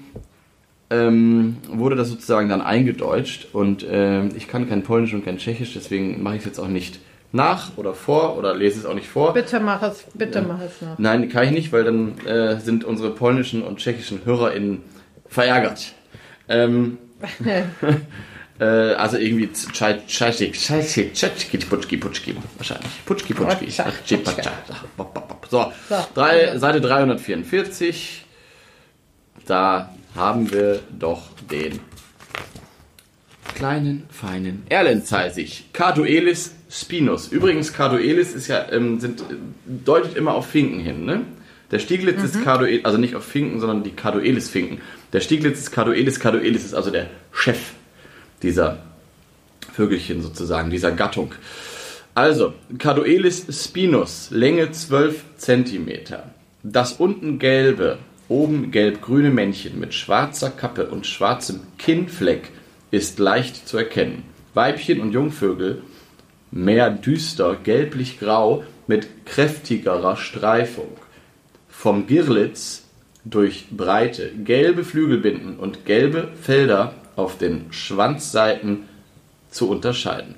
ähm, 0.89 1.57
wurde 1.69 1.95
das 1.95 2.09
sozusagen 2.09 2.49
dann 2.49 2.61
eingedeutscht 2.61 3.47
und 3.53 3.85
ähm, 3.89 4.29
ich 4.35 4.47
kann 4.47 4.67
kein 4.67 4.83
Polnisch 4.83 5.13
und 5.13 5.23
kein 5.23 5.37
Tschechisch, 5.37 5.73
deswegen 5.73 6.21
mache 6.21 6.35
ich 6.35 6.41
es 6.41 6.45
jetzt 6.45 6.59
auch 6.59 6.67
nicht 6.67 6.99
nach 7.31 7.77
oder 7.77 7.93
vor 7.93 8.37
oder 8.37 8.53
lese 8.53 8.79
es 8.79 8.85
auch 8.85 8.93
nicht 8.93 9.07
vor. 9.07 9.33
Bitte 9.33 9.61
mach 9.61 9.81
es, 9.83 10.03
bitte 10.13 10.41
mach 10.41 10.61
es 10.61 10.81
noch. 10.81 10.99
Nein, 10.99 11.29
kann 11.29 11.45
ich 11.45 11.51
nicht, 11.51 11.71
weil 11.71 11.85
dann 11.85 12.17
äh, 12.25 12.59
sind 12.59 12.83
unsere 12.83 13.11
polnischen 13.11 13.63
und 13.63 13.77
tschechischen 13.77 14.25
HörerInnen 14.25 14.81
verärgert. 15.27 15.93
Ähm, 16.49 16.97
äh, 18.59 18.65
also 18.65 19.17
irgendwie 19.17 19.49
Tschatschki, 19.51 20.51
Putschki, 21.57 21.97
Putschki, 21.97 22.35
wahrscheinlich. 22.57 23.05
Putschki, 23.05 23.33
Putschki. 23.33 23.71
So, 25.49 25.71
drei. 26.13 26.57
Seite 26.57 26.81
344. 26.81 28.20
Da 29.45 29.93
haben 30.15 30.51
wir 30.51 30.81
doch 30.97 31.29
den 31.49 31.79
kleinen, 33.55 34.03
feinen 34.09 34.63
Erlenzeisig. 34.69 35.65
Carduelis 35.73 36.55
spinus. 36.69 37.27
Übrigens, 37.27 37.73
Carduelis 37.73 38.33
ist 38.33 38.47
ja, 38.47 38.71
ähm, 38.71 38.99
sind, 38.99 39.21
äh, 39.21 39.35
deutet 39.65 40.15
immer 40.15 40.33
auf 40.33 40.47
Finken 40.47 40.79
hin, 40.79 41.05
ne? 41.05 41.21
Der 41.69 41.79
Stieglitz 41.79 42.21
ist 42.21 42.43
Carduelis, 42.43 42.83
also 42.83 42.97
nicht 42.97 43.15
auf 43.15 43.23
Finken, 43.23 43.61
sondern 43.61 43.83
die 43.83 43.91
Carduelis-Finken. 43.91 44.81
Der 45.13 45.21
Stieglitz 45.21 45.59
ist 45.59 45.71
Carduelis, 45.71 46.19
Carduelis 46.19 46.65
ist 46.65 46.73
also 46.73 46.91
der 46.91 47.07
Chef 47.31 47.59
dieser 48.43 48.83
Vögelchen 49.71 50.21
sozusagen, 50.21 50.69
dieser 50.69 50.91
Gattung. 50.91 51.33
Also, 52.13 52.53
Carduelis 52.77 53.45
spinus, 53.63 54.31
Länge 54.31 54.71
12 54.71 55.23
cm. 55.37 55.89
Das 56.61 56.93
unten 56.93 57.39
gelbe, 57.39 57.99
oben 58.31 58.71
gelb-grüne 58.71 59.29
Männchen 59.29 59.79
mit 59.79 59.93
schwarzer 59.93 60.49
Kappe 60.49 60.87
und 60.87 61.05
schwarzem 61.05 61.59
Kinnfleck 61.77 62.49
ist 62.89 63.19
leicht 63.19 63.67
zu 63.67 63.77
erkennen. 63.77 64.23
Weibchen 64.53 65.01
und 65.01 65.11
Jungvögel 65.11 65.81
mehr 66.49 66.89
düster 66.89 67.55
gelblich-grau 67.61 68.63
mit 68.87 69.25
kräftigerer 69.25 70.15
Streifung. 70.17 70.97
Vom 71.69 72.07
Girlitz 72.07 72.83
durch 73.25 73.67
breite 73.69 74.31
gelbe 74.43 74.83
Flügelbinden 74.83 75.57
und 75.57 75.85
gelbe 75.85 76.29
Felder 76.41 76.95
auf 77.15 77.37
den 77.37 77.71
Schwanzseiten 77.71 78.83
zu 79.49 79.69
unterscheiden. 79.69 80.35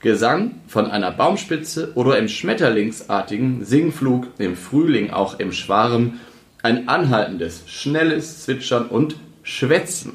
Gesang 0.00 0.56
von 0.66 0.90
einer 0.90 1.10
Baumspitze 1.10 1.92
oder 1.94 2.18
im 2.18 2.28
schmetterlingsartigen 2.28 3.64
Singflug 3.64 4.26
im 4.38 4.56
Frühling 4.56 5.10
auch 5.10 5.38
im 5.38 5.52
Schwarm, 5.52 6.20
ein 6.66 6.88
anhaltendes, 6.88 7.62
schnelles 7.68 8.42
Zwitschern 8.42 8.86
und 8.86 9.14
Schwätzen 9.44 10.14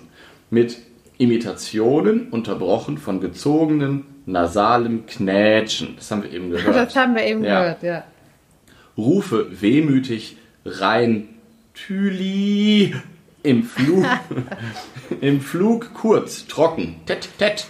mit 0.50 0.78
Imitationen 1.18 2.28
unterbrochen 2.30 2.98
von 2.98 3.22
gezogenen, 3.22 4.04
nasalem 4.26 5.06
Knätschen. 5.06 5.96
Das 5.96 6.12
haben 6.12 6.24
wir 6.24 6.32
eben 6.32 6.50
gehört. 6.52 6.76
Das 6.76 6.96
haben 6.98 7.16
wir 7.16 7.24
eben 7.24 7.44
Ja. 7.44 7.62
gehört, 7.62 7.84
ja. 7.84 8.04
Rufe 8.98 9.48
wehmütig 9.62 10.36
rein 10.66 11.30
Tüli 11.74 12.94
im 13.44 13.64
Flug 13.64 14.06
im 15.22 15.40
Flug 15.40 15.94
kurz 15.94 16.46
trocken 16.48 16.96
tet 17.06 17.30
tet 17.40 17.66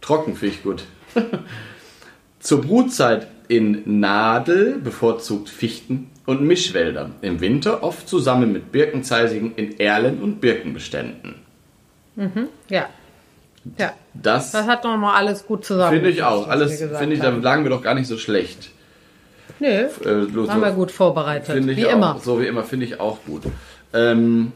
trocken 0.00 0.34
finde 0.34 0.54
ich 0.56 0.62
gut 0.64 0.82
zur 2.48 2.62
Brutzeit 2.62 3.26
in 3.48 4.00
Nadel 4.00 4.78
bevorzugt 4.78 5.48
Fichten 5.50 6.10
und 6.26 6.42
Mischwäldern 6.42 7.14
im 7.22 7.40
Winter 7.40 7.82
oft 7.82 8.08
zusammen 8.08 8.52
mit 8.52 8.72
Birkenzeisigen 8.72 9.54
in 9.56 9.78
Erlen 9.78 10.22
und 10.22 10.40
Birkenbeständen 10.40 11.34
Ja. 12.68 12.86
Ja. 13.78 13.92
das 14.14 14.52
Das 14.52 14.66
hat 14.66 14.84
nochmal 14.84 15.16
alles 15.16 15.46
gut 15.46 15.64
zusammen. 15.64 15.92
finde 15.96 16.10
ich 16.10 16.22
auch 16.22 16.48
alles 16.48 16.80
finde 16.98 17.14
ich 17.16 17.20
da 17.20 17.28
lagen 17.30 17.64
wir 17.64 17.70
doch 17.70 17.82
gar 17.82 17.94
nicht 17.94 18.06
so 18.06 18.16
schlecht 18.18 18.70
Nö, 19.60 19.66
Äh, 19.66 19.88
so- 20.32 20.50
haben 20.50 20.60
wir 20.62 20.70
gut 20.72 20.90
vorbereitet. 20.92 21.66
Wie 21.76 21.84
auch. 21.86 21.92
immer. 21.92 22.18
So 22.22 22.40
wie 22.40 22.46
immer 22.46 22.62
finde 22.62 22.86
ich 22.86 23.00
auch 23.00 23.18
gut. 23.26 23.42
Ähm, 23.92 24.52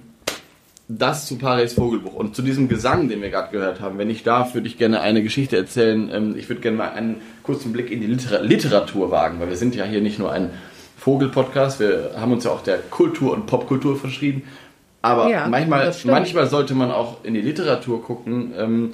das 0.99 1.27
zu 1.27 1.39
Paris 1.39 1.75
Vogelbuch. 1.75 2.15
Und 2.15 2.37
zu 2.37 2.43
diesem 2.43 2.69
Gesang, 2.69 3.09
den 3.09 3.23
wir 3.23 3.31
gerade 3.31 3.51
gehört 3.51 3.81
haben, 3.81 3.99
wenn 3.99 4.11
ich 4.11 4.23
darf, 4.23 4.55
würde 4.55 4.67
ich 4.67 4.79
gerne 4.79 5.01
eine 5.01 5.23
Geschichte 5.23 5.57
erzählen. 5.57 6.11
Ähm, 6.13 6.35
ich 6.37 6.49
würde 6.49 6.61
gerne 6.61 6.77
mal 6.77 6.91
einen 6.91 7.17
kurzen 7.43 7.73
Blick 7.73 7.91
in 7.91 8.01
die 8.01 8.07
Liter 8.07 8.43
Literatur 8.43 9.11
wagen, 9.11 9.41
weil 9.41 9.49
wir 9.49 9.57
sind 9.57 9.75
ja 9.75 9.85
hier 9.85 10.01
nicht 10.01 10.19
nur 10.19 10.33
ein 10.33 10.51
Vogel-Podcast, 10.99 11.81
wir 11.81 12.13
haben 12.17 12.33
uns 12.33 12.45
ja 12.45 12.53
auch 12.53 12.63
der 12.63 12.79
Kultur 12.79 13.33
und 13.33 13.47
Popkultur 13.47 13.97
verschrieben. 13.97 14.45
Aber 15.01 15.29
Ja, 15.29 15.49
manchmal, 15.49 15.93
manchmal 16.05 16.47
sollte 16.47 16.75
man 16.75 16.93
auch 16.93 17.25
in 17.25 17.35
die 17.35 17.41
Literatur 17.41 18.05
gucken, 18.05 18.53
ähm, 18.57 18.91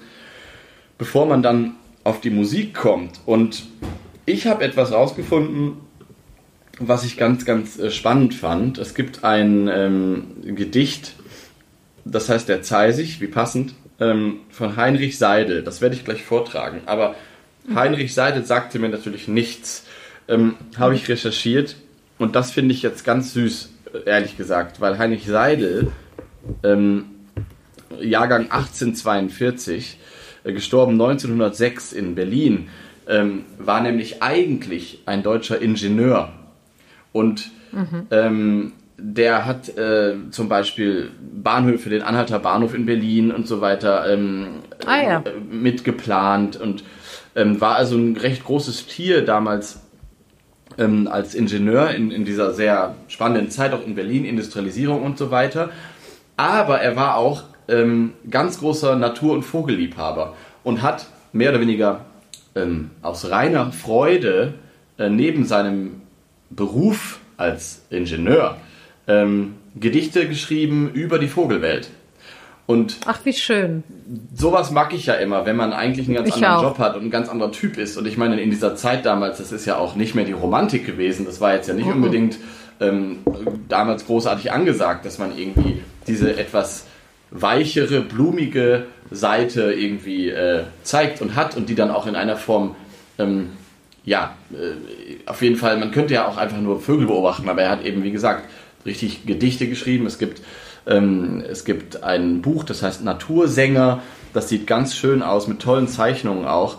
bevor 0.97 1.27
man 1.27 1.43
dann 1.43 1.75
auf 2.05 2.23
die 2.23 2.31
Musik 2.31 2.73
kommt. 2.73 3.21
Und 3.27 3.67
ich 4.25 4.47
habe 4.47 4.65
etwas 4.65 4.91
rausgefunden, 4.91 5.75
was 6.81 7.05
ich 7.05 7.19
ganz, 7.19 7.45
ganz 7.45 7.79
äh, 7.79 7.91
spannend 7.91 8.35
fand. 8.35 8.79
Es 8.79 8.95
gibt 8.95 9.25
ein 9.25 9.69
ähm, 9.71 10.25
Gedicht, 10.55 11.15
das 12.11 12.29
heißt 12.29 12.49
der 12.49 12.63
Zeisig, 12.63 13.21
wie 13.21 13.27
passend, 13.27 13.75
ähm, 14.01 14.41
von 14.51 14.77
Heinrich 14.77 15.19
Seidel. 15.19 15.63
Das 15.63 15.81
werde 15.81 15.95
ich 15.95 16.05
gleich 16.05 16.25
vortragen. 16.25 16.83
Aber 16.87 17.15
Heinrich 17.75 18.15
Seidel 18.15 18.45
sagte 18.45 18.79
mir 18.79 18.89
natürlich 18.89 19.29
nichts. 19.29 19.85
Ähm, 20.29 20.57
Habe 20.77 20.95
ich 20.95 21.09
recherchiert 21.09 21.77
und 22.19 22.37
das 22.37 22.51
finde 22.51 22.75
ich 22.75 22.83
jetzt 22.83 23.05
ganz 23.05 23.33
süß, 23.33 23.71
ehrlich 24.05 24.37
gesagt, 24.37 24.81
weil 24.81 24.99
Heinrich 24.99 25.27
Seidel 25.27 25.91
ähm, 26.63 27.07
Jahrgang 28.01 28.51
1842, 28.51 29.99
äh, 30.45 30.53
gestorben 30.53 30.93
1906 30.93 31.93
in 31.93 32.15
Berlin, 32.15 32.69
ähm, 33.07 33.45
war 33.59 33.81
nämlich 33.81 34.23
eigentlich 34.23 35.03
ein 35.07 35.23
deutscher 35.23 35.61
Ingenieur. 35.61 36.33
Und 37.13 37.51
mhm. 37.73 38.07
ähm, 38.11 38.73
der 38.99 39.47
hat 39.47 39.77
äh, 39.79 40.17
zum 40.31 40.49
Beispiel 40.49 41.11
Bahnhöfe, 41.21 41.89
den 41.89 42.03
Anhalter 42.03 42.41
Bahnhof 42.41 42.75
in 42.75 42.85
Berlin 42.85 43.31
und 43.31 43.47
so 43.47 43.61
weiter 43.61 44.13
ähm, 44.13 44.63
ah, 44.87 45.01
ja. 45.01 45.19
äh, 45.21 45.33
mitgeplant 45.41 46.57
und 46.57 46.83
ähm, 47.37 47.61
war 47.61 47.77
also 47.77 47.97
ein 47.97 48.17
recht 48.17 48.45
großes 48.45 48.87
Tier 48.87 49.25
damals 49.25 49.81
ähm, 50.79 51.07
als 51.07 51.37
Ingenieur 51.37 51.93
in, 51.93 52.11
in 52.11 52.25
dieser 52.25 52.53
sehr 52.53 52.97
spannenden 53.07 53.51
Zeit, 53.51 53.73
auch 53.73 53.87
in 53.87 53.95
Berlin, 53.95 54.25
Industrialisierung 54.25 55.03
und 55.03 55.17
so 55.17 55.31
weiter. 55.31 55.71
Aber 56.37 56.81
er 56.81 56.97
war 56.97 57.17
auch 57.17 57.45
ähm, 57.69 58.15
ganz 58.29 58.59
großer 58.59 58.97
Natur- 58.97 59.35
und 59.35 59.45
Vogelliebhaber 59.45 60.35
und 60.65 60.83
hat 60.83 61.07
mehr 61.33 61.51
oder 61.51 61.61
weniger 61.61 62.05
ähm, 62.57 62.91
aus 63.03 63.31
reiner 63.31 63.71
Freude 63.71 64.55
äh, 64.99 65.09
neben 65.09 65.45
seinem 65.45 66.03
Beruf 66.51 67.21
als 67.37 67.83
Ingenieur 67.91 68.57
ähm, 69.09 69.55
Gedichte 69.75 70.29
geschrieben 70.29 70.91
über 70.93 71.19
die 71.19 71.29
Vogelwelt. 71.29 71.91
Und 72.67 72.99
Ach, 73.07 73.21
wie 73.25 73.33
schön. 73.33 73.83
Sowas 74.35 74.71
mag 74.71 74.93
ich 74.93 75.07
ja 75.07 75.15
immer, 75.15 75.47
wenn 75.47 75.57
man 75.57 75.73
eigentlich 75.73 76.07
einen 76.07 76.17
ganz 76.17 76.29
ich 76.29 76.35
anderen 76.35 76.57
auch. 76.57 76.63
Job 76.63 76.79
hat 76.79 76.97
und 76.97 77.05
ein 77.05 77.11
ganz 77.11 77.31
anderer 77.31 77.51
Typ 77.51 77.79
ist. 77.79 77.97
Und 77.97 78.07
ich 78.07 78.19
meine, 78.19 78.39
in 78.41 78.51
dieser 78.51 78.77
Zeit 78.77 79.07
damals, 79.07 79.39
das 79.39 79.53
ist 79.53 79.65
ja 79.65 79.79
auch 79.79 79.97
nicht 79.97 80.15
mehr 80.15 80.27
die 80.27 80.33
Romantik 80.33 80.85
gewesen. 80.85 81.25
Das 81.25 81.41
war 81.41 81.55
jetzt 81.55 81.67
ja 81.67 81.73
nicht 81.73 81.87
mhm. 81.87 81.95
unbedingt 81.95 82.39
ähm, 82.81 83.21
damals 83.69 84.05
großartig 84.05 84.53
angesagt, 84.53 85.07
dass 85.07 85.19
man 85.19 85.37
irgendwie 85.37 85.81
diese 86.07 86.37
etwas 86.37 86.85
weichere, 87.31 88.03
blumige 88.03 88.87
Seite 89.11 89.73
irgendwie 89.73 90.29
äh, 90.29 90.65
zeigt 90.83 91.23
und 91.23 91.37
hat 91.37 91.57
und 91.57 91.71
die 91.71 91.75
dann 91.75 91.91
auch 91.91 92.07
in 92.07 92.17
einer 92.17 92.37
Form, 92.37 92.77
ähm, 93.19 93.51
ja, 94.05 94.35
äh, 94.53 95.27
auf 95.27 95.41
jeden 95.43 95.57
Fall, 95.57 95.79
man 95.79 95.91
könnte 95.91 96.15
ja 96.15 96.27
auch 96.27 96.37
einfach 96.37 96.61
nur 96.61 96.81
Vögel 96.81 97.07
beobachten, 97.07 97.49
aber 97.49 97.63
er 97.63 97.71
hat 97.71 97.85
eben, 97.85 98.03
wie 98.03 98.13
gesagt, 98.13 98.45
richtig 98.89 99.27
Gedichte 99.27 99.69
geschrieben. 99.69 100.07
Es 100.07 100.19
gibt, 100.19 100.43
ähm, 100.87 101.43
es 101.49 101.65
gibt 101.65 102.03
ein 102.03 102.43
Buch, 102.43 102.65
das 102.65 102.83
heißt 102.83 103.05
Natursänger. 103.05 104.03
Das 104.35 104.49
sieht 104.49 104.67
ganz 104.67 104.97
schön 104.97 105.23
aus, 105.23 105.47
mit 105.47 105.61
tollen 105.61 105.89
Zeichnungen 105.89 106.47
auch. 106.47 106.79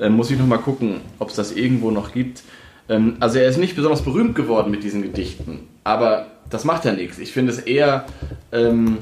Ähm, 0.00 0.14
muss 0.14 0.30
ich 0.30 0.38
nochmal 0.38 0.58
gucken, 0.58 1.00
ob 1.18 1.30
es 1.30 1.36
das 1.36 1.52
irgendwo 1.52 1.90
noch 1.90 2.12
gibt. 2.12 2.42
Ähm, 2.88 3.16
also 3.20 3.38
er 3.38 3.48
ist 3.48 3.58
nicht 3.58 3.76
besonders 3.76 4.02
berühmt 4.02 4.34
geworden 4.34 4.70
mit 4.70 4.82
diesen 4.82 5.02
Gedichten, 5.02 5.68
aber 5.84 6.26
das 6.50 6.64
macht 6.64 6.84
ja 6.84 6.92
nichts. 6.92 7.18
Ich 7.18 7.32
finde 7.32 7.52
es 7.52 7.58
eher, 7.58 8.04
ähm, 8.52 8.98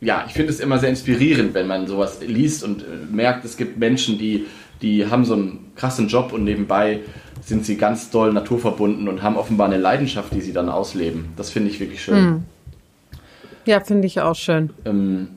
ja, 0.00 0.24
ich 0.26 0.34
finde 0.34 0.52
es 0.52 0.60
immer 0.60 0.78
sehr 0.78 0.90
inspirierend, 0.90 1.54
wenn 1.54 1.66
man 1.66 1.86
sowas 1.86 2.18
liest 2.26 2.64
und 2.64 2.82
äh, 2.82 2.86
merkt, 3.10 3.44
es 3.44 3.56
gibt 3.56 3.78
Menschen, 3.78 4.18
die, 4.18 4.46
die 4.82 5.06
haben 5.06 5.24
so 5.24 5.34
einen 5.34 5.72
krassen 5.76 6.08
Job 6.08 6.32
und 6.32 6.44
nebenbei 6.44 7.00
sind 7.44 7.66
sie 7.66 7.76
ganz 7.76 8.10
doll 8.10 8.32
naturverbunden 8.32 9.08
und 9.08 9.22
haben 9.22 9.36
offenbar 9.36 9.66
eine 9.66 9.78
Leidenschaft, 9.78 10.34
die 10.34 10.40
sie 10.40 10.52
dann 10.52 10.68
ausleben. 10.68 11.28
Das 11.36 11.50
finde 11.50 11.70
ich 11.70 11.80
wirklich 11.80 12.02
schön. 12.02 12.24
Mhm. 12.24 12.44
Ja, 13.66 13.80
finde 13.80 14.06
ich 14.06 14.20
auch 14.20 14.34
schön. 14.34 14.70
Ähm, 14.84 15.28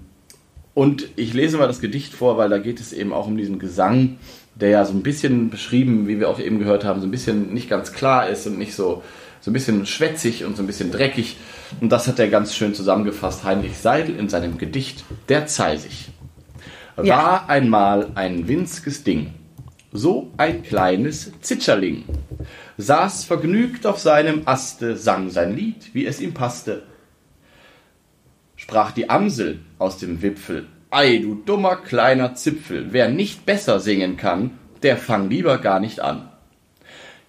und 0.73 1.07
ich 1.15 1.33
lese 1.33 1.57
mal 1.57 1.67
das 1.67 1.81
Gedicht 1.81 2.13
vor, 2.13 2.37
weil 2.37 2.49
da 2.49 2.59
geht 2.59 2.79
es 2.79 2.93
eben 2.93 3.11
auch 3.13 3.27
um 3.27 3.37
diesen 3.37 3.59
Gesang, 3.59 4.17
der 4.55 4.69
ja 4.69 4.85
so 4.85 4.93
ein 4.93 5.03
bisschen 5.03 5.49
beschrieben, 5.49 6.07
wie 6.07 6.19
wir 6.19 6.29
auch 6.29 6.39
eben 6.39 6.59
gehört 6.59 6.83
haben, 6.83 7.01
so 7.01 7.07
ein 7.07 7.11
bisschen 7.11 7.53
nicht 7.53 7.69
ganz 7.69 7.93
klar 7.93 8.29
ist 8.29 8.47
und 8.47 8.57
nicht 8.57 8.73
so, 8.73 9.03
so 9.41 9.51
ein 9.51 9.53
bisschen 9.53 9.85
schwätzig 9.85 10.45
und 10.45 10.55
so 10.55 10.63
ein 10.63 10.67
bisschen 10.67 10.91
dreckig. 10.91 11.37
Und 11.81 11.91
das 11.91 12.07
hat 12.07 12.19
er 12.19 12.27
ganz 12.27 12.55
schön 12.55 12.73
zusammengefasst, 12.73 13.43
Heinrich 13.43 13.77
Seidel 13.77 14.15
in 14.17 14.29
seinem 14.29 14.57
Gedicht 14.57 15.03
Der 15.29 15.47
Zeisig. 15.47 16.09
Ja. 17.01 17.17
War 17.17 17.49
einmal 17.49 18.07
ein 18.15 18.47
winziges 18.47 19.03
Ding, 19.03 19.33
so 19.91 20.31
ein 20.37 20.63
kleines 20.63 21.31
Zitscherling, 21.41 22.03
saß 22.77 23.23
vergnügt 23.23 23.85
auf 23.85 23.99
seinem 23.99 24.41
Aste, 24.45 24.97
sang 24.97 25.29
sein 25.29 25.55
Lied, 25.55 25.93
wie 25.93 26.05
es 26.05 26.19
ihm 26.19 26.33
passte. 26.33 26.83
Sprach 28.55 28.91
die 28.91 29.09
Amsel 29.09 29.59
aus 29.79 29.97
dem 29.97 30.21
Wipfel, 30.21 30.67
Ei, 30.89 31.17
du 31.17 31.35
dummer 31.35 31.75
kleiner 31.75 32.35
Zipfel, 32.35 32.87
wer 32.91 33.09
nicht 33.09 33.45
besser 33.45 33.79
singen 33.79 34.17
kann, 34.17 34.51
der 34.83 34.97
fang 34.97 35.29
lieber 35.29 35.57
gar 35.57 35.79
nicht 35.79 35.99
an. 35.99 36.29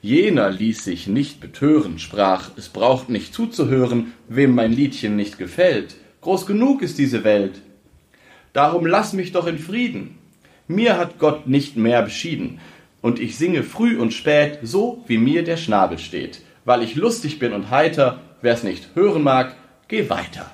Jener 0.01 0.51
ließ 0.51 0.85
sich 0.85 1.09
nicht 1.09 1.41
betören, 1.41 1.99
sprach, 1.99 2.51
es 2.57 2.69
braucht 2.69 3.09
nicht 3.09 3.35
zuzuhören, 3.35 4.13
wem 4.29 4.55
mein 4.55 4.73
Liedchen 4.73 5.17
nicht 5.17 5.39
gefällt. 5.39 5.97
Groß 6.21 6.47
genug 6.47 6.83
ist 6.83 6.99
diese 6.99 7.25
Welt. 7.25 7.63
Darum 8.53 8.87
lass 8.87 9.13
mich 9.13 9.33
doch 9.33 9.49
in 9.49 9.59
Frieden, 9.59 10.18
mir 10.69 10.97
hat 10.97 11.19
Gott 11.19 11.47
nicht 11.47 11.77
mehr 11.77 12.03
beschieden, 12.03 12.61
und 13.01 13.21
ich 13.21 13.39
singe 13.39 13.63
früh 13.63 13.99
und 13.99 14.13
spät, 14.13 14.59
so 14.63 15.05
wie 15.07 15.19
mir 15.19 15.45
der 15.45 15.57
Schnabel 15.57 15.99
steht. 15.99 16.43
Weil 16.65 16.83
ich 16.83 16.97
lustig 16.97 17.39
bin 17.39 17.53
und 17.53 17.71
heiter, 17.71 18.21
wer's 18.43 18.63
nicht 18.63 18.95
hören 18.95 19.23
mag, 19.23 19.55
geh 19.87 20.11
weiter. 20.11 20.51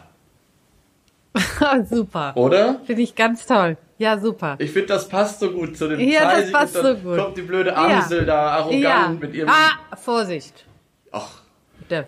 super. 1.91 2.37
Oder? 2.37 2.81
Finde 2.85 3.03
ich 3.03 3.15
ganz 3.15 3.47
toll. 3.47 3.77
Ja, 3.99 4.19
super. 4.19 4.57
Ich 4.59 4.71
finde, 4.71 4.89
das 4.89 5.09
passt 5.09 5.41
so 5.41 5.51
gut 5.51 5.77
zu 5.77 5.89
dem 5.89 6.01
Ja, 6.01 6.41
das 6.41 6.53
passt 6.53 6.75
so 6.75 6.95
gut. 6.95 7.17
Kommt 7.17 7.37
die 7.37 7.43
blöde 7.43 7.77
Amsel 7.77 8.21
ja. 8.21 8.25
da 8.25 8.47
arrogant 8.49 8.83
ja. 8.83 9.17
mit 9.21 9.35
ihrem. 9.35 9.49
Ah, 9.49 9.97
Vorsicht. 9.97 10.65
Ach. 11.13 11.43
Mit 11.79 11.91
der, 11.91 12.07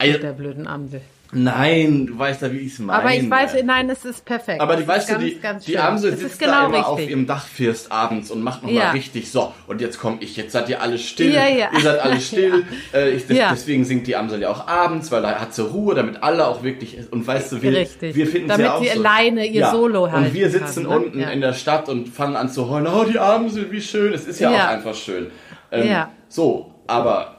mit 0.00 0.22
der 0.22 0.32
blöden 0.32 0.66
Amsel. 0.66 1.02
Nein, 1.32 2.06
du 2.06 2.18
weißt 2.18 2.40
ja, 2.40 2.52
wie 2.52 2.58
ich 2.58 2.72
es 2.72 2.78
meine. 2.78 3.00
Aber 3.00 3.14
ich 3.14 3.28
weiß, 3.28 3.62
nein, 3.62 3.90
es 3.90 4.04
ist 4.06 4.24
perfekt. 4.24 4.62
Aber 4.62 4.76
die, 4.76 4.88
weißt 4.88 5.08
ganz, 5.08 5.22
du, 5.22 5.28
die, 5.28 5.72
die 5.72 5.78
Amsel 5.78 6.16
sitzt 6.16 6.38
genau 6.38 6.52
da 6.52 6.66
immer 6.66 6.78
richtig. 6.78 6.86
auf 6.86 7.10
ihrem 7.10 7.26
Dachfirst 7.26 7.92
abends 7.92 8.30
und 8.30 8.42
macht 8.42 8.62
nochmal 8.62 8.78
ja. 8.78 8.90
richtig 8.92 9.30
so. 9.30 9.52
Und 9.66 9.82
jetzt 9.82 9.98
komme 9.98 10.16
ich, 10.20 10.36
jetzt 10.36 10.52
seid 10.52 10.70
ihr 10.70 10.80
alle 10.80 10.96
still. 10.96 11.34
Ja, 11.34 11.46
ja. 11.46 11.68
Ihr 11.72 11.80
seid 11.80 12.00
alle 12.00 12.20
still. 12.20 12.64
Äh, 12.94 13.10
ich, 13.10 13.26
deswegen 13.26 13.84
singt 13.84 14.06
die 14.06 14.16
Amsel 14.16 14.40
ja 14.40 14.50
auch 14.50 14.66
abends, 14.66 15.10
weil 15.10 15.20
da 15.20 15.38
hat 15.38 15.52
sie 15.52 15.62
Ruhe, 15.62 15.94
damit 15.94 16.22
alle 16.22 16.46
auch 16.46 16.62
wirklich, 16.62 16.96
und 17.10 17.26
weißt 17.26 17.52
du, 17.52 17.62
wir, 17.62 17.72
richtig. 17.72 18.14
wir 18.14 18.26
finden 18.26 18.48
damit 18.48 18.66
ja 18.66 18.74
auch 18.74 18.82
sie 18.82 18.88
so, 18.88 19.00
alleine 19.00 19.46
ihr 19.46 19.66
Solo 19.66 20.10
halten 20.10 20.28
Und 20.28 20.34
wir 20.34 20.48
sitzen 20.48 20.84
kann, 20.84 20.92
ne? 20.92 21.06
unten 21.06 21.20
in 21.20 21.40
der 21.40 21.52
Stadt 21.52 21.88
und 21.88 22.08
fangen 22.08 22.36
an 22.36 22.48
zu 22.48 22.70
heulen, 22.70 22.86
oh, 22.86 23.04
die 23.04 23.18
Amsel, 23.18 23.70
wie 23.70 23.80
schön. 23.80 24.14
Es 24.14 24.26
ist 24.26 24.40
ja, 24.40 24.50
auch 24.50 24.68
einfach 24.68 24.94
schön. 24.94 25.30
Ähm, 25.70 25.88
ja. 25.88 26.10
So, 26.28 26.72
aber 26.86 27.36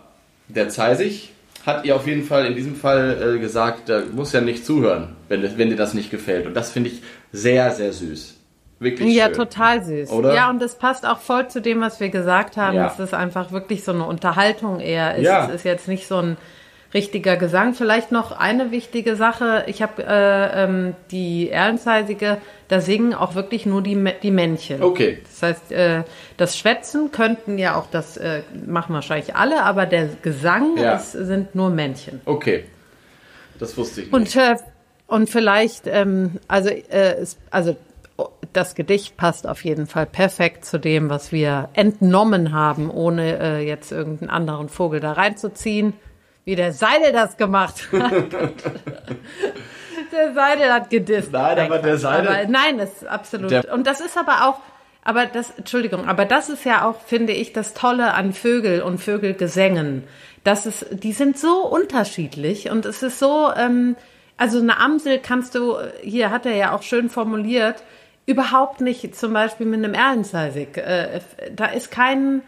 der 0.48 0.70
Zeisig, 0.70 1.30
hat 1.66 1.86
ihr 1.86 1.96
auf 1.96 2.08
jeden 2.08 2.24
Fall 2.24 2.46
in 2.46 2.56
diesem 2.56 2.76
Fall 2.76 3.36
äh, 3.36 3.40
gesagt, 3.40 3.90
da 3.90 4.02
muss 4.12 4.32
ja 4.34 4.42
nicht 4.42 4.66
zuhören, 4.66 5.16
wenn, 5.28 5.58
wenn 5.58 5.70
dir 5.70 5.76
das 5.76 5.94
nicht 5.94 6.12
gefällt. 6.12 6.46
Und 6.46 6.54
das 6.54 6.72
finde 6.72 6.90
ich 6.90 7.02
sehr, 7.32 7.72
sehr 7.72 7.94
süß. 7.94 8.36
Wirklich 8.80 9.14
ja, 9.14 9.26
schön. 9.26 9.34
total 9.34 9.84
süß. 9.84 10.10
Oder? 10.12 10.34
Ja, 10.34 10.50
und 10.50 10.62
das 10.62 10.78
passt 10.78 11.06
auch 11.06 11.20
voll 11.20 11.50
zu 11.50 11.62
dem, 11.62 11.82
was 11.82 12.00
wir 12.00 12.10
gesagt 12.10 12.56
haben, 12.56 12.78
ja. 12.78 12.84
dass 12.84 12.98
es 13.00 13.14
einfach 13.14 13.52
wirklich 13.52 13.84
so 13.84 13.92
eine 13.92 14.06
Unterhaltung 14.06 14.80
eher 14.80 15.16
ist. 15.16 15.26
Ja. 15.26 15.48
Es 15.48 15.56
ist 15.56 15.66
jetzt 15.66 15.88
nicht 15.90 16.08
so 16.08 16.18
ein 16.18 16.38
richtiger 16.94 17.38
Gesang. 17.38 17.74
Vielleicht 17.74 18.12
noch 18.12 18.32
eine 18.32 18.72
wichtige 18.72 19.16
Sache. 19.16 19.64
Ich 19.68 19.82
habe 19.82 20.04
äh, 20.04 20.64
ähm, 20.64 20.96
die 21.12 21.50
Erlenzeisige, 21.50 22.38
da 22.68 22.82
singen 22.82 23.14
auch 23.14 23.36
wirklich 23.36 23.66
nur 23.66 23.82
die, 23.82 24.12
die 24.24 24.32
Männchen. 24.32 24.82
Okay. 24.82 25.20
Das 25.24 25.44
heißt, 25.44 25.72
äh, 25.72 26.04
das 26.38 26.58
Schwätzen 26.58 27.12
könnten 27.12 27.58
ja 27.58 27.76
auch, 27.76 27.88
das 27.92 28.18
äh, 28.18 28.42
machen 28.66 28.94
wahrscheinlich 28.94 29.36
alle, 29.36 29.64
aber 29.64 29.86
der 29.86 30.10
Gesang 30.22 30.78
ja. 30.78 30.96
ist, 30.96 31.12
sind 31.12 31.56
nur 31.56 31.70
Männchen. 31.70 32.22
Okay. 32.26 32.66
Das 33.60 33.78
wusste 33.78 34.02
ich 34.02 34.12
nicht. 34.12 34.14
Und, 34.14 34.36
äh, 34.36 34.56
und 35.08 35.30
vielleicht, 35.30 35.86
ähm, 35.86 36.40
also, 36.48 36.70
äh, 36.70 37.26
also 37.52 37.76
das 38.52 38.76
Gedicht 38.76 39.16
passt 39.16 39.48
auf 39.48 39.64
jeden 39.64 39.86
Fall 39.86 40.06
perfekt 40.06 40.66
zu 40.66 40.80
dem, 40.80 41.10
was 41.10 41.32
wir 41.32 41.70
entnommen 41.74 42.52
haben, 42.52 42.90
ohne 42.90 43.40
äh, 43.40 43.68
jetzt 43.68 43.92
irgendeinen 43.92 44.30
anderen 44.30 44.70
Vogel 44.70 45.00
da 45.00 45.14
reinzuziehen 45.14 45.94
wie 46.50 46.56
der 46.56 46.74
Seidel 46.74 47.12
das 47.12 47.38
gemacht 47.38 47.76
hat. 47.94 48.24
der 50.12 50.34
Seidel 50.34 50.74
hat 50.74 50.90
gedisst. 50.90 51.32
Nein, 51.32 51.60
aber 51.60 51.78
der 51.78 52.00
Seidel. 52.00 52.28
Aber 52.28 52.48
nein, 52.48 52.80
das 52.80 52.94
ist 52.94 53.08
absolut. 53.08 53.66
Und 53.66 53.86
das 53.86 54.02
ist 54.02 54.18
aber 54.18 54.48
auch, 54.50 54.60
aber 55.04 55.28
das, 55.28 55.52
Entschuldigung, 55.52 56.08
aber 56.08 56.26
das 56.26 56.50
ist 56.50 56.66
ja 56.66 56.90
auch, 56.90 57.02
finde 57.02 57.34
ich, 57.34 57.54
das 57.54 57.76
Tolle 57.76 58.16
an 58.16 58.34
Vögel 58.34 58.82
und 58.82 58.98
Vögelgesängen. 58.98 60.06
Das 60.44 60.66
ist, 60.66 60.88
die 60.92 61.12
sind 61.12 61.38
so 61.38 61.68
unterschiedlich 61.68 62.72
und 62.72 62.88
es 62.88 63.04
ist 63.04 63.20
so, 63.20 63.52
ähm, 63.56 63.96
also 64.36 64.58
eine 64.60 64.80
Amsel 64.80 65.20
kannst 65.20 65.54
du, 65.54 65.76
hier 66.02 66.32
hat 66.32 66.48
er 66.48 66.56
ja 66.56 66.76
auch 66.76 66.82
schön 66.82 67.12
formuliert, 67.12 67.84
überhaupt 68.26 68.82
nicht 68.82 69.16
zum 69.16 69.34
Beispiel 69.34 69.68
mit 69.68 69.84
einem 69.84 69.94
Erlenzeisig. 69.94 70.78
Äh, 70.78 71.20
da 71.56 71.66
ist 71.68 71.92
kein, 71.92 72.42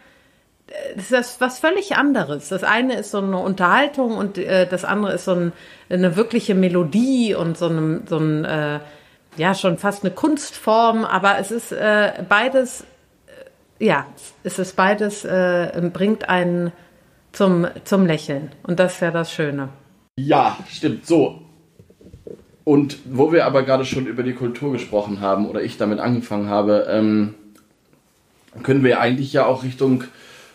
das 0.96 1.10
ist 1.10 1.40
was 1.40 1.58
völlig 1.58 1.96
anderes. 1.96 2.48
Das 2.48 2.64
eine 2.64 2.94
ist 2.94 3.10
so 3.10 3.18
eine 3.18 3.38
Unterhaltung 3.38 4.16
und 4.16 4.38
äh, 4.38 4.66
das 4.66 4.84
andere 4.84 5.14
ist 5.14 5.24
so 5.24 5.32
ein, 5.32 5.52
eine 5.88 6.16
wirkliche 6.16 6.54
Melodie 6.54 7.34
und 7.34 7.56
so 7.56 7.68
ein, 7.68 8.04
so 8.06 8.18
ein 8.18 8.44
äh, 8.44 8.80
ja, 9.36 9.54
schon 9.54 9.78
fast 9.78 10.04
eine 10.04 10.12
Kunstform, 10.12 11.04
aber 11.04 11.38
es 11.38 11.50
ist 11.50 11.72
äh, 11.72 12.12
beides, 12.28 12.82
äh, 13.78 13.84
ja, 13.84 14.06
es 14.44 14.58
ist 14.58 14.76
beides, 14.76 15.24
äh, 15.24 15.90
bringt 15.92 16.28
einen 16.28 16.72
zum, 17.32 17.66
zum 17.84 18.06
Lächeln. 18.06 18.50
Und 18.62 18.78
das 18.78 18.94
ist 18.94 19.00
ja 19.00 19.10
das 19.10 19.32
Schöne. 19.32 19.70
Ja, 20.16 20.58
stimmt. 20.68 21.06
So. 21.06 21.40
Und 22.64 22.98
wo 23.06 23.32
wir 23.32 23.46
aber 23.46 23.62
gerade 23.62 23.84
schon 23.84 24.06
über 24.06 24.22
die 24.22 24.34
Kultur 24.34 24.72
gesprochen 24.72 25.20
haben 25.20 25.48
oder 25.48 25.62
ich 25.62 25.78
damit 25.78 25.98
angefangen 25.98 26.48
habe, 26.48 26.86
ähm, 26.88 27.34
können 28.62 28.84
wir 28.84 29.00
eigentlich 29.00 29.32
ja 29.32 29.46
auch 29.46 29.64
Richtung 29.64 30.04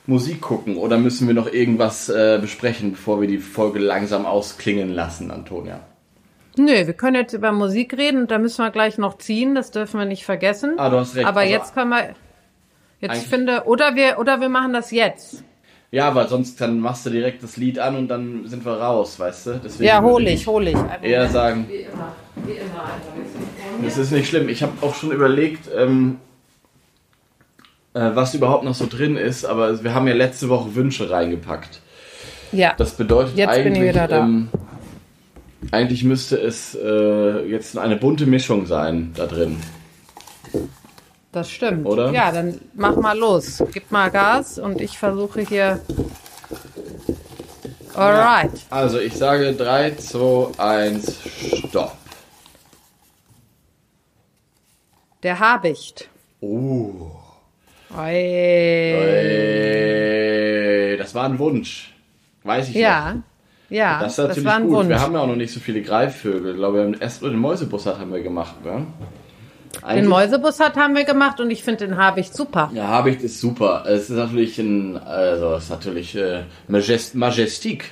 Musik 0.08 0.40
gucken 0.42 0.78
oder 0.78 0.98
müssen 0.98 1.28
wir 1.28 1.36
noch 1.36 1.52
irgendwas 1.52 2.08
äh, 2.10 2.40
besprechen, 2.42 2.92
bevor 2.92 3.20
wir 3.22 3.28
die 3.28 3.40
Folge 3.40 3.80
langsam 3.80 4.26
ausklingen 4.26 4.90
lassen, 4.94 5.32
Antonia? 5.32 5.82
Nö, 6.58 6.72
wir 6.88 6.94
können 6.94 7.16
jetzt 7.16 7.34
über 7.34 7.52
Musik 7.52 7.96
reden 7.98 8.22
und 8.22 8.32
da 8.32 8.40
müssen 8.40 8.64
wir 8.64 8.72
gleich 8.72 8.98
noch 8.98 9.18
ziehen, 9.18 9.54
das 9.54 9.70
dürfen 9.72 10.00
wir 10.00 10.06
nicht 10.08 10.26
vergessen. 10.26 10.74
Ah, 10.78 10.90
du 10.90 10.98
hast 10.98 11.16
recht. 11.16 11.28
Aber 11.28 11.42
Also, 11.42 11.54
jetzt 11.54 11.74
können 11.76 11.90
wir, 11.92 12.16
jetzt 13.02 13.28
finde, 13.28 13.64
oder 13.66 13.96
wir, 13.96 14.18
oder 14.18 14.40
wir 14.40 14.50
machen 14.50 14.74
das 14.74 14.92
jetzt. 14.92 15.44
Ja, 15.92 16.14
weil 16.16 16.28
sonst 16.28 16.60
dann 16.60 16.80
machst 16.80 17.06
du 17.06 17.10
direkt 17.10 17.44
das 17.44 17.56
Lied 17.58 17.80
an 17.80 17.96
und 17.96 18.08
dann 18.08 18.48
sind 18.48 18.66
wir 18.66 18.74
raus, 18.74 19.20
weißt 19.20 19.48
du? 19.48 19.62
Deswegen 19.64 19.88
Ja, 19.88 20.02
hol 20.02 20.26
ich, 20.28 20.48
hol 20.48 20.68
ich. 20.68 20.78
Eher 21.02 21.30
sagen, 21.30 21.66
Wie 21.70 21.76
immer, 21.76 22.16
wie 22.46 22.52
immer. 22.54 22.90
Das 23.84 23.98
ist 23.98 24.12
nicht 24.12 24.28
schlimm. 24.28 24.50
Ich 24.50 24.64
habe 24.64 24.74
auch 24.82 24.96
schon 24.96 25.12
überlegt, 25.12 25.70
ähm, 25.78 26.18
äh, 26.18 26.27
was 28.16 28.34
überhaupt 28.34 28.64
noch 28.64 28.76
so 28.76 28.86
drin 28.88 29.18
ist, 29.18 29.46
aber 29.46 29.84
wir 29.84 29.94
haben 29.94 30.08
ja 30.08 30.14
letzte 30.14 30.50
Woche 30.50 30.76
Wünsche 30.76 31.10
reingepackt. 31.10 31.82
ja, 32.52 32.74
Das 32.78 32.94
bedeutet 32.96 33.36
Jetzt 33.38 33.64
bin 33.64 33.74
ich 33.74 33.80
eigentlich, 33.80 33.90
wieder 33.90 34.08
da. 34.08 34.20
Ähm, 34.20 34.50
eigentlich 35.72 36.04
müsste 36.04 36.38
es 36.38 36.76
äh, 36.76 37.50
jetzt 37.50 37.78
eine 37.78 37.96
bunte 37.98 38.26
Mischung 38.26 38.66
sein 38.66 39.12
da 39.16 39.26
drin. 39.26 39.58
das 41.32 41.50
stimmt. 41.50 41.86
Oder? 41.86 42.12
Ja, 42.12 42.32
dann 42.32 42.60
mach 42.74 42.96
mal 42.96 43.18
los. 43.18 43.64
Gib 43.74 43.92
mal 43.92 44.10
Gas 44.12 44.60
und 44.60 44.82
ich 44.82 44.98
versuche 44.98 45.42
hier. 45.42 45.80
Alright. 47.96 48.52
Also 48.70 49.00
ich 49.00 49.14
sage 49.14 49.54
3, 49.54 49.96
2, 49.96 50.60
1, 50.60 51.18
Stopp. 51.70 51.98
Der 55.24 55.40
Habicht. 55.40 56.08
Oh. 56.42 57.10
Oi. 57.96 58.12
Ey, 60.92 60.98
das 60.98 61.14
war 61.16 61.26
ein 61.26 61.38
Wunsch. 61.40 61.94
Weiß 62.44 62.70
ich 62.70 62.76
Ja, 62.76 63.14
noch. 63.16 63.22
ja, 63.70 64.00
Das 64.00 64.16
das, 64.16 64.26
ist 64.26 64.28
natürlich 64.30 64.46
war 64.46 64.56
ein 64.56 64.64
gut. 64.68 64.76
Wunsch. 64.78 64.90
Wir 64.90 65.00
haben 65.02 65.14
ja 65.14 65.20
auch 65.22 65.28
noch 65.28 65.36
nicht 65.36 65.54
so 65.54 65.60
viele 65.60 65.82
Greifvögel. 65.82 66.52
Ich 66.52 66.58
glaube, 66.58 66.78
wir 66.78 66.84
haben 66.86 66.96
erst 67.00 67.22
den 67.24 67.38
Mäusebussard 67.38 68.00
haben 68.00 68.12
wir 68.14 68.22
gemacht, 68.22 68.64
ne? 68.66 68.86
Den 69.76 69.84
Eigentlich- 69.84 70.10
Mäusebussard 70.10 70.76
haben 70.76 70.96
wir 70.96 71.04
gemacht 71.04 71.40
und 71.40 71.52
ich 71.52 71.64
finde 71.64 71.86
den 71.88 71.98
Habicht 71.98 72.34
super. 72.34 72.72
Ja, 72.74 72.88
Habicht 72.88 73.22
ist 73.22 73.40
super. 73.40 73.84
Es 73.88 74.10
ist 74.10 74.16
natürlich 74.16 74.58
ein, 74.60 74.98
also 74.98 75.54
es 75.56 75.66
ist 75.66 75.70
natürlich 75.70 76.16
äh, 76.16 76.44
Majest, 76.68 77.16
Majestique. 77.16 77.86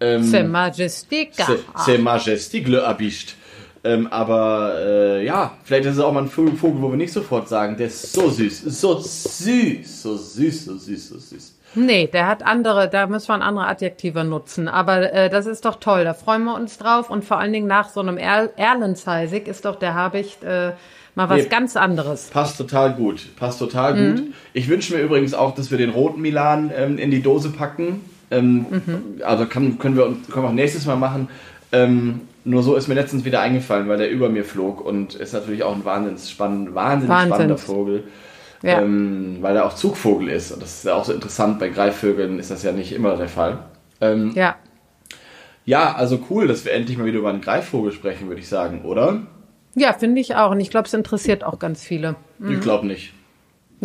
Ähm, 0.00 0.22
C'est 0.22 0.42
majestique. 0.44 1.32
C'est 1.36 1.58
c'est 1.76 1.98
majestique, 1.98 2.66
le 2.68 2.84
Habicht. 2.86 3.36
Ähm, 3.84 4.06
aber 4.08 4.74
äh, 4.78 5.24
ja, 5.26 5.52
vielleicht 5.64 5.86
ist 5.86 5.94
es 5.96 6.00
auch 6.00 6.12
mal 6.12 6.22
ein 6.22 6.28
Vogel, 6.28 6.54
wo 6.80 6.90
wir 6.90 6.96
nicht 6.96 7.12
sofort 7.12 7.48
sagen, 7.48 7.76
der 7.76 7.88
ist 7.88 8.12
so 8.12 8.30
süß, 8.30 8.62
so 8.62 8.98
süß, 8.98 10.02
so 10.02 10.16
süß, 10.16 10.64
so 10.66 10.76
süß, 10.78 11.08
so 11.08 11.18
süß. 11.18 11.54
Nee, 11.74 12.06
der 12.06 12.26
hat 12.28 12.44
andere, 12.44 12.88
da 12.88 13.06
müssen 13.06 13.28
wir 13.28 13.40
andere 13.42 13.66
Adjektive 13.66 14.24
nutzen. 14.24 14.68
Aber 14.68 15.12
äh, 15.12 15.30
das 15.30 15.46
ist 15.46 15.64
doch 15.64 15.76
toll, 15.76 16.04
da 16.04 16.14
freuen 16.14 16.44
wir 16.44 16.54
uns 16.54 16.78
drauf. 16.78 17.10
Und 17.10 17.24
vor 17.24 17.38
allen 17.38 17.52
Dingen 17.52 17.66
nach 17.66 17.88
so 17.88 18.00
einem 18.00 18.18
er 18.18 18.50
Erlenzeisig 18.56 19.48
ist 19.48 19.64
doch 19.64 19.76
der 19.76 19.94
Habicht 19.94 20.44
äh, 20.44 20.72
mal 21.14 21.28
was 21.28 21.42
Nee. 21.42 21.48
ganz 21.48 21.76
anderes. 21.76 22.28
Passt 22.30 22.58
total 22.58 22.92
gut, 22.94 23.34
passt 23.36 23.58
total 23.58 23.94
Mhm. 23.94 24.16
gut. 24.16 24.24
Ich 24.52 24.68
wünsche 24.68 24.94
mir 24.94 25.02
übrigens 25.02 25.34
auch, 25.34 25.54
dass 25.54 25.70
wir 25.70 25.78
den 25.78 25.90
roten 25.90 26.20
Milan 26.20 26.70
ähm, 26.76 26.98
in 26.98 27.10
die 27.10 27.22
Dose 27.22 27.50
packen. 27.50 28.02
Ähm, 28.30 28.66
Mhm. 28.70 29.22
Also 29.24 29.46
kann, 29.46 29.78
können 29.78 29.96
wir 29.96 30.04
können 30.30 30.44
wir 30.44 30.48
auch 30.50 30.52
nächstes 30.52 30.86
Mal 30.86 30.96
machen. 30.96 31.28
Ähm, 31.72 32.20
nur 32.44 32.62
so 32.62 32.74
ist 32.74 32.88
mir 32.88 32.94
letztens 32.94 33.24
wieder 33.24 33.40
eingefallen, 33.40 33.88
weil 33.88 33.98
der 33.98 34.10
über 34.10 34.28
mir 34.28 34.44
flog 34.44 34.80
und 34.84 35.14
ist 35.14 35.32
natürlich 35.32 35.62
auch 35.62 35.74
ein 35.74 35.84
wahnsinnig, 35.84 36.28
spann 36.28 36.74
wahnsinnig 36.74 37.08
Wahnsinns. 37.10 37.34
spannender 37.34 37.58
Vogel. 37.58 38.04
Ja. 38.62 38.80
ähm, 38.80 39.38
weil 39.40 39.56
er 39.56 39.66
auch 39.66 39.74
Zugvogel 39.74 40.28
ist. 40.28 40.52
Und 40.52 40.62
das 40.62 40.76
ist 40.78 40.84
ja 40.84 40.94
auch 40.94 41.04
so 41.04 41.12
interessant. 41.12 41.58
Bei 41.58 41.68
Greifvögeln 41.68 42.38
ist 42.38 42.50
das 42.52 42.62
ja 42.62 42.70
nicht 42.70 42.92
immer 42.92 43.16
der 43.16 43.28
Fall. 43.28 43.58
Ähm, 44.00 44.30
Ja. 44.36 44.54
ja, 45.64 45.94
also 45.94 46.20
cool, 46.30 46.46
dass 46.46 46.64
wir 46.64 46.72
endlich 46.72 46.96
mal 46.96 47.04
wieder 47.06 47.18
über 47.18 47.30
einen 47.30 47.40
Greifvogel 47.40 47.90
sprechen, 47.90 48.28
würde 48.28 48.40
ich 48.40 48.48
sagen, 48.48 48.82
oder? 48.84 49.22
Ja, 49.74 49.92
finde 49.92 50.20
ich 50.20 50.36
auch. 50.36 50.52
Und 50.52 50.60
ich 50.60 50.70
glaube, 50.70 50.86
es 50.86 50.94
interessiert 50.94 51.42
auch 51.42 51.58
ganz 51.58 51.82
viele. 51.82 52.14
Ich 52.48 52.60
glaube 52.60 52.86
nicht. 52.86 53.12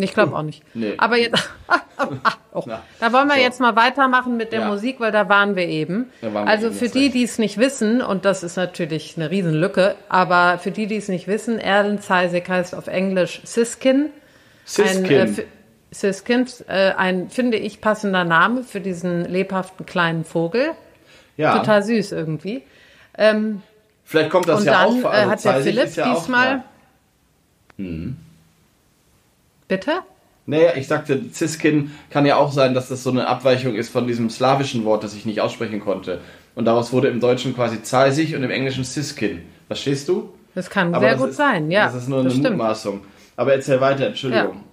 Ich 0.04 0.14
glaube 0.14 0.36
auch 0.36 0.42
nicht. 0.42 0.62
Nee. 0.74 0.94
Aber 0.98 1.16
jetzt, 1.16 1.50
oh, 2.54 2.64
da 3.00 3.12
wollen 3.12 3.26
wir 3.28 3.34
so. 3.34 3.40
jetzt 3.40 3.60
mal 3.60 3.74
weitermachen 3.76 4.36
mit 4.36 4.52
der 4.52 4.60
Ja. 4.60 4.68
Musik, 4.68 5.00
weil 5.00 5.10
da 5.12 5.28
waren 5.28 5.56
wir 5.56 5.66
eben. 5.66 6.10
Waren 6.20 6.32
wir 6.34 6.46
also 6.46 6.66
eben, 6.68 6.76
für 6.76 6.88
die, 6.88 7.10
die 7.10 7.24
es 7.24 7.38
nicht 7.38 7.58
wissen, 7.58 8.00
und 8.00 8.24
das 8.24 8.42
ist 8.42 8.56
natürlich 8.56 9.16
eine 9.16 9.30
Riesenlücke, 9.30 9.96
aber 10.08 10.58
für 10.58 10.70
die, 10.70 10.86
die 10.86 10.96
es 10.96 11.08
nicht 11.08 11.26
wissen, 11.26 11.58
Erlenzeisig 11.58 12.48
heißt 12.48 12.74
auf 12.74 12.86
Englisch 12.86 13.40
Siskin. 13.44 14.10
Siskin. 14.64 15.20
Ein, 15.20 15.38
äh, 15.38 15.44
Siskin, 15.90 16.46
äh, 16.68 16.92
ein, 16.92 17.30
finde 17.30 17.56
ich, 17.56 17.80
passender 17.80 18.22
Name 18.24 18.62
für 18.62 18.80
diesen 18.80 19.24
lebhaften 19.24 19.84
kleinen 19.86 20.24
Vogel. 20.24 20.70
ja. 21.36 21.58
Total 21.58 21.82
süß 21.82 22.12
irgendwie. 22.12 22.62
Ähm, 23.16 23.62
Vielleicht 24.04 24.30
kommt 24.30 24.48
das 24.48 24.64
ja 24.64 24.84
dann 24.84 25.04
auch. 25.04 25.12
äh, 25.12 25.16
also 25.16 25.30
hat 25.30 25.44
der 25.44 25.52
Zeisig 25.54 25.74
Philipp 25.74 25.96
ja 25.96 26.12
auch- 26.12 26.18
diesmal. 26.20 26.62
Ja. 27.78 27.84
Bitte? 29.68 29.92
Naja, 30.46 30.70
ich 30.76 30.88
sagte, 30.88 31.30
Ziskin 31.30 31.90
kann 32.10 32.24
ja 32.24 32.36
auch 32.36 32.50
sein, 32.52 32.72
dass 32.72 32.88
das 32.88 33.02
so 33.02 33.10
eine 33.10 33.26
Abweichung 33.26 33.74
ist 33.74 33.90
von 33.90 34.06
diesem 34.06 34.30
slawischen 34.30 34.84
Wort, 34.86 35.04
das 35.04 35.14
ich 35.14 35.26
nicht 35.26 35.42
aussprechen 35.42 35.80
konnte. 35.80 36.20
Und 36.54 36.64
daraus 36.64 36.92
wurde 36.92 37.08
im 37.08 37.20
Deutschen 37.20 37.54
quasi 37.54 37.82
Zeisig 37.82 38.34
und 38.34 38.42
im 38.42 38.50
Englischen 38.50 38.82
Siskin. 38.84 39.42
Verstehst 39.66 40.08
du? 40.08 40.30
Das 40.54 40.70
kann 40.70 40.94
Aber 40.94 41.00
sehr 41.00 41.12
das 41.12 41.20
gut 41.20 41.30
ist, 41.30 41.36
sein, 41.36 41.70
ja. 41.70 41.84
Das 41.84 41.94
ist 41.94 42.08
nur 42.08 42.20
eine 42.20 42.28
das 42.30 42.38
stimmt. 42.38 42.56
Mutmaßung. 42.56 43.02
Aber 43.36 43.52
erzähl 43.52 43.80
weiter, 43.80 44.06
Entschuldigung. 44.06 44.64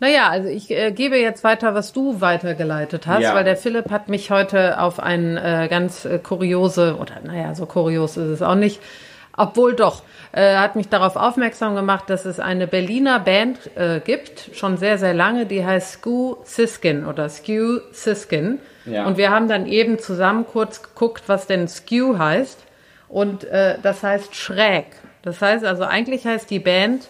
Naja, 0.00 0.28
also 0.28 0.48
ich 0.48 0.70
äh, 0.70 0.92
gebe 0.92 1.16
jetzt 1.18 1.42
weiter, 1.42 1.74
was 1.74 1.92
du 1.92 2.20
weitergeleitet 2.20 3.08
hast, 3.08 3.22
Ja. 3.22 3.34
weil 3.34 3.42
der 3.42 3.56
Philipp 3.56 3.90
hat 3.90 4.08
mich 4.08 4.30
heute 4.30 4.80
auf 4.80 5.00
ein 5.00 5.36
äh, 5.36 5.66
ganz 5.68 6.04
äh, 6.04 6.20
kuriose, 6.20 6.96
oder 7.00 7.14
naja, 7.24 7.54
so 7.56 7.66
kurios 7.66 8.16
ist 8.16 8.28
es 8.28 8.42
auch 8.42 8.54
nicht, 8.54 8.80
obwohl 9.38 9.74
doch, 9.74 10.02
äh, 10.32 10.56
hat 10.56 10.76
mich 10.76 10.88
darauf 10.88 11.16
aufmerksam 11.16 11.74
gemacht, 11.74 12.10
dass 12.10 12.24
es 12.26 12.38
eine 12.40 12.66
Berliner 12.66 13.20
Band 13.20 13.58
äh, 13.76 14.00
gibt, 14.00 14.50
schon 14.54 14.76
sehr, 14.76 14.98
sehr 14.98 15.14
lange, 15.14 15.46
die 15.46 15.64
heißt 15.64 15.92
Skew 15.94 16.36
Siskin 16.44 17.06
oder 17.06 17.28
Skew 17.28 17.80
Siskin. 17.92 18.58
Ja. 18.84 19.06
Und 19.06 19.16
wir 19.16 19.30
haben 19.30 19.48
dann 19.48 19.66
eben 19.66 19.98
zusammen 19.98 20.46
kurz 20.46 20.82
geguckt, 20.82 21.24
was 21.26 21.46
denn 21.46 21.68
Skew 21.68 22.18
heißt. 22.18 22.58
Und 23.08 23.44
äh, 23.44 23.76
das 23.82 24.02
heißt 24.02 24.34
schräg. 24.34 24.86
Das 25.22 25.40
heißt 25.40 25.64
also, 25.64 25.84
eigentlich 25.84 26.26
heißt 26.26 26.50
die 26.50 26.58
Band 26.58 27.08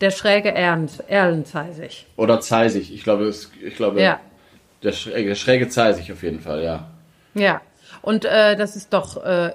der 0.00 0.10
schräge 0.10 0.52
Ernst, 0.54 1.02
Erlenzeisig. 1.08 2.06
Oder 2.16 2.40
Zeisig. 2.40 2.92
Ich 2.92 3.04
glaube, 3.04 3.24
es, 3.24 3.50
ich 3.62 3.76
glaube 3.76 4.00
Ja. 4.00 4.20
der, 4.82 4.92
schräge, 4.92 5.28
der 5.28 5.34
schräge 5.34 5.68
Zeisig 5.68 6.10
auf 6.12 6.22
jeden 6.22 6.40
Fall, 6.40 6.62
ja. 6.62 6.88
Ja, 7.34 7.60
und 8.02 8.24
äh, 8.24 8.56
das 8.56 8.76
ist 8.76 8.92
doch, 8.92 9.24
äh, 9.24 9.52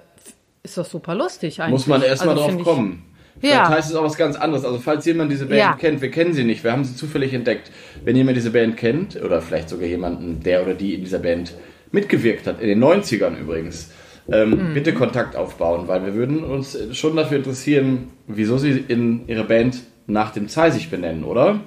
ist 0.70 0.78
doch 0.78 0.86
super 0.86 1.16
lustig 1.16 1.62
eigentlich. 1.62 1.72
Muss 1.72 1.88
man 1.88 2.02
erstmal 2.02 2.38
Also 2.38 2.52
drauf 2.52 2.64
kommen. 2.64 3.04
Vielleicht 3.40 3.56
Ja. 3.56 3.70
heißt 3.70 3.90
es 3.90 3.96
auch 3.96 4.04
was 4.04 4.18
ganz 4.18 4.36
anderes. 4.36 4.66
Also 4.66 4.80
falls 4.80 5.06
jemand 5.06 5.32
diese 5.32 5.46
Band 5.46 5.60
Ja. 5.60 5.74
kennt, 5.74 6.02
wir 6.02 6.12
kennen 6.12 6.34
sie 6.34 6.44
nicht, 6.44 6.64
wir 6.64 6.72
haben 6.72 6.84
sie 6.84 6.96
zufällig 6.96 7.34
entdeckt. 7.34 7.72
Wenn 8.04 8.16
jemand 8.16 8.36
diese 8.38 8.52
Band 8.52 8.76
kennt, 8.78 9.22
oder 9.22 9.42
vielleicht 9.42 9.70
sogar 9.70 9.88
jemanden, 9.88 10.42
der 10.44 10.62
oder 10.64 10.74
die 10.74 10.94
in 10.96 11.02
dieser 11.04 11.20
Band 11.20 11.54
mitgewirkt 11.92 12.48
hat, 12.48 12.60
in 12.62 12.68
den 12.68 12.80
90ern 12.80 13.38
übrigens, 13.40 13.92
ähm, 14.32 14.50
Mhm. 14.70 14.74
bitte 14.74 14.94
Kontakt 14.94 15.36
aufbauen, 15.36 15.88
weil 15.88 16.06
wir 16.06 16.14
würden 16.16 16.44
uns 16.44 16.78
schon 16.92 17.16
dafür 17.16 17.38
interessieren, 17.38 18.10
wieso 18.28 18.58
sie 18.58 18.84
in 18.88 19.28
ihre 19.28 19.44
Band 19.46 19.78
nach 20.06 20.32
dem 20.32 20.48
Zeisig 20.50 20.92
benennen, 20.92 21.24
oder? 21.24 21.62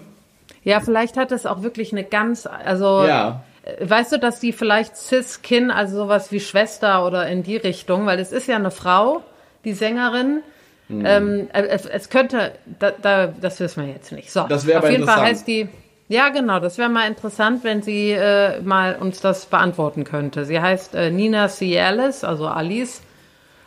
Ja, 0.65 0.79
vielleicht 0.81 1.17
hat 1.17 1.33
es 1.33 1.47
auch 1.47 1.63
wirklich 1.63 1.91
eine 1.93 2.05
ganz, 2.05 2.47
also 2.47 3.05
Ja. 3.07 3.43
Äh, 3.63 3.89
weißt 3.89 4.13
du, 4.13 4.19
dass 4.19 4.41
die 4.41 4.53
vielleicht 4.53 4.97
Cis-Kin, 4.97 5.71
also 5.71 5.97
sowas 5.97 6.33
wie 6.33 6.41
Schwester 6.41 7.07
oder 7.07 7.27
in 7.29 7.43
die 7.43 7.57
Richtung, 7.57 8.07
weil 8.07 8.19
es 8.19 8.33
ist 8.33 8.49
ja 8.49 8.57
eine 8.57 8.71
Frau, 8.71 9.23
die 9.65 9.73
Sängerin. 9.73 10.43
Hm. 10.89 11.07
Ähm, 11.07 11.49
äh, 11.53 11.63
es, 11.63 11.87
es 11.87 12.09
könnte, 12.09 12.53
da, 12.79 12.91
da, 12.91 13.27
das 13.29 13.61
wissen 13.61 13.87
wir 13.87 13.93
jetzt 13.93 14.13
nicht. 14.13 14.31
So, 14.31 14.45
Das 14.49 14.69
auf 14.69 14.91
jeden 14.91 15.07
Fall 15.07 15.21
heißt 15.21 15.47
die. 15.47 15.69
Ja, 16.09 16.29
genau, 16.29 16.61
das 16.61 16.77
wäre 16.77 16.91
mal 16.91 17.09
interessant, 17.09 17.65
wenn 17.65 17.81
sie 17.81 18.11
äh, 18.11 18.61
mal 18.61 18.97
uns 18.97 19.21
das 19.21 19.47
beantworten 19.47 20.05
könnte. 20.05 20.45
Sie 20.45 20.61
heißt 20.61 20.95
äh, 20.95 21.11
Nina 21.11 21.49
Cialis, 21.49 22.23
also 22.23 22.49
Alice, 22.49 23.01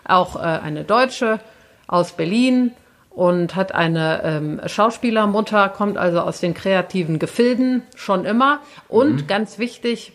auch 0.03 0.35
äh, 0.35 0.39
eine 0.39 0.83
Deutsche 0.83 1.39
aus 1.87 2.11
Berlin 2.11 2.73
und 3.16 3.55
hat 3.55 3.74
eine 3.74 4.22
ähm, 4.24 4.61
Schauspielermutter, 4.66 5.70
kommt 5.70 5.97
also 5.97 6.20
aus 6.20 6.39
den 6.41 6.53
kreativen 6.53 7.18
Gefilden 7.18 7.84
schon 7.95 8.26
immer. 8.26 8.59
Und 8.89 9.24
Mhm. 9.24 9.28
ganz 9.28 9.57
wichtig 9.57 10.11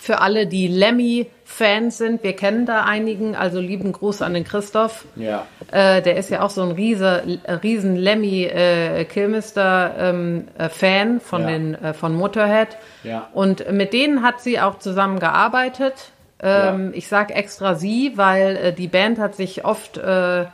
für 0.00 0.20
alle, 0.20 0.46
die 0.46 0.68
Lemmy-Fans 0.68 1.98
sind, 1.98 2.22
wir 2.24 2.34
kennen 2.34 2.64
da 2.66 2.84
einigen, 2.84 3.36
also 3.36 3.60
lieben 3.60 3.92
Gruß 3.92 4.22
an 4.22 4.34
den 4.34 4.42
Christoph. 4.44 5.04
Ja. 5.16 5.46
Äh, 5.70 6.00
der 6.02 6.16
ist 6.16 6.30
ja 6.30 6.42
auch 6.42 6.50
so 6.50 6.62
ein 6.62 6.72
riese, 6.72 7.22
riesen 7.62 7.96
Lemmy 7.96 8.44
äh, 8.44 9.04
ähm, 9.04 10.48
äh, 10.58 10.68
Fan 10.68 11.20
von 11.20 11.42
Ja. 11.42 11.46
den 11.48 11.74
äh, 11.74 11.92
von 11.94 12.14
Motorhead. 12.14 12.68
Ja. 13.04 13.28
Und 13.32 13.70
mit 13.70 13.92
denen 13.92 14.22
hat 14.22 14.40
sie 14.40 14.60
auch 14.60 14.78
zusammen 14.78 15.18
gearbeitet. 15.20 16.10
Ähm, 16.40 16.92
Ich 16.94 17.06
sag 17.08 17.30
extra 17.30 17.74
sie, 17.74 18.12
weil 18.16 18.56
äh, 18.56 18.72
die 18.72 18.88
Band 18.88 19.18
hat 19.18 19.36
sich 19.36 19.64
oft 19.64 19.98
äh, 19.98 20.46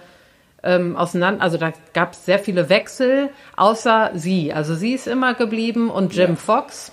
ähm, 0.63 0.97
auseinander, 0.97 1.43
also 1.43 1.57
da 1.57 1.73
gab 1.95 2.13
es 2.13 2.25
sehr 2.25 2.39
viele 2.39 2.69
Wechsel, 2.69 3.31
außer 3.57 4.11
sie. 4.15 4.53
Also 4.53 4.75
sie 4.75 4.95
ist 4.95 5.07
immer 5.07 5.35
geblieben 5.35 5.91
und 5.91 6.15
Jim 6.15 6.31
Ja. 6.31 6.37
Fox. 6.37 6.93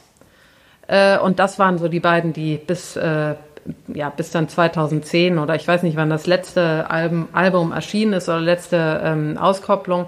Äh, 0.87 1.17
und 1.17 1.39
das 1.39 1.57
waren 1.57 1.77
so 1.77 1.87
die 1.87 1.99
beiden, 1.99 2.31
die 2.33 2.57
bis, 2.57 2.95
äh, 2.95 3.35
ja, 3.87 4.09
bis 4.09 4.29
dann 4.31 4.47
2010 4.47 5.39
oder 5.39 5.55
ich 5.55 5.67
weiß 5.67 5.81
nicht, 5.83 5.97
wann 5.97 6.09
das 6.11 6.27
letzte 6.27 6.89
Album, 6.89 7.27
Album 7.33 7.71
erschienen 7.71 8.13
ist 8.13 8.29
oder 8.29 8.39
letzte 8.39 9.01
ähm, 9.03 9.37
Auskopplung, 9.37 10.07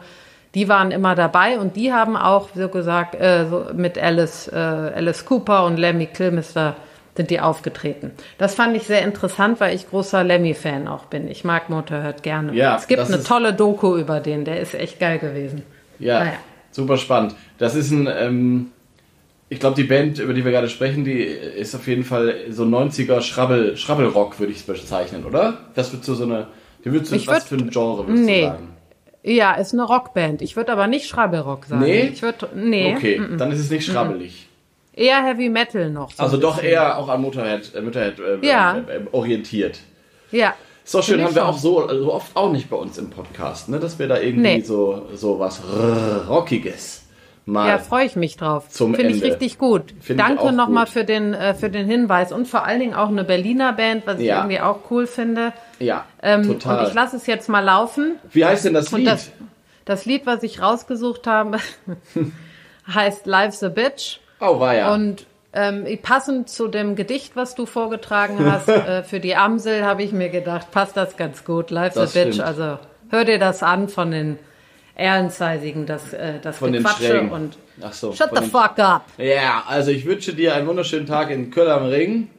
die 0.54 0.70
waren 0.70 0.92
immer 0.92 1.16
dabei 1.16 1.60
und 1.60 1.76
die 1.76 1.92
haben 1.94 2.16
auch, 2.16 2.50
so 2.54 2.70
gesagt, 2.70 3.16
äh, 3.16 3.46
so 3.50 3.66
mit 3.74 3.98
Alice, 3.98 4.48
äh, 4.48 4.56
Alice 4.56 5.26
Cooper 5.26 5.66
und 5.66 5.78
Lemmy 5.78 6.06
Kilmister 6.06 6.76
sind 7.18 7.30
die 7.30 7.40
aufgetreten. 7.42 8.12
Das 8.38 8.56
fand 8.56 8.78
ich 8.78 8.84
sehr 8.84 9.02
interessant, 9.04 9.60
weil 9.60 9.76
ich 9.76 9.90
großer 9.90 10.24
Lemmy-Fan 10.24 10.88
auch 10.88 11.06
bin. 11.06 11.28
Ich 11.30 11.44
mag 11.44 11.70
Motorhead 11.70 12.24
gerne. 12.24 12.54
Ja, 12.54 12.78
es 12.78 12.88
gibt 12.88 13.02
eine 13.02 13.22
tolle 13.24 13.54
Doku 13.54 13.98
über 13.98 14.20
den, 14.22 14.46
der 14.46 14.60
ist 14.62 14.74
echt 14.74 15.00
geil 15.00 15.20
gewesen. 15.20 15.64
Ja, 16.00 16.20
Naja. 16.20 16.34
super 16.72 16.98
spannend. 16.98 17.36
Das 17.58 17.76
ist 17.76 17.92
ein, 17.92 18.08
ähm, 18.08 18.68
ich 19.50 19.60
glaube, 19.60 19.76
die 19.76 19.84
Band, 19.84 20.20
über 20.20 20.34
die 20.34 20.46
wir 20.46 20.52
gerade 20.52 20.70
sprechen, 20.70 21.04
die 21.04 21.20
ist 21.22 21.74
auf 21.76 21.88
jeden 21.88 22.04
Fall 22.04 22.36
so 22.50 22.64
90er 22.64 23.22
Schrabbel, 23.22 23.76
Schrabbelrock, 23.78 24.40
würde 24.40 24.52
ich 24.52 24.60
es 24.60 24.64
bezeichnen, 24.64 25.26
oder? 25.26 25.58
Das 25.76 25.92
wird 25.92 26.06
so, 26.06 26.14
so 26.16 26.24
eine, 26.26 26.48
die 26.86 26.92
wird 26.94 27.06
so, 27.08 27.16
Ich 27.16 27.28
was 27.28 27.46
würd- 27.46 27.48
für 27.48 27.56
ein 27.56 27.70
Genre, 27.70 28.08
würdest 28.08 28.26
Nee. 28.26 28.42
du 28.42 28.48
sagen? 28.48 28.68
Ja, 29.24 29.56
ist 29.56 29.74
eine 29.74 29.84
Rockband. 29.84 30.42
Ich 30.42 30.56
würde 30.56 30.72
aber 30.72 30.88
nicht 30.88 31.08
Schrabbelrock 31.08 31.66
sagen. 31.66 31.82
Nee? 31.84 32.12
Ich 32.14 32.22
würde, 32.22 32.48
nee. 32.56 32.94
Okay, 32.96 33.20
dann 33.38 33.52
ist 33.52 33.60
es 33.60 33.70
nicht 33.70 33.86
schrabbelig. 33.86 34.47
Eher 34.98 35.24
Heavy 35.24 35.48
Metal 35.50 35.90
noch. 35.92 36.12
so 36.12 36.24
Also 36.24 36.38
doch 36.38 36.62
eher 36.62 36.98
auch 36.98 37.08
an 37.08 37.22
Motorhead, 37.22 37.74
äh, 37.76 37.82
Motorhead 37.82 38.20
äh, 38.20 38.46
Ja. 38.46 38.78
äh, 38.78 38.98
äh, 38.98 39.02
orientiert. 39.12 39.80
Ja. 40.32 40.54
Ist 40.84 40.94
doch 40.96 41.04
schön, 41.04 41.22
haben 41.22 41.30
ich 41.30 41.36
wir 41.36 41.42
schon. 41.44 41.52
auch 41.52 41.58
so, 41.58 41.88
so 42.00 42.14
oft 42.14 42.36
auch 42.36 42.52
nicht 42.52 42.70
bei 42.70 42.78
uns 42.78 42.98
im 42.98 43.10
Podcast, 43.10 43.70
ne? 43.70 43.80
dass 43.80 44.00
wir 44.00 44.08
da 44.08 44.18
irgendwie 44.20 44.56
Nee. 44.58 44.62
so, 44.62 45.08
so 45.14 45.38
was 45.40 45.62
Rockiges 46.30 47.04
mal. 47.46 47.68
Ja, 47.70 47.78
freue 47.78 48.06
ich 48.06 48.16
mich 48.16 48.36
drauf. 48.38 48.66
Finde 48.70 49.04
ich 49.08 49.24
richtig 49.24 49.58
gut. 49.58 49.94
Ich 50.04 50.12
auch 50.12 50.18
Danke 50.18 50.52
nochmal 50.52 50.88
für 50.88 51.04
den, 51.06 51.34
äh, 51.34 51.54
für 51.54 51.70
den 51.70 51.86
Hinweis 51.88 52.32
und 52.32 52.48
vor 52.48 52.66
allen 52.66 52.80
Dingen 52.80 52.94
auch 52.94 53.10
eine 53.10 53.24
Berliner 53.24 53.74
Band, 53.74 54.06
was 54.08 54.20
ich 54.20 54.26
Ja. 54.28 54.38
irgendwie 54.40 54.60
auch 54.60 54.80
cool 54.92 55.08
finde. 55.08 55.54
ja, 55.80 56.06
Ähm, 56.22 56.44
total. 56.44 56.80
Und 56.80 56.88
ich 56.90 56.94
lasse 56.94 57.16
es 57.18 57.28
jetzt 57.28 57.48
mal 57.50 57.62
laufen. 57.64 58.16
Wie 58.32 58.44
heißt 58.46 58.66
denn 58.66 58.74
das 58.74 58.92
Lied? 58.92 59.08
das, 59.08 59.32
das 59.86 60.06
Lied, 60.06 60.26
was 60.26 60.42
ich 60.44 60.62
rausgesucht 60.62 61.28
habe, 61.28 61.60
heißt 62.94 63.26
Life's 63.28 63.64
a 63.64 63.70
Bitch. 63.70 64.20
Oh, 64.40 64.60
war 64.60 64.76
ja. 64.76 64.94
Und 64.94 65.26
ähm, 65.54 65.86
passend 66.02 66.50
zu 66.50 66.68
dem 66.68 66.96
Gedicht, 66.96 67.36
was 67.36 67.56
du 67.56 67.66
vorgetragen 67.66 68.40
hast, 68.52 68.70
äh, 68.70 69.04
für 69.04 69.20
die 69.20 69.36
Amsel, 69.36 69.84
habe 69.84 70.04
ich 70.04 70.12
mir 70.12 70.30
gedacht, 70.30 70.72
passt 70.72 70.98
das 70.98 71.18
ganz 71.18 71.46
gut. 71.46 71.72
Life's 71.72 71.96
Das 71.96 72.16
a 72.16 72.20
Bitch. 72.20 72.36
stimmt. 72.36 72.48
Also 72.48 72.80
hör 73.10 73.26
dir 73.26 73.40
das 73.40 73.64
an 73.64 73.90
von 73.90 74.12
den 74.12 74.40
Erlenzeisigen, 74.96 75.86
das, 75.86 76.14
äh, 76.14 76.40
das 76.42 76.58
Von 76.58 76.74
Gequatsche 76.74 77.22
und 77.22 77.58
Ach 77.82 77.94
so, 77.94 78.14
shut 78.14 78.30
the 78.36 78.44
fuck 78.50 78.80
up. 78.80 79.04
Ja, 79.18 79.64
also 79.68 79.92
ich 79.92 80.06
wünsche 80.06 80.34
dir 80.34 80.56
einen 80.56 80.68
wunderschönen 80.68 81.06
Tag 81.06 81.30
in 81.30 81.52
Köln 81.52 81.70
am 81.70 81.86
Ring. 81.86 82.30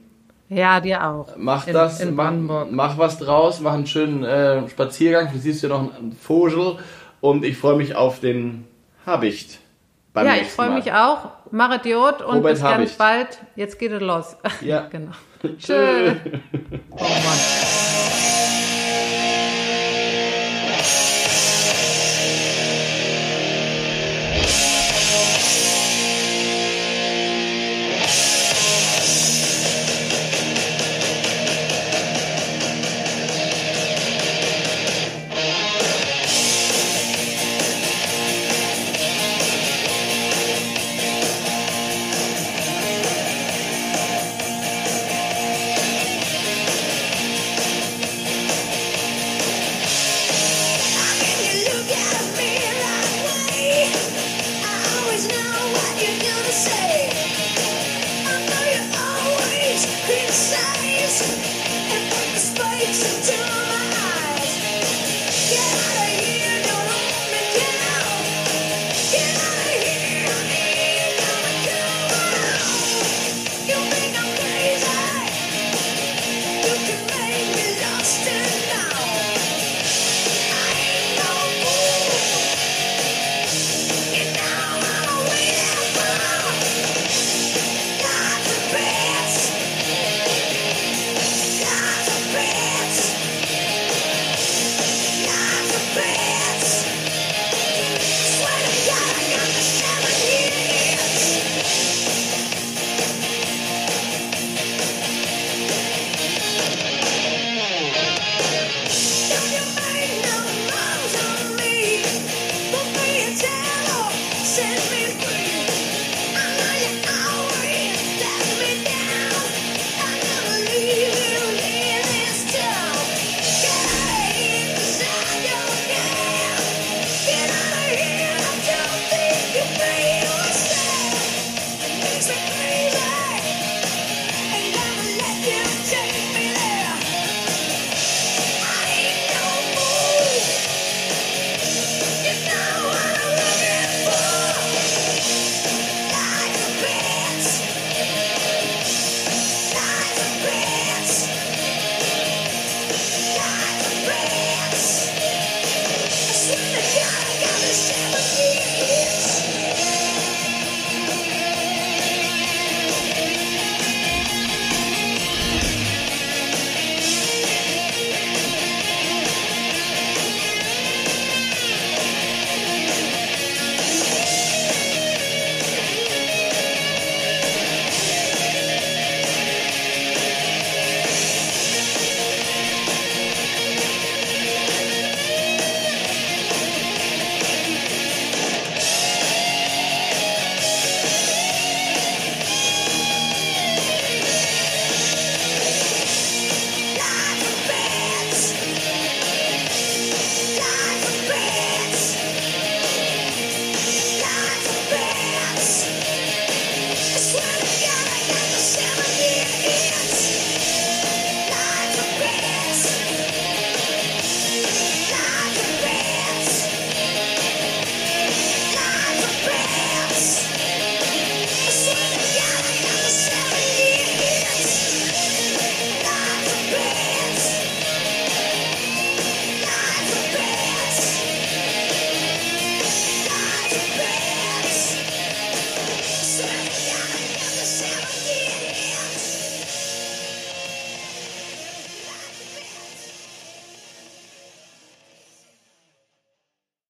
Ja, 0.48 0.80
dir 0.80 1.06
auch. 1.06 1.28
Mach 1.36 1.66
in, 1.68 1.74
das, 1.74 2.00
in 2.00 2.14
mach, 2.14 2.32
mach 2.70 2.98
was 2.98 3.18
draus, 3.18 3.60
mach 3.60 3.74
einen 3.74 3.86
schönen 3.86 4.24
äh, 4.24 4.68
Spaziergang. 4.68 5.30
Du 5.32 5.38
siehst 5.38 5.62
ja 5.62 5.68
noch 5.68 5.94
einen 5.96 6.12
Vogel 6.12 6.78
und 7.20 7.44
ich 7.44 7.56
freue 7.56 7.76
mich 7.76 7.94
auf 7.94 8.18
den 8.18 8.66
Habicht. 9.06 9.60
Beim 10.18 10.26
Ja, 10.26 10.34
ich 10.42 10.48
freue 10.48 10.70
mich 10.70 10.92
auch. 10.92 11.30
Mach 11.52 11.72
Idiot 11.76 12.22
und 12.22 12.36
Robert 12.38 12.54
bis 12.54 12.62
ganz 12.62 12.74
Habicht. 12.74 12.98
bald. 12.98 13.38
Jetzt 13.54 13.78
geht 13.78 13.92
es 13.92 14.00
los. 14.02 14.36
Ja. 14.60 14.80
genau. 14.90 15.12
Tschö. 15.58 16.12
Oh 16.90 17.04
Mann. 17.04 18.47